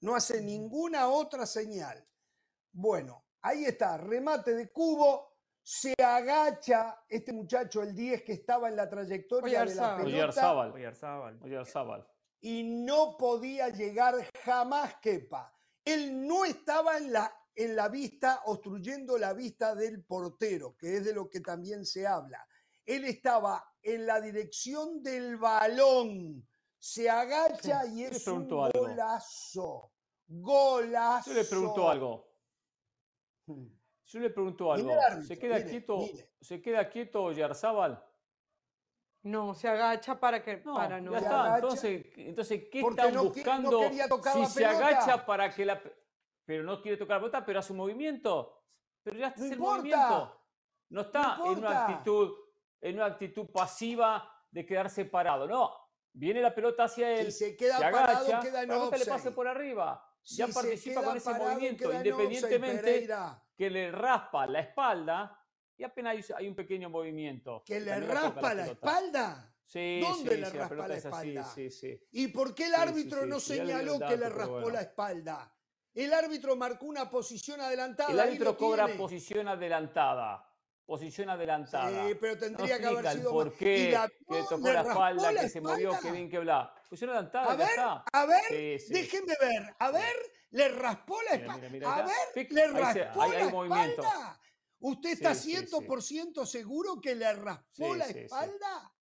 No 0.01 0.15
hace 0.15 0.41
ninguna 0.41 1.09
otra 1.09 1.45
señal. 1.45 2.03
Bueno, 2.71 3.25
ahí 3.41 3.65
está, 3.65 3.97
remate 3.97 4.53
de 4.53 4.71
cubo, 4.71 5.37
se 5.61 5.93
agacha 6.01 7.03
este 7.09 7.33
muchacho, 7.33 7.83
el 7.83 7.93
10 7.93 8.23
que 8.23 8.33
estaba 8.33 8.69
en 8.69 8.75
la 8.75 8.89
trayectoria 8.89 9.65
de 9.65 9.75
la 9.75 9.97
pelota 9.97 10.03
Oyarzábal. 10.03 10.71
Oyarzábal. 11.43 12.07
Y 12.39 12.63
no 12.63 13.17
podía 13.17 13.69
llegar 13.69 14.15
jamás 14.43 14.95
Kepa. 15.01 15.53
Él 15.83 16.27
no 16.27 16.45
estaba 16.45 16.97
en 16.97 17.11
la, 17.13 17.33
en 17.55 17.75
la 17.75 17.89
vista, 17.89 18.41
obstruyendo 18.45 19.17
la 19.17 19.33
vista 19.33 19.73
del 19.73 20.03
portero, 20.03 20.75
que 20.77 20.97
es 20.97 21.05
de 21.05 21.13
lo 21.13 21.29
que 21.29 21.39
también 21.39 21.85
se 21.85 22.05
habla. 22.05 22.45
Él 22.85 23.05
estaba 23.05 23.63
en 23.81 24.05
la 24.05 24.21
dirección 24.21 25.01
del 25.01 25.37
balón. 25.37 26.47
Se 26.77 27.09
agacha 27.09 27.85
y 27.87 28.03
es 28.03 28.27
un 28.27 28.47
golazo. 28.47 29.91
Golazo. 30.27 31.29
Yo 31.31 31.35
le 31.35 31.45
pregunto 31.45 31.89
algo. 31.89 32.27
Yo 34.05 34.19
le 34.19 34.29
pregunto 34.29 34.71
algo. 34.71 34.91
árbitro, 34.93 35.27
¿Se 35.27 35.37
queda 35.37 35.55
mire, 35.55 35.69
quieto? 35.69 35.97
mire. 35.97 36.31
¿Se 36.39 36.61
queda 36.61 36.89
quieto 36.89 37.23
Oyarzábal? 37.23 38.03
No, 39.29 39.53
se 39.53 39.67
agacha 39.67 40.19
para 40.19 40.41
que 40.41 40.57
No, 40.63 40.73
para 40.75 41.01
no. 41.01 41.11
ya 41.11 41.17
está. 41.19 41.55
Entonces, 41.55 42.05
entonces 42.15 42.63
¿qué 42.71 42.81
Porque 42.81 43.01
están 43.01 43.13
no 43.13 43.23
no 43.23 43.29
buscando? 43.29 43.79
quería 43.81 44.07
tocar 44.07 44.33
si 44.33 44.39
la 44.39 44.45
se 44.47 44.59
pelota. 44.63 44.77
agacha 44.87 45.25
para 45.25 45.53
que 45.53 45.65
la... 45.65 45.81
pe- 45.81 45.93
Pero 46.45 46.63
no 46.63 46.81
quiere 46.81 46.97
tocar 46.97 47.17
la 47.17 47.21
pelota, 47.21 47.45
pero 47.45 47.59
hace 47.59 47.73
un 47.73 47.77
movimiento. 47.79 48.63
Pero 49.03 49.17
ya 49.19 49.27
está 49.27 49.41
No 49.41 49.45
el 49.47 49.51
importa. 49.53 49.75
movimiento. 49.77 50.41
No 50.89 51.01
está 51.01 51.37
en 51.45 51.57
una 51.57 51.85
actitud, 51.85 52.33
en 52.81 52.95
una 52.95 53.05
actitud 53.05 53.45
pasiva 53.51 54.31
de 54.51 54.65
quedarse 54.65 55.05
parado. 55.05 55.47
No. 55.47 55.73
Viene 56.13 56.41
la 56.41 56.55
pelota 56.55 56.85
hacia 56.85 57.11
él. 57.11 57.31
Si 57.31 57.45
se 57.49 57.57
queda 57.57 57.77
se 57.77 57.83
parado, 57.83 58.17
agacha, 58.25 58.39
queda 58.39 58.63
en 58.63 58.69
la 58.69 58.97
le 58.97 59.05
pase 59.05 59.31
por 59.31 59.47
arriba. 59.47 60.03
Si 60.21 60.37
ya 60.37 60.47
se 60.47 60.53
participa 60.53 61.03
con 61.03 61.17
ese 61.17 61.29
parado, 61.31 61.51
movimiento, 61.51 61.93
independientemente 61.93 63.07
que 63.55 63.69
le 63.69 63.91
raspa 63.91 64.47
la 64.47 64.59
espalda 64.61 65.36
y 65.77 65.83
apenas 65.83 66.15
hay, 66.15 66.35
hay 66.37 66.47
un 66.47 66.55
pequeño 66.55 66.89
movimiento. 66.89 67.63
Que 67.65 67.79
le 67.79 67.99
la 67.99 67.99
raspa 67.99 68.53
la 68.53 68.65
espalda. 68.65 69.53
Sí, 69.65 69.99
¿Dónde 70.01 70.35
sí, 70.35 70.41
le 70.41 70.49
sí, 70.49 70.57
raspa 70.57 70.75
la 70.75 70.83
así, 70.85 70.93
espalda? 71.07 71.43
Sí, 71.53 71.69
sí. 71.71 71.99
¿Y 72.11 72.27
por 72.29 72.55
qué 72.55 72.67
el 72.67 72.75
árbitro 72.75 73.25
no 73.25 73.39
señaló 73.39 73.99
que 73.99 74.17
le 74.17 74.29
raspó 74.29 74.51
bueno. 74.53 74.69
la 74.69 74.81
espalda? 74.81 75.53
El 75.93 76.13
árbitro 76.13 76.55
marcó 76.55 76.85
una 76.85 77.09
posición 77.09 77.59
adelantada. 77.61 78.11
El 78.11 78.19
árbitro 78.19 78.55
cobra 78.57 78.85
tiene. 78.85 78.99
posición 78.99 79.47
adelantada. 79.47 80.43
Posición 80.85 81.29
adelantada. 81.29 82.07
Sí, 82.07 82.15
pero 82.15 82.35
No 82.35 82.39
tendría 82.39 82.79
que 82.79 82.85
haber 82.85 83.07
sido 83.11 83.31
por 83.31 83.53
qué, 83.53 83.91
la- 83.91 84.07
que 84.07 84.43
tocó 84.49 84.67
la 84.67 84.73
raspó 84.73 84.89
espalda, 84.91 85.31
la 85.33 85.41
que 85.41 85.49
se 85.49 85.59
movió, 85.61 85.89
que 85.89 85.95
espalda. 85.95 86.11
bien 86.17 86.29
que 86.29 86.39
bla. 86.39 86.73
Posición 86.89 87.09
adelantada, 87.09 87.51
A 87.51 87.55
ver, 87.57 87.67
está. 87.69 88.03
a 88.13 88.25
ver, 88.25 88.41
Sí, 88.47 88.79
sí. 88.87 88.93
déjeme 88.93 89.33
ver. 89.41 89.75
A 89.79 89.91
ver, 89.91 90.15
le 90.51 90.69
raspó 90.69 91.21
la 91.23 91.31
espalda. 91.31 91.55
mira, 91.57 91.69
mira, 91.69 91.93
A 91.93 92.01
ver, 92.03 92.51
le 92.51 92.61
ahí 92.61 92.93
se- 92.93 93.03
raspó 93.03 93.21
ahí 93.21 93.31
la 93.31 93.37
hay 93.39 93.51
movimiento. 93.51 94.03
¿Usted 94.79 95.09
está 95.11 95.33
Sí, 95.33 95.55
sí, 95.55 95.65
sí. 95.67 95.75
100% 95.75 96.45
seguro 96.45 97.01
que 97.01 97.15
le 97.15 97.33
raspó 97.33 97.93
Sí, 97.93 97.97
la 97.97 98.05
sí, 98.05 98.13
sí. 98.13 98.19
espalda? 98.19 98.93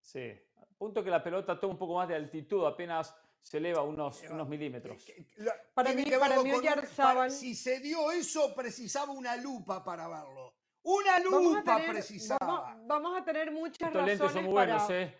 Sí. 0.00 0.32
Punto 0.78 1.04
que 1.04 1.10
la 1.10 1.22
pelota 1.22 1.58
toma 1.60 1.74
un 1.74 1.78
poco 1.78 1.94
más 1.94 2.08
de 2.08 2.16
altitud, 2.16 2.64
apenas 2.66 3.14
se 3.40 3.58
eleva 3.58 3.82
unos, 3.82 4.22
unos 4.30 4.48
milímetros. 4.48 5.04
Que- 5.04 5.24
que- 5.24 5.42
lo- 5.42 5.52
Para 5.74 5.92
mí- 5.92 6.04
que 6.04 6.18
para 6.18 6.42
mí 6.42 6.50
un- 6.52 7.30
Si 7.30 7.54
se 7.54 7.80
dio 7.80 8.10
eso, 8.10 8.54
precisaba 8.54 9.12
una 9.12 9.36
lupa 9.36 9.84
para 9.84 10.08
verlo. 10.08 10.54
Una 10.84 11.18
Vamos 11.20 11.54
a 11.56 11.58
lupa 11.60 11.76
tener, 11.76 11.90
precisaba. 11.92 12.38
vamos, 12.44 12.86
vamos 12.86 13.20
a 13.20 13.24
tener 13.24 13.52
muchas 13.52 13.88
Estos 13.88 13.94
lentes 14.04 14.18
razones 14.18 14.32
son 14.32 14.44
muy 14.44 14.52
buenos, 14.52 14.82
para, 14.82 15.00
¿eh? 15.02 15.18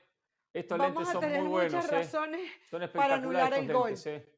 Estos 0.52 0.78
vamos 0.78 0.94
lentes 0.94 1.08
a 1.08 1.12
son 1.12 1.20
tener 1.20 1.40
muy 1.42 1.48
buenos, 1.50 1.72
muchas 1.74 1.92
¿eh? 1.92 1.94
razones 1.94 2.50
Son 2.70 2.90
para 2.92 3.14
anular 3.14 3.54
el 3.54 3.72
gol. 3.72 3.86
lentes, 3.86 4.06
¿eh? 4.06 4.28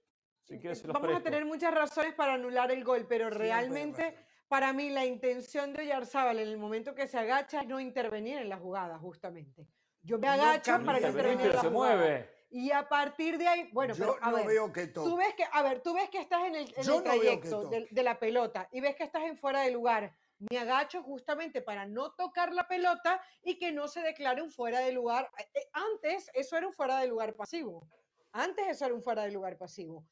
Si 0.42 0.58
quieres 0.58 0.78
se 0.78 0.86
los 0.86 0.92
Vamos 0.94 1.06
a 1.08 1.12
presto. 1.12 1.24
tener 1.24 1.44
muchas 1.46 1.72
razones 1.72 2.14
para 2.14 2.34
anular 2.34 2.70
el 2.70 2.84
gol, 2.84 3.06
pero 3.08 3.24
Siempre 3.28 3.48
realmente. 3.48 4.18
Para 4.48 4.72
mí 4.72 4.90
la 4.90 5.04
intención 5.04 5.72
de 5.72 5.82
Oyarzábal 5.82 6.38
en 6.38 6.48
el 6.48 6.58
momento 6.58 6.94
que 6.94 7.06
se 7.06 7.18
agacha 7.18 7.62
es 7.62 7.68
no 7.68 7.80
intervenir 7.80 8.38
en 8.38 8.48
la 8.48 8.58
jugada, 8.58 8.98
justamente. 8.98 9.66
Yo 10.02 10.18
me 10.18 10.28
agacho 10.28 10.72
para 10.84 11.00
no 11.00 11.08
Intervenir, 11.08 11.46
en 11.46 11.54
la 11.54 11.60
se 11.62 11.68
jugada. 11.68 11.96
mueve. 11.96 12.30
Y 12.50 12.70
a 12.70 12.88
partir 12.88 13.36
de 13.38 13.48
ahí, 13.48 13.68
bueno, 13.72 13.94
Yo 13.94 14.04
pero 14.14 14.18
a 14.24 14.30
no 14.30 14.36
ver, 14.36 14.46
veo 14.46 14.72
que 14.72 14.86
toque. 14.86 15.10
tú 15.10 15.16
ves 15.16 15.34
que, 15.34 15.44
a 15.50 15.62
ver, 15.62 15.80
tú 15.82 15.94
ves 15.94 16.08
que 16.10 16.18
estás 16.20 16.44
en 16.44 16.54
el, 16.54 16.68
en 16.76 16.84
que 16.86 17.00
trayecto 17.02 17.68
de, 17.68 17.88
de 17.90 18.02
la 18.02 18.18
pelota 18.20 18.68
y 18.70 18.80
ves 18.80 18.94
que 18.94 19.02
estás 19.02 19.24
en 19.24 19.36
fuera 19.36 19.62
de 19.62 19.70
lugar. 19.72 20.14
Me 20.38 20.58
agacho 20.58 21.02
justamente 21.02 21.62
para 21.62 21.86
no 21.86 22.12
tocar 22.12 22.52
la 22.52 22.68
pelota 22.68 23.20
y 23.42 23.58
que 23.58 23.72
no 23.72 23.88
se 23.88 24.02
declare 24.02 24.42
un 24.42 24.50
fuera 24.50 24.80
de 24.80 24.92
lugar. 24.92 25.30
Eh, 25.38 25.48
eh, 25.54 25.68
Antes 25.72 26.30
eso 26.34 26.56
era 26.56 26.66
un 26.66 26.72
fuera 26.74 26.98
de 27.00 27.08
lugar 27.08 27.34
pasivo. 27.34 27.88
Antes 28.32 28.68
eso 28.68 28.84
era 28.84 28.94
un 28.94 29.02
fuera 29.02 29.22
de 29.22 29.32
lugar 29.32 29.56
pasivo. 29.56 30.04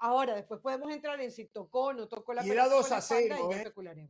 Ahora, 0.00 0.34
después 0.34 0.60
podemos 0.60 0.90
entrar 0.92 1.20
en 1.20 1.30
si 1.30 1.44
tocó 1.46 1.86
o 1.86 1.92
no 1.92 2.08
tocó 2.08 2.32
la 2.34 2.44
Y 2.44 2.50
era 2.50 2.64
pelota. 2.64 2.76
2 2.76 2.82
con 2.86 2.90
la 2.90 2.96
a 2.96 2.98
espalda 3.00 3.36
0, 3.36 3.48
y 3.50 3.54
ya 3.54 4.02
¿eh? 4.02 4.08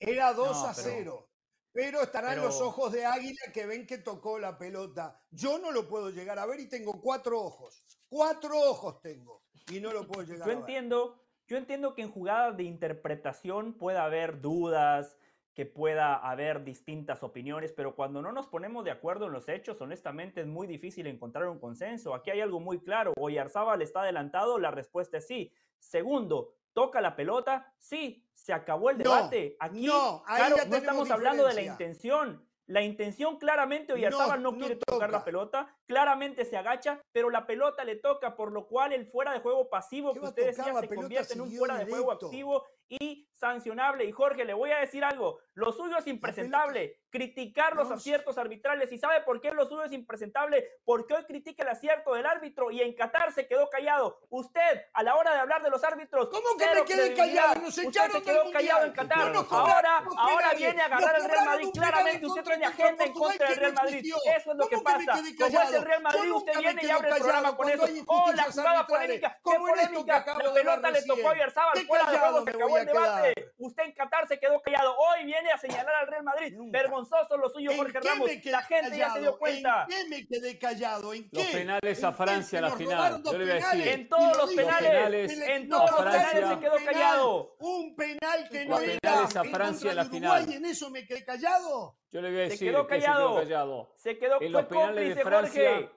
Era 0.00 0.32
2 0.32 0.48
No, 0.62 0.66
a 0.68 0.72
pero- 0.74 0.88
0. 0.88 1.28
Pero 1.70 2.02
estarán 2.02 2.40
los 2.40 2.60
ojos 2.60 2.90
de 2.92 3.04
águila 3.06 3.40
que 3.54 3.66
ven 3.66 3.86
que 3.86 3.98
tocó 3.98 4.38
la 4.38 4.58
pelota. 4.58 5.22
Yo 5.30 5.58
no 5.58 5.70
lo 5.70 5.86
puedo 5.88 6.10
llegar 6.10 6.38
a 6.38 6.46
ver 6.46 6.58
y 6.60 6.68
tengo 6.68 7.00
cuatro 7.00 7.40
ojos. 7.40 7.84
Cuatro 8.08 8.58
ojos 8.58 9.00
tengo. 9.00 9.44
Y 9.70 9.78
no 9.80 9.92
lo 9.92 10.06
puedo 10.08 10.22
llegar 10.26 10.38
Yo 10.38 10.44
a 10.44 10.46
ver. 10.48 10.56
entiendo, 10.58 11.22
yo 11.46 11.56
entiendo 11.56 11.94
que 11.94 12.02
en 12.02 12.10
jugadas 12.10 12.56
de 12.56 12.64
interpretación 12.64 13.74
pueda 13.74 14.04
haber 14.04 14.40
dudas, 14.40 15.16
que 15.58 15.66
pueda 15.66 16.14
haber 16.14 16.62
distintas 16.62 17.24
opiniones, 17.24 17.72
pero 17.72 17.96
cuando 17.96 18.22
no 18.22 18.30
nos 18.30 18.46
ponemos 18.46 18.84
de 18.84 18.92
acuerdo 18.92 19.26
en 19.26 19.32
los 19.32 19.48
hechos, 19.48 19.80
honestamente 19.80 20.42
es 20.42 20.46
muy 20.46 20.68
difícil 20.68 21.08
encontrar 21.08 21.48
un 21.48 21.58
consenso. 21.58 22.14
Aquí 22.14 22.30
hay 22.30 22.40
algo 22.40 22.60
muy 22.60 22.78
claro. 22.78 23.12
Oyarzábal 23.16 23.82
está 23.82 24.02
adelantado, 24.02 24.60
la 24.60 24.70
respuesta 24.70 25.18
es 25.18 25.26
sí. 25.26 25.52
Segundo, 25.80 26.54
¿toca 26.72 27.00
la 27.00 27.16
pelota? 27.16 27.74
Sí, 27.76 28.24
se 28.34 28.52
acabó 28.52 28.90
el 28.90 28.98
No, 28.98 29.02
debate. 29.02 29.56
Aquí, 29.58 29.84
no, 29.84 30.22
claro, 30.24 30.54
no 30.68 30.76
estamos 30.76 31.10
hablando 31.10 31.44
de 31.44 31.54
la 31.54 31.62
intención. 31.62 32.48
La 32.66 32.82
intención 32.82 33.36
claramente 33.38 33.94
Oyarzábal 33.94 34.40
no, 34.40 34.52
no 34.52 34.58
quiere 34.58 34.76
tocar 34.76 35.10
la 35.10 35.24
pelota, 35.24 35.74
claramente 35.86 36.44
se 36.44 36.56
agacha, 36.56 37.00
pero 37.12 37.30
la 37.30 37.46
pelota 37.46 37.82
le 37.82 37.96
toca, 37.96 38.36
por 38.36 38.52
lo 38.52 38.68
cual 38.68 38.92
el 38.92 39.06
fuera 39.06 39.32
de 39.32 39.40
juego 39.40 39.70
pasivo 39.70 40.12
¿Qué 40.12 40.20
que 40.20 40.26
usted 40.26 40.46
decía 40.48 40.78
se 40.78 40.94
convierte 40.94 41.32
en 41.32 41.40
un 41.40 41.50
fuera 41.50 41.78
de 41.78 41.86
juego 41.86 42.12
activo 42.12 42.64
y 42.88 43.28
sancionable. 43.32 44.04
Y 44.04 44.12
Jorge, 44.12 44.44
le 44.44 44.54
voy 44.54 44.70
a 44.70 44.78
decir 44.78 45.04
algo, 45.04 45.38
lo 45.58 45.72
suyo 45.72 45.98
es 45.98 46.06
impresentable, 46.06 47.00
criticar 47.10 47.74
los 47.74 47.90
aciertos 47.90 48.38
arbitrales. 48.38 48.92
¿Y 48.92 48.98
sabe 48.98 49.22
por 49.22 49.40
qué 49.40 49.50
lo 49.50 49.66
suyo 49.66 49.82
es 49.82 49.92
impresentable? 49.92 50.64
Porque 50.84 51.14
hoy 51.14 51.24
critica 51.24 51.64
el 51.64 51.70
acierto 51.70 52.14
del 52.14 52.26
árbitro 52.26 52.70
y 52.70 52.80
en 52.80 52.94
Qatar 52.94 53.32
se 53.32 53.48
quedó 53.48 53.68
callado. 53.68 54.20
Usted, 54.28 54.86
a 54.92 55.02
la 55.02 55.16
hora 55.16 55.34
de 55.34 55.40
hablar 55.40 55.64
de 55.64 55.70
los 55.70 55.82
árbitros, 55.82 56.28
¿Cómo 56.28 56.56
que 56.56 56.66
me 56.72 56.84
quedé 56.84 57.14
callado? 57.14 57.60
Nos 57.60 57.76
Usted 57.76 58.10
se 58.12 58.22
quedó 58.22 58.50
callado 58.52 58.86
en. 58.86 58.92
Qatar. 58.92 59.32
No 59.32 59.40
ahora, 59.50 60.04
ahora 60.16 60.54
viene 60.54 60.80
a 60.80 60.84
agarrar 60.86 61.16
el 61.18 61.24
Real 61.28 61.44
Madrid. 61.44 61.68
Claramente 61.74 62.26
usted 62.26 62.44
nuestro 62.44 62.70
gente 62.70 63.04
en 63.04 63.12
contra 63.12 63.48
del 63.48 63.56
Real 63.58 63.74
Madrid. 63.74 64.14
Eso 64.36 64.52
es 64.52 64.56
lo 64.56 64.68
que 64.68 64.76
¿Cómo 64.76 64.88
que 64.88 64.98
me 64.98 65.06
pasa. 65.06 65.22
Como 65.38 65.60
es 65.60 65.72
el 65.72 65.82
Real 65.82 66.02
Madrid, 66.02 66.32
usted 66.32 66.58
viene 66.58 66.82
y 66.84 66.90
abre 66.90 67.08
el 67.08 67.16
programa 67.16 67.56
con 67.56 67.68
eso. 67.68 67.84
Oh, 68.06 68.32
la 68.32 68.44
jugada 68.44 68.86
polémica. 68.86 69.40
¿Qué 69.44 69.56
polémica? 69.58 70.24
La 70.38 70.54
pelota 70.54 70.90
le 70.92 71.02
tocó 71.02 71.28
a. 71.30 71.34
¿Qué 71.34 71.80
Fuera 71.84 72.10
de 72.10 72.18
juego 72.18 72.44
se 72.44 72.50
acabó 72.50 72.78
el 72.78 72.86
debate. 72.86 73.52
Usted 73.58 73.82
en 73.82 73.92
Qatar 73.92 74.28
se 74.28 74.38
quedó 74.38 74.60
callado. 74.62 74.96
Hoy 74.96 75.24
viene 75.24 75.47
a 75.52 75.58
señalar 75.58 75.94
al 75.94 76.06
Real 76.06 76.22
Madrid. 76.24 76.54
Nunca. 76.56 76.78
Vergonzoso 76.78 77.36
lo 77.36 77.48
suyo, 77.48 77.70
¿En 77.70 77.76
Jorge 77.78 78.00
Ramos. 78.00 78.30
La 78.44 78.62
gente 78.62 78.96
ya 78.98 79.12
se 79.12 79.20
dio 79.20 79.36
callado? 79.36 79.38
cuenta. 79.38 79.82
¿En 79.82 79.88
qué 79.88 80.08
me 80.08 80.26
quedé 80.26 80.58
callado? 80.58 81.14
¿En 81.14 81.30
qué? 81.30 81.36
Los 81.38 81.46
penales 81.46 82.04
a. 82.04 82.12
Francia 82.12 82.60
la 82.60 82.70
final. 82.70 83.22
Yo 83.22 83.32
le 83.32 83.38
voy 83.38 83.50
a 83.50 83.54
decir. 83.54 83.88
En 83.88 84.08
todos 84.08 84.36
lo 84.36 84.46
los 84.46 84.54
penales, 84.54 84.90
penales 84.90 85.48
en 85.48 85.68
todos 85.68 85.90
los 85.90 86.00
penales 86.00 86.48
se 86.48 86.58
quedó 86.58 86.74
callado. 86.84 87.56
Un 87.60 87.96
penal 87.96 88.48
que 88.50 88.64
no 88.66 88.70
Los 88.78 88.88
era 88.88 88.98
penales 89.00 89.36
a 89.36 89.44
en 89.44 89.52
Francia 89.52 89.94
la 89.94 90.04
final. 90.04 90.52
¿En 90.52 90.64
eso 90.64 90.90
me 90.90 91.06
quedé 91.06 91.24
callado? 91.24 91.98
Yo 92.10 92.20
le 92.22 92.30
voy 92.30 92.40
a 92.40 92.44
Se 92.44 92.50
decir 92.50 92.70
quedó 92.72 92.86
que 92.86 92.94
se 93.00 93.06
callado. 93.06 93.28
quedó 93.28 93.38
callado. 93.42 93.92
Se 93.96 94.18
quedó 94.18 94.40
En 94.40 94.52
los 94.52 94.66
penales 94.66 95.14
de 95.16 95.22
Francia, 95.22 95.70
Jorge. 95.74 95.90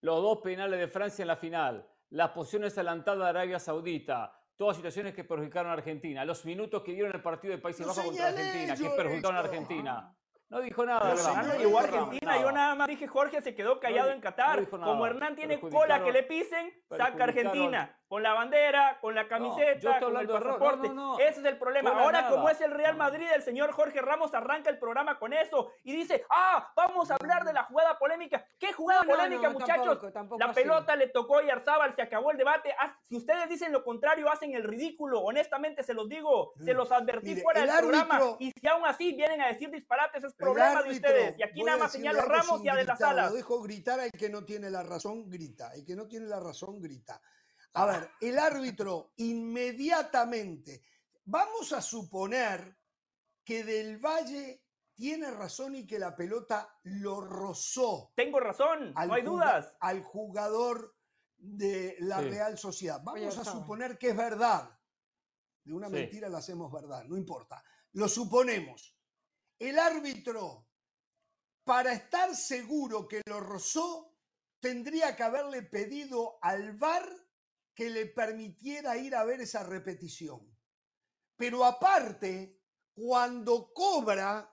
los 0.00 0.22
dos 0.22 0.38
penales 0.42 0.78
de 0.80 0.88
Francia 0.88 1.22
en 1.22 1.28
la 1.28 1.36
final, 1.36 1.88
las 2.10 2.30
posiciones 2.30 2.72
adelantadas 2.74 3.20
de 3.20 3.28
Arabia 3.28 3.58
Saudita, 3.58 4.40
todas 4.58 4.76
situaciones 4.76 5.14
que 5.14 5.22
perjudicaron 5.24 5.70
a 5.70 5.74
Argentina, 5.74 6.24
los 6.24 6.44
minutos 6.44 6.82
que 6.82 6.92
dieron 6.92 7.14
el 7.14 7.22
partido 7.22 7.52
de 7.54 7.58
Países 7.62 7.86
Bajos 7.86 8.04
contra 8.04 8.26
Argentina, 8.28 8.74
que 8.76 8.90
perjudicaron 8.90 9.36
a. 9.36 9.40
Argentina. 9.40 10.14
No 10.50 10.60
dijo 10.60 10.84
nada. 10.84 11.12
Hernán 11.12 11.46
no 11.46 11.54
llegó 11.54 11.78
a. 11.78 11.82
Argentina, 11.82 12.40
yo 12.40 12.52
nada 12.52 12.74
más 12.74 12.88
dije 12.88 13.06
Jorge 13.06 13.40
se 13.40 13.54
quedó 13.54 13.78
callado 13.78 14.08
di- 14.08 14.14
en 14.16 14.20
Qatar. 14.20 14.56
no 14.56 14.60
dijo 14.62 14.70
Como 14.78 14.94
nada. 14.94 15.06
Hernán 15.08 15.36
tiene 15.36 15.60
cola 15.60 16.02
que 16.02 16.10
le 16.12 16.22
pisen, 16.24 16.72
saca 16.88 17.24
Argentina. 17.24 17.97
Con 18.08 18.22
la 18.22 18.32
bandera, 18.32 18.98
con 19.00 19.14
la 19.14 19.28
camiseta, 19.28 20.00
con 20.00 20.16
el 20.16 20.26
pasaporte. 20.26 20.90
Ese 21.20 21.40
es 21.40 21.46
el 21.46 21.58
problema. 21.58 21.90
Ahora, 21.90 22.28
como 22.28 22.48
es 22.48 22.60
el 22.60 22.70
Real 22.70 22.96
Madrid, 22.96 23.26
el 23.34 23.42
señor 23.42 23.72
Jorge 23.72 24.00
Ramos 24.00 24.32
arranca 24.34 24.70
el 24.70 24.78
programa 24.78 25.18
con 25.18 25.32
eso 25.32 25.72
y 25.84 25.94
dice, 25.94 26.24
ah, 26.30 26.72
vamos 26.74 27.10
a 27.10 27.16
hablar 27.16 27.44
de 27.44 27.52
la 27.52 27.64
jugada 27.64 27.98
polémica. 27.98 28.44
¿Qué 28.58 28.72
jugada 28.72 29.02
polémica, 29.02 29.50
muchachos? 29.50 29.98
la 30.38 30.52
pelota 30.52 30.96
le 30.96 31.08
tocó 31.08 31.38
a 31.38 31.44
Yarzábal, 31.44 31.94
se 31.94 32.02
acabó 32.02 32.30
el 32.30 32.38
debate. 32.38 32.74
Si 33.04 33.16
ustedes 33.16 33.48
dicen 33.48 33.72
lo 33.72 33.84
contrario, 33.84 34.30
hacen 34.30 34.54
el 34.54 34.64
ridículo. 34.64 35.20
Honestamente, 35.20 35.82
se 35.82 35.92
los 35.92 36.08
digo, 36.08 36.52
se 36.64 36.72
los 36.72 36.90
advertí 36.90 37.36
fuera 37.36 37.60
del 37.60 37.78
programa. 37.78 38.36
Y 38.38 38.52
si 38.52 38.66
aún 38.66 38.86
así 38.86 39.12
vienen 39.12 39.42
a 39.42 39.48
decir 39.48 39.70
disparates, 39.70 40.24
es 40.24 40.34
problema 40.34 40.82
de 40.82 40.90
ustedes. 40.90 41.38
Y 41.38 41.42
aquí 41.42 41.62
nada 41.62 41.78
más 41.78 41.92
señalo 41.92 42.20
a 42.20 42.24
Ramos 42.24 42.64
y 42.64 42.68
a 42.68 42.74
de 42.74 42.84
las 42.84 43.00
alas. 43.02 43.30
Lo 43.30 43.36
dejo 43.36 43.60
gritar 43.60 44.00
al 44.00 44.12
que 44.12 44.30
no 44.30 44.44
tiene 44.44 44.70
la 44.70 44.82
razón, 44.82 45.28
grita. 45.28 45.74
El 45.74 45.84
que 45.84 45.94
no 45.94 46.06
tiene 46.06 46.26
la 46.26 46.40
razón, 46.40 46.80
grita. 46.80 47.20
A 47.78 47.86
ver, 47.86 48.10
el 48.20 48.38
árbitro 48.40 49.12
inmediatamente, 49.18 50.82
vamos 51.24 51.72
a 51.72 51.80
suponer 51.80 52.76
que 53.44 53.62
Del 53.62 53.98
Valle 53.98 54.64
tiene 54.94 55.30
razón 55.30 55.76
y 55.76 55.86
que 55.86 56.00
la 56.00 56.16
pelota 56.16 56.76
lo 56.82 57.20
rozó. 57.20 58.12
Tengo 58.16 58.40
razón, 58.40 58.92
no 58.92 59.14
hay 59.14 59.22
dudas. 59.22 59.76
Al 59.78 60.02
jugador 60.02 60.96
de 61.36 61.94
la 62.00 62.20
Real 62.20 62.58
Sociedad. 62.58 63.00
Vamos 63.04 63.38
a 63.38 63.44
suponer 63.44 63.96
que 63.96 64.08
es 64.08 64.16
verdad. 64.16 64.76
De 65.62 65.72
una 65.72 65.88
mentira 65.88 66.28
la 66.28 66.38
hacemos 66.38 66.72
verdad, 66.72 67.04
no 67.04 67.16
importa. 67.16 67.62
Lo 67.92 68.08
suponemos. 68.08 68.98
El 69.56 69.78
árbitro, 69.78 70.66
para 71.62 71.92
estar 71.92 72.34
seguro 72.34 73.06
que 73.06 73.22
lo 73.24 73.38
rozó, 73.38 74.16
tendría 74.58 75.14
que 75.14 75.22
haberle 75.22 75.62
pedido 75.62 76.40
al 76.42 76.72
VAR 76.72 77.27
que 77.78 77.90
le 77.90 78.06
permitiera 78.06 78.96
ir 78.96 79.14
a 79.14 79.22
ver 79.22 79.40
esa 79.40 79.62
repetición. 79.62 80.52
Pero 81.36 81.64
aparte, 81.64 82.60
cuando 82.92 83.72
cobra, 83.72 84.52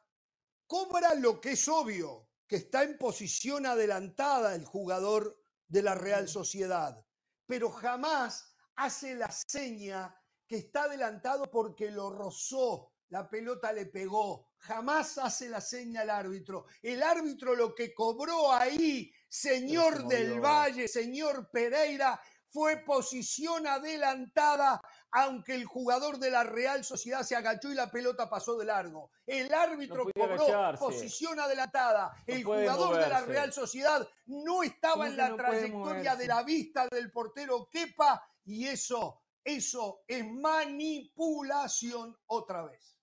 cobra 0.67 1.15
lo 1.15 1.41
que 1.41 1.53
es 1.53 1.67
obvio, 1.67 2.29
que 2.45 2.57
está 2.57 2.83
en 2.83 2.99
posición 2.99 3.65
adelantada 3.65 4.53
el 4.53 4.63
jugador 4.63 5.41
de 5.67 5.81
la 5.81 5.95
Real 5.95 6.27
Sociedad, 6.29 7.03
pero 7.47 7.71
jamás 7.71 8.53
hace 8.75 9.15
la 9.15 9.31
seña 9.31 10.15
que 10.45 10.57
está 10.57 10.83
adelantado 10.83 11.49
porque 11.49 11.89
lo 11.89 12.11
rozó, 12.11 12.93
la 13.09 13.27
pelota 13.27 13.73
le 13.73 13.87
pegó, 13.87 14.51
jamás 14.57 15.17
hace 15.17 15.49
la 15.49 15.61
seña 15.61 16.01
al 16.01 16.11
árbitro. 16.11 16.67
El 16.83 17.01
árbitro 17.01 17.55
lo 17.55 17.73
que 17.73 17.91
cobró 17.91 18.51
ahí, 18.51 19.11
señor 19.27 20.07
del 20.07 20.39
Valle, 20.39 20.87
señor 20.87 21.49
Pereira, 21.49 22.21
fue 22.49 22.77
posición 22.77 23.67
adelantada, 23.67 24.81
aunque 25.11 25.55
el 25.55 25.65
jugador 25.65 26.19
de 26.19 26.31
la 26.31 26.43
Real 26.43 26.83
Sociedad 26.83 27.23
se 27.23 27.35
agachó 27.35 27.71
y 27.71 27.75
la 27.75 27.91
pelota 27.91 28.29
pasó 28.29 28.57
de 28.57 28.65
largo. 28.65 29.11
El 29.25 29.53
árbitro 29.53 30.05
cobró 30.13 30.77
posición 30.77 31.39
adelantada. 31.39 32.11
el 32.25 32.43
jugador 32.43 32.97
de 32.97 33.09
la 33.09 33.21
Real 33.21 33.51
Sociedad 33.51 34.07
no 34.27 34.63
estaba 34.63 35.07
en 35.07 35.17
la 35.17 35.35
trayectoria 35.35 36.15
de 36.15 36.27
la 36.27 36.43
vista 36.43 36.87
del 36.89 37.11
portero 37.11 37.67
Kepa 37.69 38.25
y 38.45 38.67
eso, 38.67 39.21
eso 39.43 40.03
es 40.07 40.25
manipulación 40.25 42.17
otra 42.27 42.63
vez. 42.65 42.95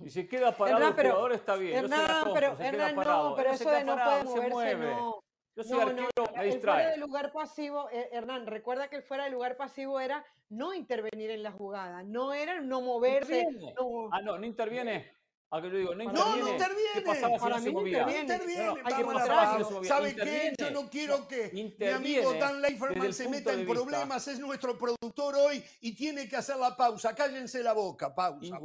Y 0.00 0.08
si 0.08 0.26
queda 0.26 0.56
parado 0.56 0.88
el 0.88 0.94
jugador 0.94 1.32
está 1.32 1.56
bien. 1.56 1.76
Hernán, 1.76 2.30
pero, 2.32 2.50
no, 2.52 3.34
pero 3.36 3.52
eso 3.52 3.70
de 3.70 3.84
no 3.84 3.96
puede 3.96 4.24
moverse, 4.24 4.76
no. 4.76 5.24
Yo 5.56 5.62
soy 5.62 5.80
arquero, 5.80 6.08
me 6.36 6.48
el 6.48 6.60
fuera 6.60 6.90
de 6.90 6.96
lugar 6.96 7.32
pasivo, 7.32 7.88
eh, 7.90 8.08
Hernán, 8.10 8.46
recuerda 8.46 8.88
que 8.88 8.96
el 8.96 9.02
fuera 9.02 9.24
de 9.24 9.30
lugar 9.30 9.56
pasivo 9.56 10.00
era 10.00 10.24
no 10.48 10.74
intervenir 10.74 11.30
en 11.30 11.44
la 11.44 11.52
jugada, 11.52 12.02
no 12.02 12.32
era 12.32 12.60
no 12.60 12.80
moverse. 12.80 13.46
No. 13.78 14.08
Ah, 14.10 14.20
no, 14.20 14.36
no 14.36 14.44
interviene. 14.44 15.12
¿A 15.50 15.62
qué 15.62 15.68
lo 15.68 15.78
digo? 15.78 15.94
No 15.94 16.02
interviene. 16.02 16.40
No, 16.40 16.44
no 16.44 16.52
interviene. 16.52 16.90
¿Qué 16.94 17.00
pasaba 17.02 17.36
Para 17.38 17.60
si 17.60 17.68
mí 17.68 17.72
no 17.72 17.86
interviene. 17.86 18.20
interviene. 18.20 18.82
No, 18.82 19.84
¿Sabe 19.84 20.16
qué? 20.16 20.52
Yo 20.58 20.70
no 20.72 20.90
quiero 20.90 21.28
que 21.28 21.50
mi 21.52 21.86
amigo 21.86 22.34
Dan 22.34 22.60
Leiferman 22.60 23.12
se 23.12 23.28
meta 23.28 23.52
en 23.52 23.64
problemas. 23.64 24.26
Es 24.26 24.40
nuestro 24.40 24.76
productor 24.76 25.36
hoy 25.36 25.64
y 25.80 25.94
tiene 25.94 26.28
que 26.28 26.34
hacer 26.34 26.56
la 26.56 26.76
pausa. 26.76 27.14
Cállense 27.14 27.62
la 27.62 27.72
boca. 27.72 28.12
Pausa. 28.12 28.58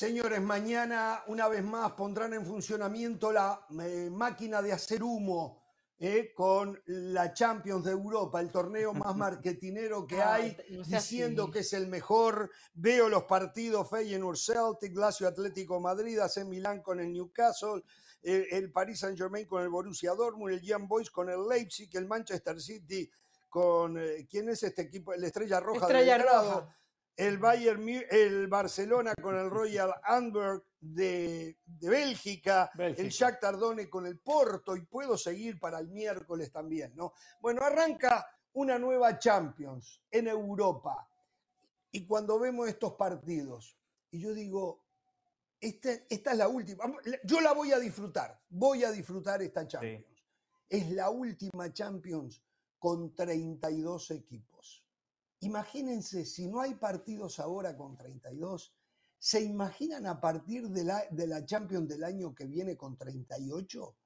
Señores, 0.00 0.40
mañana 0.40 1.22
una 1.26 1.46
vez 1.46 1.62
más 1.62 1.92
pondrán 1.92 2.32
en 2.32 2.46
funcionamiento 2.46 3.30
la 3.30 3.66
eh, 3.82 4.08
máquina 4.10 4.62
de 4.62 4.72
hacer 4.72 5.02
humo 5.02 5.62
eh, 5.98 6.32
con 6.34 6.80
la 6.86 7.34
Champions 7.34 7.84
de 7.84 7.90
Europa, 7.90 8.40
el 8.40 8.50
torneo 8.50 8.94
más 8.94 9.14
marketinero 9.14 10.06
que 10.06 10.22
hay, 10.22 10.56
diciendo 10.86 11.50
que 11.50 11.58
es 11.58 11.74
el 11.74 11.86
mejor. 11.86 12.50
Veo 12.72 13.10
los 13.10 13.24
partidos 13.24 13.90
Feyenoord 13.90 14.38
Celtic, 14.38 14.96
Lazio 14.96 15.28
Atlético 15.28 15.78
Madrid, 15.80 16.18
AC 16.18 16.46
Milán 16.46 16.80
con 16.80 16.98
el 16.98 17.12
Newcastle, 17.12 17.84
el 18.22 18.72
Paris 18.72 19.00
Saint 19.00 19.18
Germain 19.18 19.46
con 19.46 19.62
el 19.62 19.68
Borussia 19.68 20.14
Dortmund, 20.14 20.54
el 20.54 20.62
Young 20.62 20.88
Boys 20.88 21.10
con 21.10 21.28
el 21.28 21.46
Leipzig, 21.46 21.90
el 21.92 22.06
Manchester 22.06 22.58
City 22.58 23.10
con 23.50 23.98
eh, 23.98 24.26
quién 24.30 24.48
es 24.48 24.62
este 24.62 24.82
equipo, 24.82 25.12
el 25.12 25.24
Estrella 25.24 25.60
Roja 25.60 25.86
Estrella 25.86 26.16
de 26.16 26.24
Roja 26.24 26.76
el 27.16 27.38
Bayern, 27.38 27.86
el 28.10 28.48
Barcelona 28.48 29.14
con 29.14 29.36
el 29.36 29.50
Royal 29.50 29.92
Antwerp 30.02 30.64
de, 30.80 31.58
Bélgica, 31.66 32.70
el 32.78 33.10
Jacques 33.10 33.40
Tardone 33.40 33.88
con 33.88 34.06
el 34.06 34.18
Porto 34.18 34.76
y 34.76 34.82
puedo 34.86 35.18
seguir 35.18 35.58
para 35.58 35.78
el 35.78 35.88
miércoles 35.88 36.50
también, 36.50 36.94
¿no? 36.96 37.12
Bueno, 37.40 37.62
arranca 37.62 38.26
una 38.54 38.78
nueva 38.78 39.18
Champions 39.18 40.02
en 40.10 40.28
Europa 40.28 41.08
y 41.92 42.06
cuando 42.06 42.38
vemos 42.38 42.68
estos 42.68 42.94
partidos 42.94 43.76
y 44.10 44.20
yo 44.20 44.32
digo, 44.32 44.84
este, 45.60 46.06
esta 46.08 46.32
es 46.32 46.38
la 46.38 46.48
última, 46.48 46.84
yo 47.24 47.40
la 47.40 47.52
voy 47.52 47.72
a 47.72 47.78
disfrutar, 47.78 48.40
voy 48.48 48.82
a 48.84 48.90
disfrutar 48.90 49.42
esta 49.42 49.66
Champions. 49.68 50.06
Es 50.68 50.90
la 50.90 51.10
última 51.10 51.72
Champions 51.72 52.42
con 52.78 53.14
32 53.14 54.10
equipos. 54.12 54.79
Imagínense, 55.40 56.24
si 56.24 56.46
no 56.48 56.60
hay 56.60 56.74
partidos 56.74 57.38
ahora 57.38 57.76
con 57.76 57.96
32, 57.96 58.74
¿se 59.18 59.42
imaginan 59.42 60.06
a 60.06 60.20
partir 60.20 60.68
de 60.68 60.84
la, 60.84 61.02
de 61.10 61.26
la 61.26 61.44
Champions 61.44 61.88
del 61.88 62.04
año 62.04 62.34
que 62.34 62.46
viene 62.46 62.76
con 62.76 62.96
38? 62.98 63.96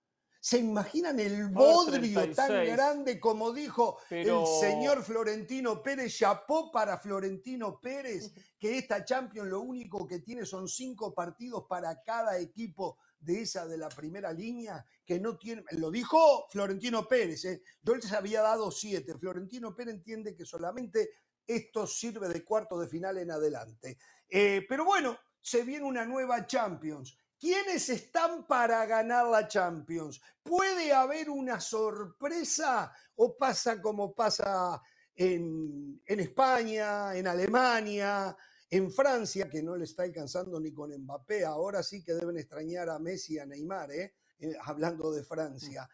¿Se 0.44 0.58
imaginan 0.58 1.18
el 1.20 1.48
bodrio 1.48 2.30
tan 2.34 2.66
grande 2.66 3.18
como 3.18 3.50
dijo 3.50 3.96
el 4.10 4.46
señor 4.60 5.02
Florentino 5.02 5.82
Pérez? 5.82 6.18
Chapó 6.18 6.70
para 6.70 6.98
Florentino 6.98 7.80
Pérez, 7.80 8.30
que 8.58 8.76
esta 8.76 9.06
Champions 9.06 9.48
lo 9.48 9.62
único 9.62 10.06
que 10.06 10.18
tiene 10.18 10.44
son 10.44 10.68
cinco 10.68 11.14
partidos 11.14 11.64
para 11.66 12.02
cada 12.02 12.38
equipo 12.38 12.98
de 13.18 13.40
esa 13.40 13.66
de 13.66 13.78
la 13.78 13.88
primera 13.88 14.34
línea, 14.34 14.84
que 15.06 15.18
no 15.18 15.38
tiene, 15.38 15.64
lo 15.70 15.90
dijo 15.90 16.44
Florentino 16.50 17.08
Pérez, 17.08 17.46
¿eh? 17.46 17.62
yo 17.82 17.94
les 17.94 18.12
había 18.12 18.42
dado 18.42 18.70
siete, 18.70 19.16
Florentino 19.16 19.74
Pérez 19.74 19.94
entiende 19.94 20.36
que 20.36 20.44
solamente 20.44 21.08
esto 21.46 21.86
sirve 21.86 22.28
de 22.28 22.44
cuarto 22.44 22.78
de 22.78 22.86
final 22.86 23.16
en 23.16 23.30
adelante. 23.30 23.96
Eh, 24.28 24.66
pero 24.68 24.84
bueno, 24.84 25.16
se 25.40 25.62
viene 25.62 25.86
una 25.86 26.04
nueva 26.04 26.46
Champions. 26.46 27.16
¿Quiénes 27.44 27.90
están 27.90 28.46
para 28.46 28.86
ganar 28.86 29.26
la 29.26 29.46
Champions? 29.46 30.18
¿Puede 30.42 30.94
haber 30.94 31.28
una 31.28 31.60
sorpresa 31.60 32.90
o 33.16 33.36
pasa 33.36 33.82
como 33.82 34.14
pasa 34.14 34.80
en, 35.14 36.00
España, 36.06 37.14
en 37.14 37.26
Alemania, 37.26 38.34
en 38.70 38.90
Francia, 38.90 39.46
que 39.50 39.62
no 39.62 39.76
le 39.76 39.84
está 39.84 40.04
alcanzando 40.04 40.58
ni 40.58 40.72
con 40.72 40.90
Mbappé? 40.90 41.44
Ahora 41.44 41.82
sí 41.82 42.02
que 42.02 42.14
deben 42.14 42.38
extrañar 42.38 42.88
a 42.88 42.98
Messi 42.98 43.34
y 43.34 43.38
a 43.38 43.44
Neymar, 43.44 43.92
¿eh? 43.92 44.14
Eh, 44.38 44.54
hablando 44.62 45.12
de 45.12 45.22
Francia, 45.22 45.86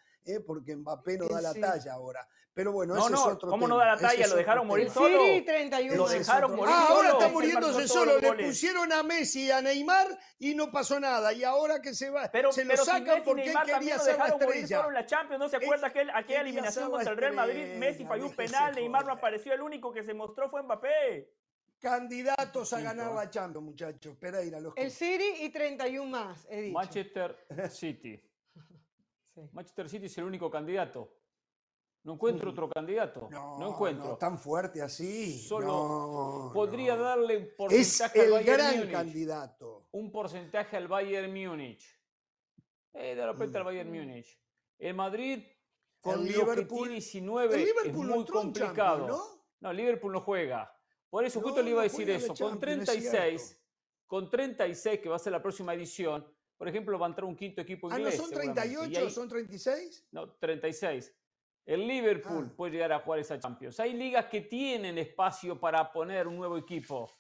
porque 0.47 0.77
Mbappé 0.77 1.19
no 1.19 1.29
da 1.29 1.41
la 1.41 1.55
talla 1.55 1.93
ahora. 1.95 2.27
Pero 2.53 2.73
bueno, 2.73 2.95
no, 2.95 3.09
no, 3.09 3.39
¿cómo 3.39 3.69
no 3.69 3.79
da 3.79 3.95
la 3.95 3.97
talla? 3.97 4.27
Lo 4.27 4.37
dejaron 4.37 4.67
morir 4.67 4.91
solo. 4.91 5.25
Sí, 5.25 5.43
31. 5.43 5.97
Lo 5.97 6.09
dejaron 6.09 6.57
morir 6.57 6.75
ah, 6.77 6.89
ahora 6.91 7.09
está 7.11 7.29
muriéndose 7.29 7.87
solo. 7.87 8.19
Le 8.19 8.33
pusieron 8.33 8.93
a 8.93 9.03
Messi 9.03 9.47
y 9.47 9.51
a 9.51 9.63
Neymar 9.63 10.19
y 10.39 10.55
no 10.55 10.71
pasó 10.71 10.99
nada. 10.99 11.33
Y 11.33 11.45
ahora 11.45 11.81
que 11.81 11.95
se 11.95 12.11
va, 12.11 12.29
pero, 12.31 12.53
se 12.53 12.65
lo 12.65 12.77
sacan 12.77 13.23
porque 13.25 13.51
él 13.51 13.57
quería 13.65 13.99
ser 13.99 14.19
la 14.19 14.27
estrella. 14.27 14.79
Solo 14.79 14.89
en 14.89 14.95
la 14.95 15.07
Champions. 15.07 15.41
¿No 15.41 15.49
se 15.49 15.57
acuerda 15.57 15.87
aquel, 15.87 16.11
aquella 16.11 16.41
eliminación 16.41 16.91
contra 16.91 17.13
el 17.13 17.19
Real 17.19 17.35
Madrid? 17.35 17.77
Messi 17.77 18.05
falló 18.05 18.27
un 18.27 18.35
penal, 18.35 18.75
Neymar 18.75 19.07
no 19.07 19.13
apareció. 19.13 19.55
El 19.55 19.63
único 19.63 19.93
que 19.93 20.03
se 20.03 20.13
mostró 20.13 20.51
fue 20.51 20.63
Mbappé. 20.63 21.33
Candidatos 21.79 22.73
a 22.75 22.81
ganar 22.81 23.13
la 23.13 23.31
Champions, 23.31 23.65
muchachos. 23.65 24.15
Pereira, 24.17 24.61
los 24.61 24.75
El 24.77 24.91
City 24.91 25.45
y 25.45 25.49
31 25.49 26.11
más, 26.11 26.47
he 26.51 26.61
dicho. 26.61 26.75
Manchester 26.75 27.47
City. 27.71 28.23
Manchester 29.53 29.89
City 29.89 30.07
es 30.07 30.19
el 30.19 30.25
único 30.25 30.51
candidato. 30.51 31.21
No 32.03 32.15
encuentro 32.15 32.51
otro 32.51 32.69
candidato. 32.69 33.29
No, 33.31 33.69
encuentro. 33.69 34.17
tan 34.17 34.39
fuerte 34.39 34.81
así. 34.81 35.39
Solo 35.39 36.51
podría 36.55 36.97
darle 36.97 37.37
un 37.37 37.49
porcentaje 37.57 38.23
al 38.23 38.31
Bayern 38.31 38.59
gran 38.59 38.91
candidato. 38.91 39.89
Un 39.93 40.11
porcentaje 40.11 40.77
al 40.77 40.89
Bayern 40.89 41.31
Múnich. 41.33 41.85
Eh, 42.95 43.15
de 43.15 43.27
repente 43.27 43.59
al 43.59 43.65
Bayern 43.65 43.91
Múnich. 43.91 44.41
El 44.79 44.95
Madrid, 44.95 45.45
con 46.01 46.21
el 46.21 46.27
Liverpool, 46.27 46.57
que 46.57 46.65
tiene 46.65 46.89
19, 46.95 47.63
es 47.85 47.95
muy 47.95 48.25
complicado. 48.25 49.07
¿no? 49.07 49.23
¿no? 49.61 49.73
Liverpool 49.73 50.13
no 50.13 50.23
juega. 50.23 50.75
Por 51.11 51.25
eso 51.25 51.43
justo 51.43 51.63
le 51.63 51.71
iba 51.71 51.81
a 51.81 51.85
decir 51.85 52.09
eso. 52.09 52.35
Con 52.35 52.59
36, 52.59 53.61
con 54.07 54.31
36, 54.31 55.01
que 55.01 55.09
va 55.11 55.17
a 55.17 55.19
ser 55.19 55.33
la 55.33 55.43
próxima 55.43 55.75
edición, 55.75 56.27
por 56.61 56.69
ejemplo, 56.69 56.99
va 56.99 57.07
a 57.07 57.09
entrar 57.09 57.25
un 57.25 57.35
quinto 57.35 57.63
equipo 57.63 57.89
inglés. 57.89 58.17
Ah, 58.17 58.19
¿no 58.19 58.23
son 58.23 58.35
38? 58.35 59.09
¿Son 59.09 59.27
36? 59.27 60.09
No, 60.13 60.29
36. 60.33 61.11
El 61.65 61.89
Liverpool 61.89 62.49
ah. 62.51 62.55
puede 62.55 62.73
llegar 62.73 62.93
a 62.93 62.99
jugar 62.99 63.21
esa 63.21 63.41
Champions. 63.41 63.81
Hay 63.81 63.95
ligas 63.95 64.27
que 64.27 64.43
tienen 64.43 64.99
espacio 64.99 65.59
para 65.59 65.91
poner 65.91 66.29
un 66.29 66.37
nuevo 66.37 66.59
equipo. 66.59 67.11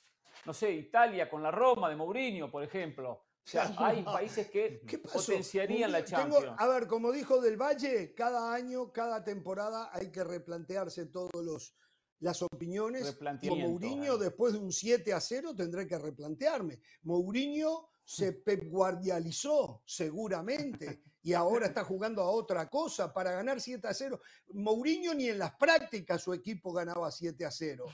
No 0.45 0.53
sé, 0.53 0.71
Italia 0.73 1.31
con 1.31 1.43
la 1.43 1.51
Roma 1.51 1.89
de 1.89 1.97
Mourinho, 1.97 2.51
por 2.51 2.63
ejemplo. 2.63 3.13
O 3.13 3.25
sea, 3.43 3.63
hay 3.79 4.03
países 4.03 4.51
que 4.51 4.83
potenciarían 5.11 5.91
la 5.91 6.05
Champions. 6.05 6.55
a 6.59 6.69
ver, 6.69 6.87
como 6.87 7.11
dijo 7.11 7.41
Del 7.41 7.57
Valle, 7.57 8.13
cada 8.15 8.53
año, 8.53 8.93
cada 8.93 9.25
temporada 9.25 9.89
hay 9.91 10.13
que 10.13 10.23
replantearse 10.23 11.07
todos 11.07 11.43
los 11.43 11.75
las 12.19 12.43
opiniones. 12.43 13.19
Como 13.49 13.69
Mourinho, 13.71 14.19
después 14.19 14.53
de 14.53 14.59
un 14.59 14.71
7 14.71 15.15
a 15.15 15.21
0, 15.21 15.55
tendré 15.57 15.87
que 15.87 15.99
replantearme. 15.99 16.79
Mourinho 17.05 17.90
se 18.11 18.33
pepguardializó, 18.33 19.85
seguramente, 19.87 21.05
y 21.23 21.33
ahora 21.33 21.67
está 21.67 21.85
jugando 21.85 22.23
a 22.23 22.31
otra 22.31 22.69
cosa 22.69 23.13
para 23.15 23.31
ganar 23.31 23.61
7 23.61 23.87
a 23.87 23.95
0. 23.95 24.21
Mourinho 24.55 25.15
ni 25.15 25.29
en 25.29 25.39
las 25.39 25.55
prácticas 25.55 26.21
su 26.21 26.35
equipo 26.35 26.73
ganaba 26.73 27.09
7 27.13 27.45
a 27.45 27.53
0. 27.53 27.85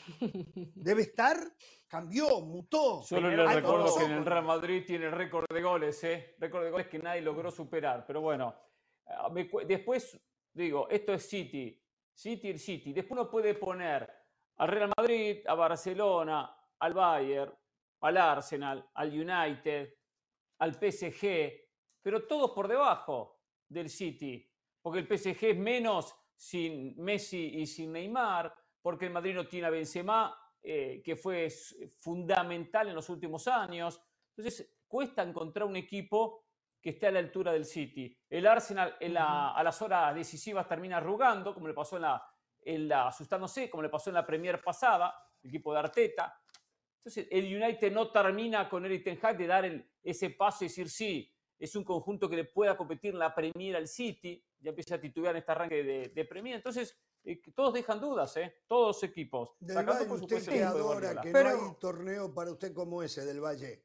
Debe 0.74 1.02
estar, 1.02 1.36
cambió, 1.86 2.40
mutó. 2.40 3.02
Solo 3.02 3.28
le 3.28 3.46
recuerdo 3.46 3.94
que 3.94 4.04
en 4.04 4.12
el 4.12 4.24
Real 4.24 4.44
Madrid 4.44 4.84
tiene 4.86 5.10
récord 5.10 5.44
de 5.52 5.60
goles, 5.60 6.02
¿eh? 6.04 6.34
récord 6.38 6.64
de 6.64 6.70
goles 6.70 6.88
que 6.88 6.98
nadie 6.98 7.20
logró 7.20 7.50
superar. 7.50 8.06
Pero 8.06 8.22
bueno, 8.22 8.54
ah, 9.08 9.28
después 9.68 10.18
digo, 10.54 10.88
esto 10.88 11.12
es 11.12 11.28
City, 11.28 11.78
City 12.14 12.48
el 12.48 12.58
City. 12.58 12.94
Después 12.94 13.20
uno 13.20 13.30
puede 13.30 13.52
poner 13.52 14.10
al 14.56 14.68
Real 14.68 14.90
Madrid, 14.96 15.46
a 15.46 15.54
Barcelona, 15.54 16.56
al 16.78 16.94
Bayern, 16.94 17.52
al 18.00 18.16
Arsenal, 18.16 18.88
al 18.94 19.08
United, 19.10 19.92
al 20.58 20.74
PSG, 20.74 21.52
pero 22.02 22.26
todos 22.26 22.52
por 22.52 22.68
debajo 22.68 23.40
del 23.68 23.88
City, 23.88 24.48
porque 24.80 25.00
el 25.00 25.06
PSG 25.06 25.44
es 25.44 25.58
menos 25.58 26.14
sin 26.36 26.94
Messi 26.96 27.58
y 27.58 27.66
sin 27.66 27.92
Neymar, 27.92 28.54
porque 28.80 29.06
el 29.06 29.12
Madrid 29.12 29.34
no 29.34 29.48
tiene 29.48 29.66
a 29.66 29.70
Benzema, 29.70 30.38
eh, 30.62 31.02
que 31.04 31.16
fue 31.16 31.48
fundamental 31.98 32.88
en 32.88 32.94
los 32.94 33.08
últimos 33.08 33.48
años. 33.48 34.00
Entonces, 34.36 34.76
cuesta 34.86 35.22
encontrar 35.22 35.66
un 35.66 35.76
equipo 35.76 36.44
que 36.80 36.90
esté 36.90 37.06
a 37.06 37.10
la 37.10 37.18
altura 37.18 37.52
del 37.52 37.64
City. 37.64 38.16
El 38.28 38.46
Arsenal 38.46 38.96
a 39.16 39.60
las 39.64 39.82
horas 39.82 40.14
decisivas 40.14 40.68
termina 40.68 40.98
arrugando, 40.98 41.52
como 41.52 41.66
le 41.66 41.74
pasó 41.74 41.96
en 41.96 42.02
la, 42.02 42.22
en 42.60 42.88
la 42.88 43.08
asustándose, 43.08 43.68
como 43.70 43.82
le 43.82 43.88
pasó 43.88 44.10
en 44.10 44.14
la 44.14 44.26
Premier 44.26 44.62
pasada, 44.62 45.14
el 45.42 45.48
equipo 45.48 45.72
de 45.72 45.78
Arteta. 45.80 46.40
Entonces, 47.06 47.28
el 47.30 47.44
United 47.44 47.92
no 47.92 48.10
termina 48.10 48.68
con 48.68 48.84
Eric 48.84 49.04
Ten 49.04 49.18
Hag 49.22 49.38
de 49.38 49.46
dar 49.46 49.84
ese 50.02 50.30
paso 50.30 50.64
y 50.64 50.66
decir, 50.66 50.90
sí, 50.90 51.32
es 51.56 51.76
un 51.76 51.84
conjunto 51.84 52.28
que 52.28 52.34
le 52.34 52.46
pueda 52.46 52.76
competir 52.76 53.12
en 53.12 53.20
la 53.20 53.32
Premier 53.32 53.76
al 53.76 53.86
City, 53.86 54.44
ya 54.58 54.70
empieza 54.70 54.96
a 54.96 55.00
titubear 55.00 55.36
en 55.36 55.38
este 55.38 55.52
arranque 55.52 56.10
de, 56.12 56.24
Premier. 56.24 56.56
Entonces, 56.56 56.98
eh, 57.22 57.40
todos 57.54 57.74
dejan 57.74 58.00
dudas, 58.00 58.36
¿eh? 58.38 58.56
Todos 58.66 59.04
equipos. 59.04 59.54
Del 59.60 59.86
Valle, 59.86 60.10
usted 60.10 60.48
que 60.48 60.64
adora 60.64 61.20
que 61.20 61.30
no 61.30 61.38
hay 61.38 61.54
un 61.54 61.78
torneo 61.78 62.34
para 62.34 62.50
usted 62.50 62.74
como 62.74 63.00
ese 63.04 63.24
del 63.24 63.40
Valle. 63.40 63.84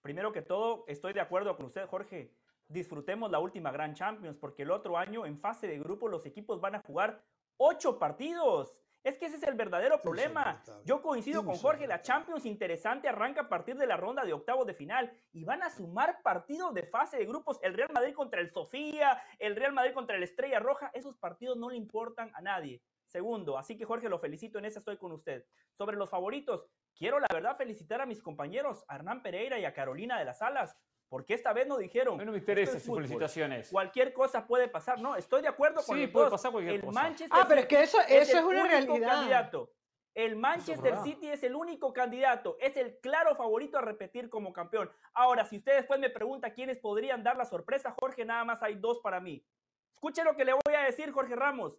Primero 0.00 0.32
que 0.32 0.42
todo, 0.42 0.84
estoy 0.86 1.14
de 1.14 1.20
acuerdo 1.22 1.56
con 1.56 1.66
usted, 1.66 1.88
Jorge. 1.88 2.36
Disfrutemos 2.68 3.32
la 3.32 3.40
última 3.40 3.72
Grand 3.72 3.96
Champions, 3.96 4.38
porque 4.38 4.62
el 4.62 4.70
otro 4.70 4.96
año, 4.96 5.26
en 5.26 5.40
fase 5.40 5.66
de 5.66 5.80
grupo, 5.80 6.06
los 6.06 6.24
equipos 6.24 6.60
van 6.60 6.76
a 6.76 6.82
jugar 6.82 7.24
ocho 7.56 7.98
partidos. 7.98 8.78
Es 9.04 9.18
que 9.18 9.26
ese 9.26 9.36
es 9.36 9.42
el 9.42 9.54
verdadero 9.54 10.00
problema. 10.00 10.62
Yo 10.84 11.02
coincido 11.02 11.44
con 11.44 11.56
Jorge, 11.56 11.86
la 11.86 12.02
Champions 12.02 12.46
interesante 12.46 13.08
arranca 13.08 13.42
a 13.42 13.48
partir 13.48 13.76
de 13.76 13.86
la 13.86 13.96
ronda 13.96 14.24
de 14.24 14.32
octavos 14.32 14.66
de 14.66 14.74
final 14.74 15.12
y 15.32 15.44
van 15.44 15.62
a 15.62 15.70
sumar 15.70 16.22
partidos 16.22 16.72
de 16.72 16.84
fase 16.84 17.16
de 17.18 17.26
grupos. 17.26 17.58
El 17.62 17.74
Real 17.74 17.90
Madrid 17.92 18.14
contra 18.14 18.40
el 18.40 18.50
Sofía, 18.50 19.20
el 19.38 19.56
Real 19.56 19.72
Madrid 19.72 19.92
contra 19.92 20.16
el 20.16 20.22
Estrella 20.22 20.60
Roja, 20.60 20.90
esos 20.94 21.16
partidos 21.16 21.56
no 21.56 21.70
le 21.70 21.76
importan 21.76 22.30
a 22.34 22.40
nadie. 22.40 22.80
Segundo, 23.06 23.58
así 23.58 23.76
que 23.76 23.84
Jorge, 23.84 24.08
lo 24.08 24.20
felicito, 24.20 24.58
en 24.58 24.64
esa 24.64 24.78
estoy 24.78 24.96
con 24.96 25.12
usted. 25.12 25.44
Sobre 25.72 25.96
los 25.96 26.08
favoritos, 26.08 26.64
quiero 26.94 27.18
la 27.18 27.26
verdad 27.30 27.56
felicitar 27.56 28.00
a 28.00 28.06
mis 28.06 28.22
compañeros, 28.22 28.84
a 28.88 28.96
Hernán 28.96 29.22
Pereira 29.22 29.58
y 29.58 29.64
a 29.64 29.74
Carolina 29.74 30.18
de 30.18 30.24
las 30.24 30.40
Alas, 30.40 30.76
porque 31.12 31.34
esta 31.34 31.52
vez 31.52 31.66
no 31.66 31.76
dijeron. 31.76 32.16
No 32.16 32.32
me 32.32 32.38
interesa 32.38 32.80
sus 32.80 32.96
felicitaciones. 32.96 33.68
Cualquier 33.68 34.14
cosa 34.14 34.46
puede 34.46 34.66
pasar. 34.66 34.98
No, 34.98 35.14
estoy 35.14 35.42
de 35.42 35.48
acuerdo 35.48 35.82
con 35.84 35.98
sí, 35.98 36.06
puede 36.06 36.30
pasar 36.30 36.50
cualquier 36.52 36.76
el 36.76 36.80
cosa. 36.80 37.02
Manchester 37.02 37.38
ah, 37.38 37.44
pero 37.46 37.60
es 37.60 37.66
que 37.66 37.82
eso, 37.82 37.98
eso 38.08 38.38
es, 38.38 38.42
una 38.42 38.66
realidad. 38.66 39.08
Candidato. 39.10 39.70
El 40.14 40.36
Manchester 40.36 40.96
City 41.04 41.28
es 41.28 41.42
el 41.42 41.54
único 41.54 41.92
candidato, 41.92 42.56
es 42.60 42.78
el 42.78 42.98
claro 43.00 43.36
favorito 43.36 43.76
a 43.76 43.82
repetir 43.82 44.30
como 44.30 44.54
campeón. 44.54 44.90
Ahora, 45.12 45.44
si 45.44 45.58
usted 45.58 45.76
después 45.76 46.00
me 46.00 46.08
pregunta 46.08 46.54
quiénes 46.54 46.78
podrían 46.78 47.22
dar 47.22 47.36
la 47.36 47.44
sorpresa, 47.44 47.94
Jorge, 48.00 48.24
nada 48.24 48.46
más 48.46 48.62
hay 48.62 48.76
dos 48.76 48.98
para 49.00 49.20
mí. 49.20 49.44
Escuche 49.92 50.24
lo 50.24 50.34
que 50.34 50.46
le 50.46 50.54
voy 50.54 50.74
a 50.74 50.84
decir, 50.84 51.12
Jorge 51.12 51.36
Ramos. 51.36 51.78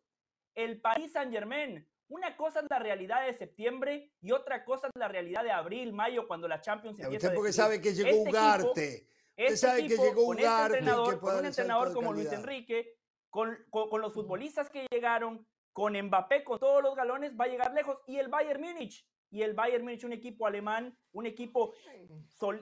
El 0.53 0.79
Paris 0.79 1.11
Saint 1.11 1.33
Germain. 1.33 1.87
Una 2.07 2.37
cosa 2.37 2.59
es 2.59 2.65
la 2.69 2.77
realidad 2.77 3.25
de 3.25 3.33
septiembre 3.33 4.11
y 4.21 4.31
otra 4.31 4.63
cosa 4.63 4.85
es 4.85 4.93
la 4.95 5.07
realidad 5.07 5.43
de 5.43 5.51
abril, 5.51 5.91
mayo, 5.91 6.27
cuando 6.27 6.47
la 6.47 6.61
Champions 6.61 6.99
empieza. 6.99 7.25
Usted 7.25 7.35
porque 7.35 7.51
sabe 7.51 7.81
que 7.81 7.95
llegó 7.95 8.09
este 8.09 8.29
Ugarte. 8.29 9.07
Este 9.35 9.57
sabe 9.57 9.87
que 9.87 9.97
llegó 9.97 10.25
un, 10.25 10.37
este 10.37 10.49
entrenador, 10.49 11.19
con 11.19 11.35
un 11.37 11.45
entrenador 11.45 11.93
como 11.93 12.13
Luis 12.13 12.31
Enrique, 12.31 12.95
con, 13.29 13.57
con, 13.69 14.01
los 14.01 14.13
futbolistas 14.13 14.69
que 14.69 14.85
llegaron, 14.91 15.47
con 15.71 15.99
Mbappé, 15.99 16.43
con 16.43 16.59
todos 16.59 16.83
los 16.83 16.95
galones, 16.95 17.35
va 17.39 17.45
a 17.45 17.47
llegar 17.47 17.73
lejos. 17.73 17.97
Y 18.05 18.17
el 18.17 18.27
Bayern 18.27 18.61
Múnich, 18.61 19.07
y 19.33 19.41
el 19.41 19.55
Bayern 19.55 19.83
Múnich, 19.83 20.03
un 20.03 20.13
equipo 20.13 20.45
alemán, 20.45 20.95
un 21.11 21.25
equipo 21.25 21.73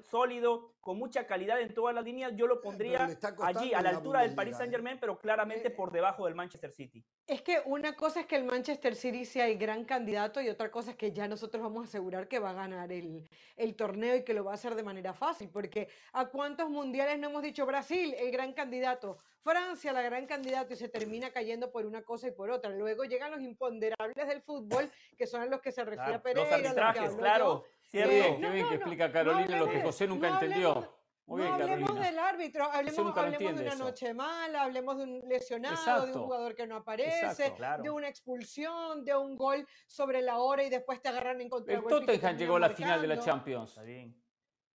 sólido, 0.09 0.73
con 0.79 0.97
mucha 0.97 1.27
calidad 1.27 1.59
en 1.59 1.73
todas 1.73 1.93
las 1.93 2.05
líneas, 2.05 2.31
yo 2.37 2.47
lo 2.47 2.61
pondría 2.61 3.09
allí, 3.43 3.73
a 3.73 3.81
la 3.81 3.89
altura 3.89 4.21
del 4.21 4.33
Paris 4.33 4.55
Saint 4.55 4.71
Germain, 4.71 4.95
¿eh? 4.95 4.99
pero 4.99 5.19
claramente 5.19 5.67
eh, 5.67 5.71
por 5.71 5.91
debajo 5.91 6.25
del 6.25 6.35
Manchester 6.35 6.71
City. 6.71 7.03
Es 7.27 7.41
que 7.41 7.61
una 7.65 7.93
cosa 7.97 8.21
es 8.21 8.25
que 8.25 8.37
el 8.37 8.45
Manchester 8.45 8.95
City 8.95 9.25
sea 9.25 9.49
el 9.49 9.57
gran 9.57 9.83
candidato 9.83 10.41
y 10.41 10.47
otra 10.47 10.71
cosa 10.71 10.91
es 10.91 10.97
que 10.97 11.11
ya 11.11 11.27
nosotros 11.27 11.61
vamos 11.61 11.83
a 11.83 11.87
asegurar 11.89 12.29
que 12.29 12.39
va 12.39 12.51
a 12.51 12.53
ganar 12.53 12.89
el, 12.89 13.27
el 13.57 13.75
torneo 13.75 14.15
y 14.15 14.23
que 14.23 14.33
lo 14.33 14.45
va 14.45 14.51
a 14.51 14.55
hacer 14.55 14.73
de 14.73 14.83
manera 14.83 15.13
fácil, 15.13 15.49
porque 15.49 15.89
¿a 16.13 16.29
cuántos 16.29 16.69
mundiales 16.69 17.19
no 17.19 17.27
hemos 17.27 17.43
dicho 17.43 17.65
Brasil, 17.65 18.15
el 18.17 18.31
gran 18.31 18.53
candidato? 18.53 19.17
Francia, 19.43 19.91
la 19.93 20.01
gran 20.01 20.25
candidata, 20.25 20.73
y 20.73 20.77
se 20.77 20.89
termina 20.89 21.31
cayendo 21.31 21.71
por 21.71 21.85
una 21.85 22.03
cosa 22.03 22.27
y 22.27 22.31
por 22.31 22.51
otra. 22.51 22.69
Luego 22.69 23.03
llegan 23.05 23.31
los 23.31 23.41
imponderables 23.41 24.27
del 24.27 24.41
fútbol, 24.41 24.91
que 25.17 25.25
son 25.25 25.41
a 25.41 25.45
los 25.45 25.61
que 25.61 25.71
se 25.71 25.83
refiere 25.83 26.19
Pereira. 26.19 26.57
Los 26.57 26.65
arbitrajes, 26.67 27.15
claro. 27.15 27.63
Cierto. 27.81 28.11
Eh, 28.11 28.37
qué 28.39 28.49
bien 28.49 28.69
que 28.69 28.75
explica 28.75 29.11
Carolina 29.11 29.57
lo 29.57 29.69
que 29.69 29.81
José 29.81 30.07
nunca 30.07 30.29
entendió. 30.29 30.97
Muy 31.25 31.43
no 31.43 31.53
hablemos 31.53 31.99
del 31.99 32.19
árbitro, 32.19 32.65
hablemos, 32.65 33.17
hablemos 33.17 33.55
de 33.55 33.63
una 33.63 33.75
noche 33.75 34.13
mala, 34.13 34.63
hablemos 34.63 34.97
de 34.97 35.03
un 35.03 35.21
lesionado, 35.29 36.05
de 36.05 36.13
un 36.13 36.23
jugador 36.23 36.55
que 36.55 36.67
no 36.67 36.75
aparece, 36.77 37.53
de 37.81 37.89
una 37.89 38.09
expulsión, 38.09 39.05
de 39.05 39.15
un 39.15 39.37
gol 39.37 39.65
sobre 39.87 40.21
la 40.21 40.39
hora 40.39 40.63
y 40.63 40.69
después 40.69 41.01
te 41.01 41.07
agarran 41.07 41.39
en 41.39 41.47
contra. 41.47 41.73
El 41.75 41.83
Tottenham 41.83 42.37
llegó 42.37 42.57
a 42.57 42.59
la 42.59 42.69
final 42.69 43.01
de 43.01 43.07
la 43.07 43.19
Champions. 43.19 43.69
Está 43.69 43.83
bien. 43.83 44.20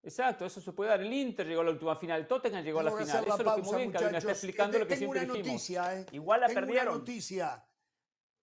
Exacto, 0.05 0.45
eso 0.45 0.61
se 0.61 0.71
puede 0.71 0.91
dar. 0.91 1.01
El 1.01 1.11
Inter 1.11 1.47
llegó 1.47 1.61
a 1.61 1.63
la 1.63 1.71
última 1.71 1.95
final, 1.95 2.27
Tottenham 2.27 2.63
llegó 2.63 2.79
a 2.79 2.83
la 2.83 2.91
final. 2.91 3.07
Eso 3.25 3.37
es 3.37 3.43
lo 3.43 3.55
que 3.55 3.61
muy 3.63 3.77
bien 3.77 3.91
Carolina 3.91 4.19
está 4.19 4.31
explicando 4.31 4.77
lo 4.77 4.87
que 4.87 4.97
siempre 4.97 5.21
una 5.21 5.33
dijimos. 5.33 5.47
Noticia, 5.47 5.99
eh. 5.99 6.05
Igual 6.11 6.41
la 6.41 6.47
Tengo 6.47 6.59
perdieron. 6.61 6.87
Una 6.89 6.97
noticia. 6.99 7.67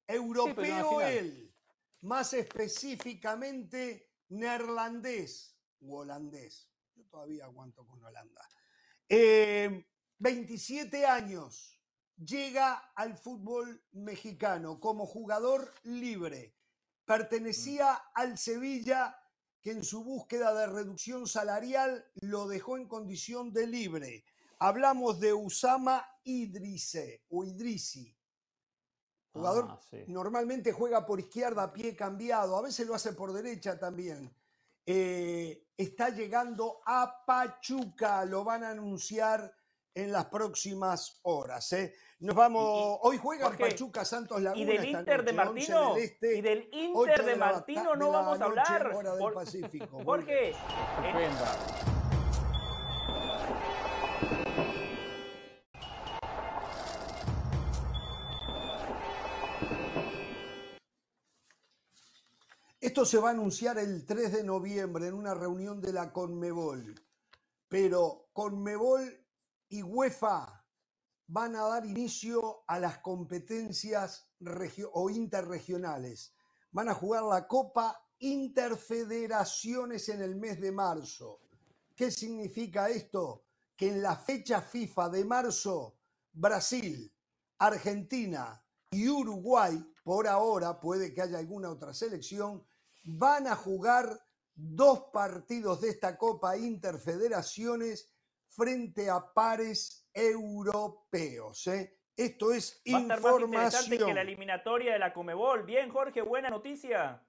Europeo 0.08 1.00
él, 1.00 1.54
más 2.00 2.32
específicamente 2.32 4.10
neerlandés 4.30 5.56
u 5.78 5.94
holandés. 5.94 6.68
Yo 6.96 7.04
todavía 7.04 7.44
aguanto 7.44 7.86
con 7.86 8.02
Holanda. 8.02 8.42
27 9.08 10.98
eh, 10.98 11.06
años. 11.06 11.78
Llega 12.16 12.92
al 12.96 13.16
fútbol 13.16 13.84
mexicano 13.92 14.80
como 14.80 15.06
jugador 15.06 15.72
libre. 15.84 16.56
Pertenecía 17.04 17.94
mm. 17.94 18.10
al 18.14 18.36
Sevilla 18.36 19.21
que 19.62 19.70
en 19.70 19.84
su 19.84 20.02
búsqueda 20.02 20.52
de 20.52 20.66
reducción 20.66 21.26
salarial 21.26 22.04
lo 22.20 22.48
dejó 22.48 22.76
en 22.76 22.88
condición 22.88 23.52
de 23.52 23.66
libre. 23.66 24.24
Hablamos 24.58 25.20
de 25.20 25.32
Usama 25.32 26.04
Idrise 26.24 27.22
o 27.30 27.44
Idrisi. 27.44 28.14
Jugador 29.32 29.68
ah, 29.70 29.80
normalmente 30.08 30.72
juega 30.72 31.06
por 31.06 31.20
izquierda, 31.20 31.72
pie 31.72 31.96
cambiado, 31.96 32.56
a 32.56 32.62
veces 32.62 32.86
lo 32.86 32.94
hace 32.94 33.12
por 33.12 33.32
derecha 33.32 33.78
también. 33.78 34.34
Eh, 34.84 35.68
está 35.76 36.10
llegando 36.10 36.80
a 36.84 37.24
Pachuca, 37.24 38.24
lo 38.24 38.44
van 38.44 38.64
a 38.64 38.70
anunciar 38.70 39.54
en 39.94 40.12
las 40.12 40.26
próximas 40.26 41.20
horas. 41.22 41.72
¿eh? 41.72 41.94
Nos 42.20 42.34
vamos. 42.36 42.98
Hoy 43.02 43.18
juega 43.18 43.46
Jorge, 43.46 43.70
Pachuca 43.70 44.04
Santos 44.04 44.40
Laguna. 44.40 44.62
Y 44.62 44.64
del 44.66 44.84
Inter 44.86 45.24
de 45.24 45.32
noche, 45.32 45.48
11 45.48 45.72
Martino. 45.72 45.96
Este, 45.96 46.36
y 46.36 46.40
del 46.40 46.68
8 46.72 46.78
Inter 46.78 47.24
de 47.24 47.36
Martino 47.36 47.96
no 47.96 48.10
vamos 48.10 48.40
a 48.40 48.44
hablar. 48.44 48.94
hora 48.94 49.10
del 49.12 49.18
Por- 49.20 49.34
Pacífico. 49.34 50.02
Jorge, 50.04 50.50
eh. 50.50 50.54
Esto 62.80 63.04
se 63.04 63.18
va 63.18 63.28
a 63.28 63.32
anunciar 63.32 63.78
el 63.78 64.04
3 64.04 64.32
de 64.32 64.44
noviembre 64.44 65.06
en 65.06 65.14
una 65.14 65.34
reunión 65.34 65.80
de 65.80 65.92
la 65.92 66.12
Conmebol. 66.12 66.94
Pero 67.68 68.28
Conmebol 68.32 69.21
y 69.72 69.82
UEFA 69.82 70.62
van 71.28 71.56
a 71.56 71.62
dar 71.62 71.86
inicio 71.86 72.62
a 72.66 72.78
las 72.78 72.98
competencias 72.98 74.28
o 74.92 75.08
interregionales. 75.08 76.34
Van 76.72 76.90
a 76.90 76.94
jugar 76.94 77.22
la 77.24 77.48
Copa 77.48 77.98
Interfederaciones 78.18 80.08
en 80.10 80.20
el 80.20 80.36
mes 80.36 80.60
de 80.60 80.70
marzo. 80.70 81.40
¿Qué 81.96 82.10
significa 82.10 82.90
esto? 82.90 83.46
Que 83.74 83.88
en 83.88 84.02
la 84.02 84.14
fecha 84.14 84.60
FIFA 84.60 85.08
de 85.08 85.24
marzo, 85.24 85.96
Brasil, 86.32 87.10
Argentina 87.58 88.62
y 88.90 89.08
Uruguay, 89.08 89.82
por 90.04 90.28
ahora, 90.28 90.78
puede 90.78 91.14
que 91.14 91.22
haya 91.22 91.38
alguna 91.38 91.70
otra 91.70 91.94
selección, 91.94 92.62
van 93.04 93.46
a 93.46 93.56
jugar 93.56 94.20
dos 94.54 95.04
partidos 95.12 95.80
de 95.80 95.88
esta 95.88 96.18
Copa 96.18 96.58
Interfederaciones 96.58 98.12
frente 98.54 99.08
a 99.08 99.32
pares 99.32 100.08
europeos. 100.12 101.66
¿eh? 101.66 101.98
Esto 102.16 102.52
es 102.52 102.82
va 102.92 102.98
a 102.98 103.00
estar 103.02 103.20
más 103.20 103.40
interesante 103.40 103.88
que 103.88 103.94
información. 103.94 104.14
la 104.14 104.22
eliminatoria 104.22 104.92
de 104.92 104.98
la 104.98 105.12
Comebol. 105.12 105.64
Bien, 105.64 105.90
Jorge, 105.90 106.22
buena 106.22 106.50
noticia. 106.50 107.22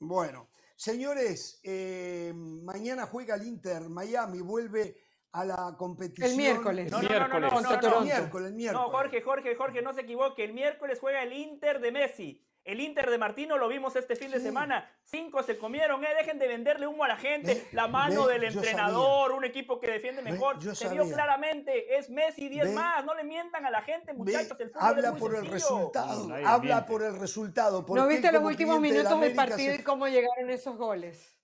Bueno, 0.00 0.50
señores, 0.76 1.60
eh, 1.62 2.32
mañana 2.34 3.06
juega 3.06 3.34
el 3.36 3.46
Inter, 3.46 3.88
Miami 3.88 4.40
vuelve 4.40 4.96
a 5.32 5.44
la 5.44 5.74
competición. 5.76 6.30
El 6.30 6.36
miércoles. 6.36 6.90
No, 6.90 7.02
no, 7.02 7.08
no, 7.08 7.28
no, 7.28 7.28
no, 7.28 7.28
Miércoles. 7.28 7.52
no, 7.52 7.60
no, 7.60 7.80
Toronto. 7.80 7.98
El 7.98 8.04
miércoles, 8.04 8.48
el 8.48 8.54
miércoles. 8.54 8.86
No, 8.86 8.90
Jorge, 8.90 9.22
Jorge, 9.22 9.54
Jorge, 9.54 9.82
no 9.82 9.92
se 9.92 10.00
equivoque. 10.00 10.44
El 10.44 10.54
miércoles 10.54 10.98
juega 11.00 11.22
el 11.22 11.32
Inter 11.32 11.80
de 11.80 11.92
Messi. 11.92 12.47
El 12.68 12.80
Inter 12.80 13.08
de 13.08 13.16
Martino 13.16 13.56
lo 13.56 13.66
vimos 13.66 13.96
este 13.96 14.14
fin 14.14 14.30
de 14.30 14.36
Sí. 14.40 14.44
semana. 14.44 14.86
Cinco 15.02 15.42
se 15.42 15.56
comieron, 15.56 16.04
¿eh? 16.04 16.08
Dejen 16.18 16.38
de 16.38 16.46
venderle 16.48 16.86
humo 16.86 17.02
a 17.02 17.08
la 17.08 17.16
gente. 17.16 17.54
Ve, 17.54 17.68
la 17.72 17.88
mano 17.88 18.26
ve, 18.26 18.34
del 18.34 18.44
entrenador, 18.44 19.32
un 19.32 19.42
equipo 19.46 19.80
que 19.80 19.90
defiende 19.90 20.20
mejor. 20.20 20.62
se 20.76 20.88
vio 20.90 21.08
claramente, 21.08 21.96
es 21.96 22.10
Messi 22.10 22.50
10 22.50 22.66
Ve. 22.66 22.74
más. 22.74 23.02
No 23.06 23.14
le 23.14 23.24
mientan 23.24 23.64
a 23.64 23.70
la 23.70 23.80
gente, 23.80 24.12
muchachos. 24.12 24.60
El 24.60 24.68
fútbol 24.68 24.82
habla 24.86 25.06
es 25.08 25.12
muy 25.12 25.20
por 25.20 25.34
el 25.36 25.46
resultado, 25.46 26.22
habla 26.44 26.58
miente. 26.60 26.82
por 26.92 27.02
el 27.02 27.18
resultado. 27.18 27.86
¿Por 27.86 27.98
¿No 27.98 28.06
qué 28.06 28.12
viste 28.16 28.32
los 28.32 28.42
últimos 28.44 28.78
minutos 28.80 29.18
del 29.18 29.34
partido 29.34 29.74
se- 29.74 29.80
y 29.80 29.82
cómo 29.82 30.06
llegaron 30.06 30.50
esos 30.50 30.76
goles? 30.76 31.34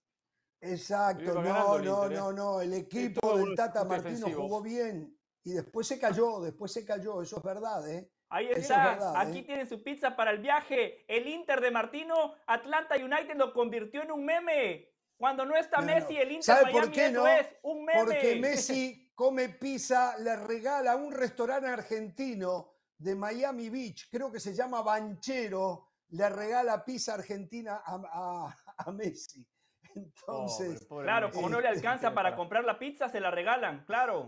Exacto, 0.60 1.40
no, 1.42 1.78
no, 1.78 2.10
¿eh? 2.10 2.14
no, 2.14 2.32
no. 2.32 2.60
El 2.60 2.74
equipo 2.74 3.38
del 3.38 3.54
Tata 3.54 3.82
Martino 3.84 4.10
defensivos. 4.10 4.42
jugó 4.42 4.60
bien 4.60 5.18
y 5.42 5.52
después 5.52 5.86
se 5.86 5.98
cayó, 5.98 6.40
después 6.40 6.70
se 6.70 6.84
cayó, 6.84 7.22
eso 7.22 7.38
es 7.38 7.42
verdad, 7.42 7.88
¿eh? 7.90 8.10
Ahí 8.34 8.50
es 8.50 8.58
está, 8.58 8.94
verdad, 8.94 9.16
aquí 9.16 9.38
¿eh? 9.38 9.42
tienen 9.44 9.68
su 9.68 9.80
pizza 9.82 10.16
para 10.16 10.32
el 10.32 10.38
viaje. 10.38 11.04
El 11.06 11.28
Inter 11.28 11.60
de 11.60 11.70
Martino, 11.70 12.34
Atlanta 12.48 12.96
United 12.96 13.36
lo 13.36 13.52
convirtió 13.52 14.02
en 14.02 14.10
un 14.10 14.24
meme. 14.24 14.90
Cuando 15.16 15.44
no 15.46 15.54
está 15.54 15.80
No, 15.80 15.86
Messi, 15.86 16.16
el 16.16 16.32
Inter 16.32 16.42
¿Sabe 16.42 16.62
por 16.72 16.80
Miami 16.80 16.92
qué 16.92 17.06
eso 17.06 17.20
no? 17.22 17.26
es 17.28 17.46
un 17.62 17.84
meme. 17.84 18.00
Porque 18.04 18.34
Messi 18.40 19.12
come 19.14 19.50
pizza, 19.50 20.18
le 20.18 20.34
regala 20.34 20.92
a 20.92 20.96
un 20.96 21.12
restaurante 21.12 21.68
argentino 21.68 22.72
de 22.98 23.14
Miami 23.14 23.68
Beach, 23.70 24.08
creo 24.10 24.32
que 24.32 24.40
se 24.40 24.52
llama 24.52 24.82
Banchero, 24.82 25.90
le 26.08 26.28
regala 26.28 26.84
pizza 26.84 27.14
argentina 27.14 27.82
a, 27.84 28.00
a- 28.12 28.56
a 28.78 28.90
Messi. 28.90 29.46
Entonces, 29.94 30.66
Pobre, 30.74 30.86
pobre 30.88 31.04
Claro, 31.04 31.26
Messi. 31.28 31.36
como 31.36 31.48
no 31.50 31.60
le 31.60 31.68
alcanza 31.68 32.08
Qué 32.10 32.14
para 32.14 32.34
comprar 32.34 32.64
la 32.64 32.78
pizza, 32.80 33.08
se 33.08 33.20
la 33.20 33.30
regalan, 33.30 33.84
claro. 33.84 34.26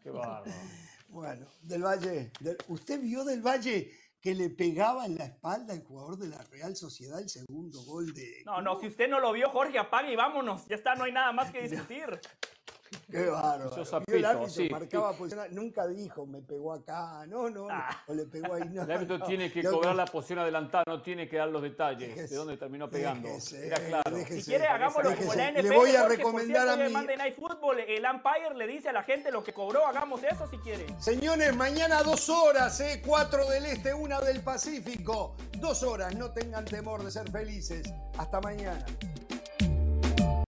Qué 0.00 0.10
bárbaro. 0.10 0.44
Bueno, 1.16 1.46
del 1.62 1.82
Valle, 1.82 2.30
del- 2.40 2.58
¿usted 2.68 3.00
vio 3.00 3.24
del 3.24 3.40
Valle 3.40 3.90
que 4.20 4.34
le 4.34 4.50
pegaba 4.50 5.06
en 5.06 5.16
la 5.16 5.24
espalda 5.24 5.72
al 5.72 5.82
jugador 5.82 6.18
de 6.18 6.28
la 6.28 6.38
Real 6.50 6.76
Sociedad 6.76 7.20
el 7.20 7.28
segundo 7.30 7.82
gol 7.84 8.12
de... 8.12 8.42
No, 8.44 8.60
no, 8.60 8.78
si 8.78 8.88
usted 8.88 9.08
no 9.08 9.18
lo 9.18 9.32
vio, 9.32 9.48
Jorge, 9.48 9.78
apague 9.78 10.12
y 10.12 10.16
vámonos. 10.16 10.66
Ya 10.68 10.76
está, 10.76 10.94
no 10.94 11.04
hay 11.04 11.12
nada 11.12 11.32
más 11.32 11.50
que 11.50 11.62
discutir. 11.68 12.04
Qué 13.10 13.26
bárbaro. 13.26 13.70
Vio 14.06 14.16
el 14.16 14.24
árbitro, 14.24 14.48
sí. 14.48 14.68
marcaba 14.68 15.12
posición, 15.12 15.46
nunca 15.52 15.86
dijo, 15.86 16.26
me 16.26 16.40
pegó 16.40 16.72
acá, 16.72 17.24
no, 17.26 17.48
no, 17.50 17.68
Ah. 17.70 18.02
o 18.06 18.14
le 18.14 18.24
pegó 18.26 18.54
ahí, 18.54 18.68
no. 18.70 18.82
El 18.82 18.90
árbitro 18.90 19.18
no. 19.18 19.26
tiene 19.26 19.50
que 19.52 19.62
cobrar 19.62 19.94
la 19.94 20.04
posición 20.06 20.40
adelantada, 20.40 20.84
no 20.86 21.02
tiene 21.02 21.28
que 21.28 21.36
dar 21.36 21.48
los 21.48 21.62
detalles 21.62 22.08
Déjese, 22.08 22.34
de 22.34 22.36
dónde 22.36 22.56
terminó 22.56 22.88
pegando. 22.90 23.28
déjese, 23.28 23.66
Era 23.66 23.76
claro. 23.78 24.16
déjese. 24.16 24.40
Si 24.42 24.50
quiere, 24.50 24.66
hagámoslo 24.66 25.16
como 25.16 25.34
la 25.34 25.50
Le 25.52 25.60
NFL. 25.62 25.74
voy 25.76 25.90
a 25.96 26.08
recomendar 26.08 26.68
a 26.68 26.76
mi- 26.76 26.92
Monday 26.92 27.16
Night 27.16 27.36
Football, 27.36 27.80
el 27.80 28.04
umpire 28.04 28.54
le 28.56 28.66
dice 28.66 28.88
a 28.88 28.92
la 28.92 29.02
gente 29.04 29.30
lo 29.30 29.42
que 29.44 29.52
cobró. 29.52 29.86
Hagamos 29.86 30.22
eso 30.24 30.46
si 30.48 30.58
quiere. 30.58 30.86
Señores, 31.00 31.54
mañana 31.56 32.02
dos 32.02 32.28
horas, 32.28 32.80
¿eh? 32.80 33.02
cuatro 33.06 33.48
del 33.48 33.66
este, 33.66 33.94
una 33.94 34.20
del 34.20 34.40
Pacífico. 34.42 35.36
Dos 35.58 35.82
horas, 35.82 36.14
no 36.16 36.30
tengan 36.32 36.64
temor 36.64 37.02
de 37.04 37.10
ser 37.10 37.30
felices. 37.30 37.92
Hasta 38.18 38.40
mañana. 38.40 38.84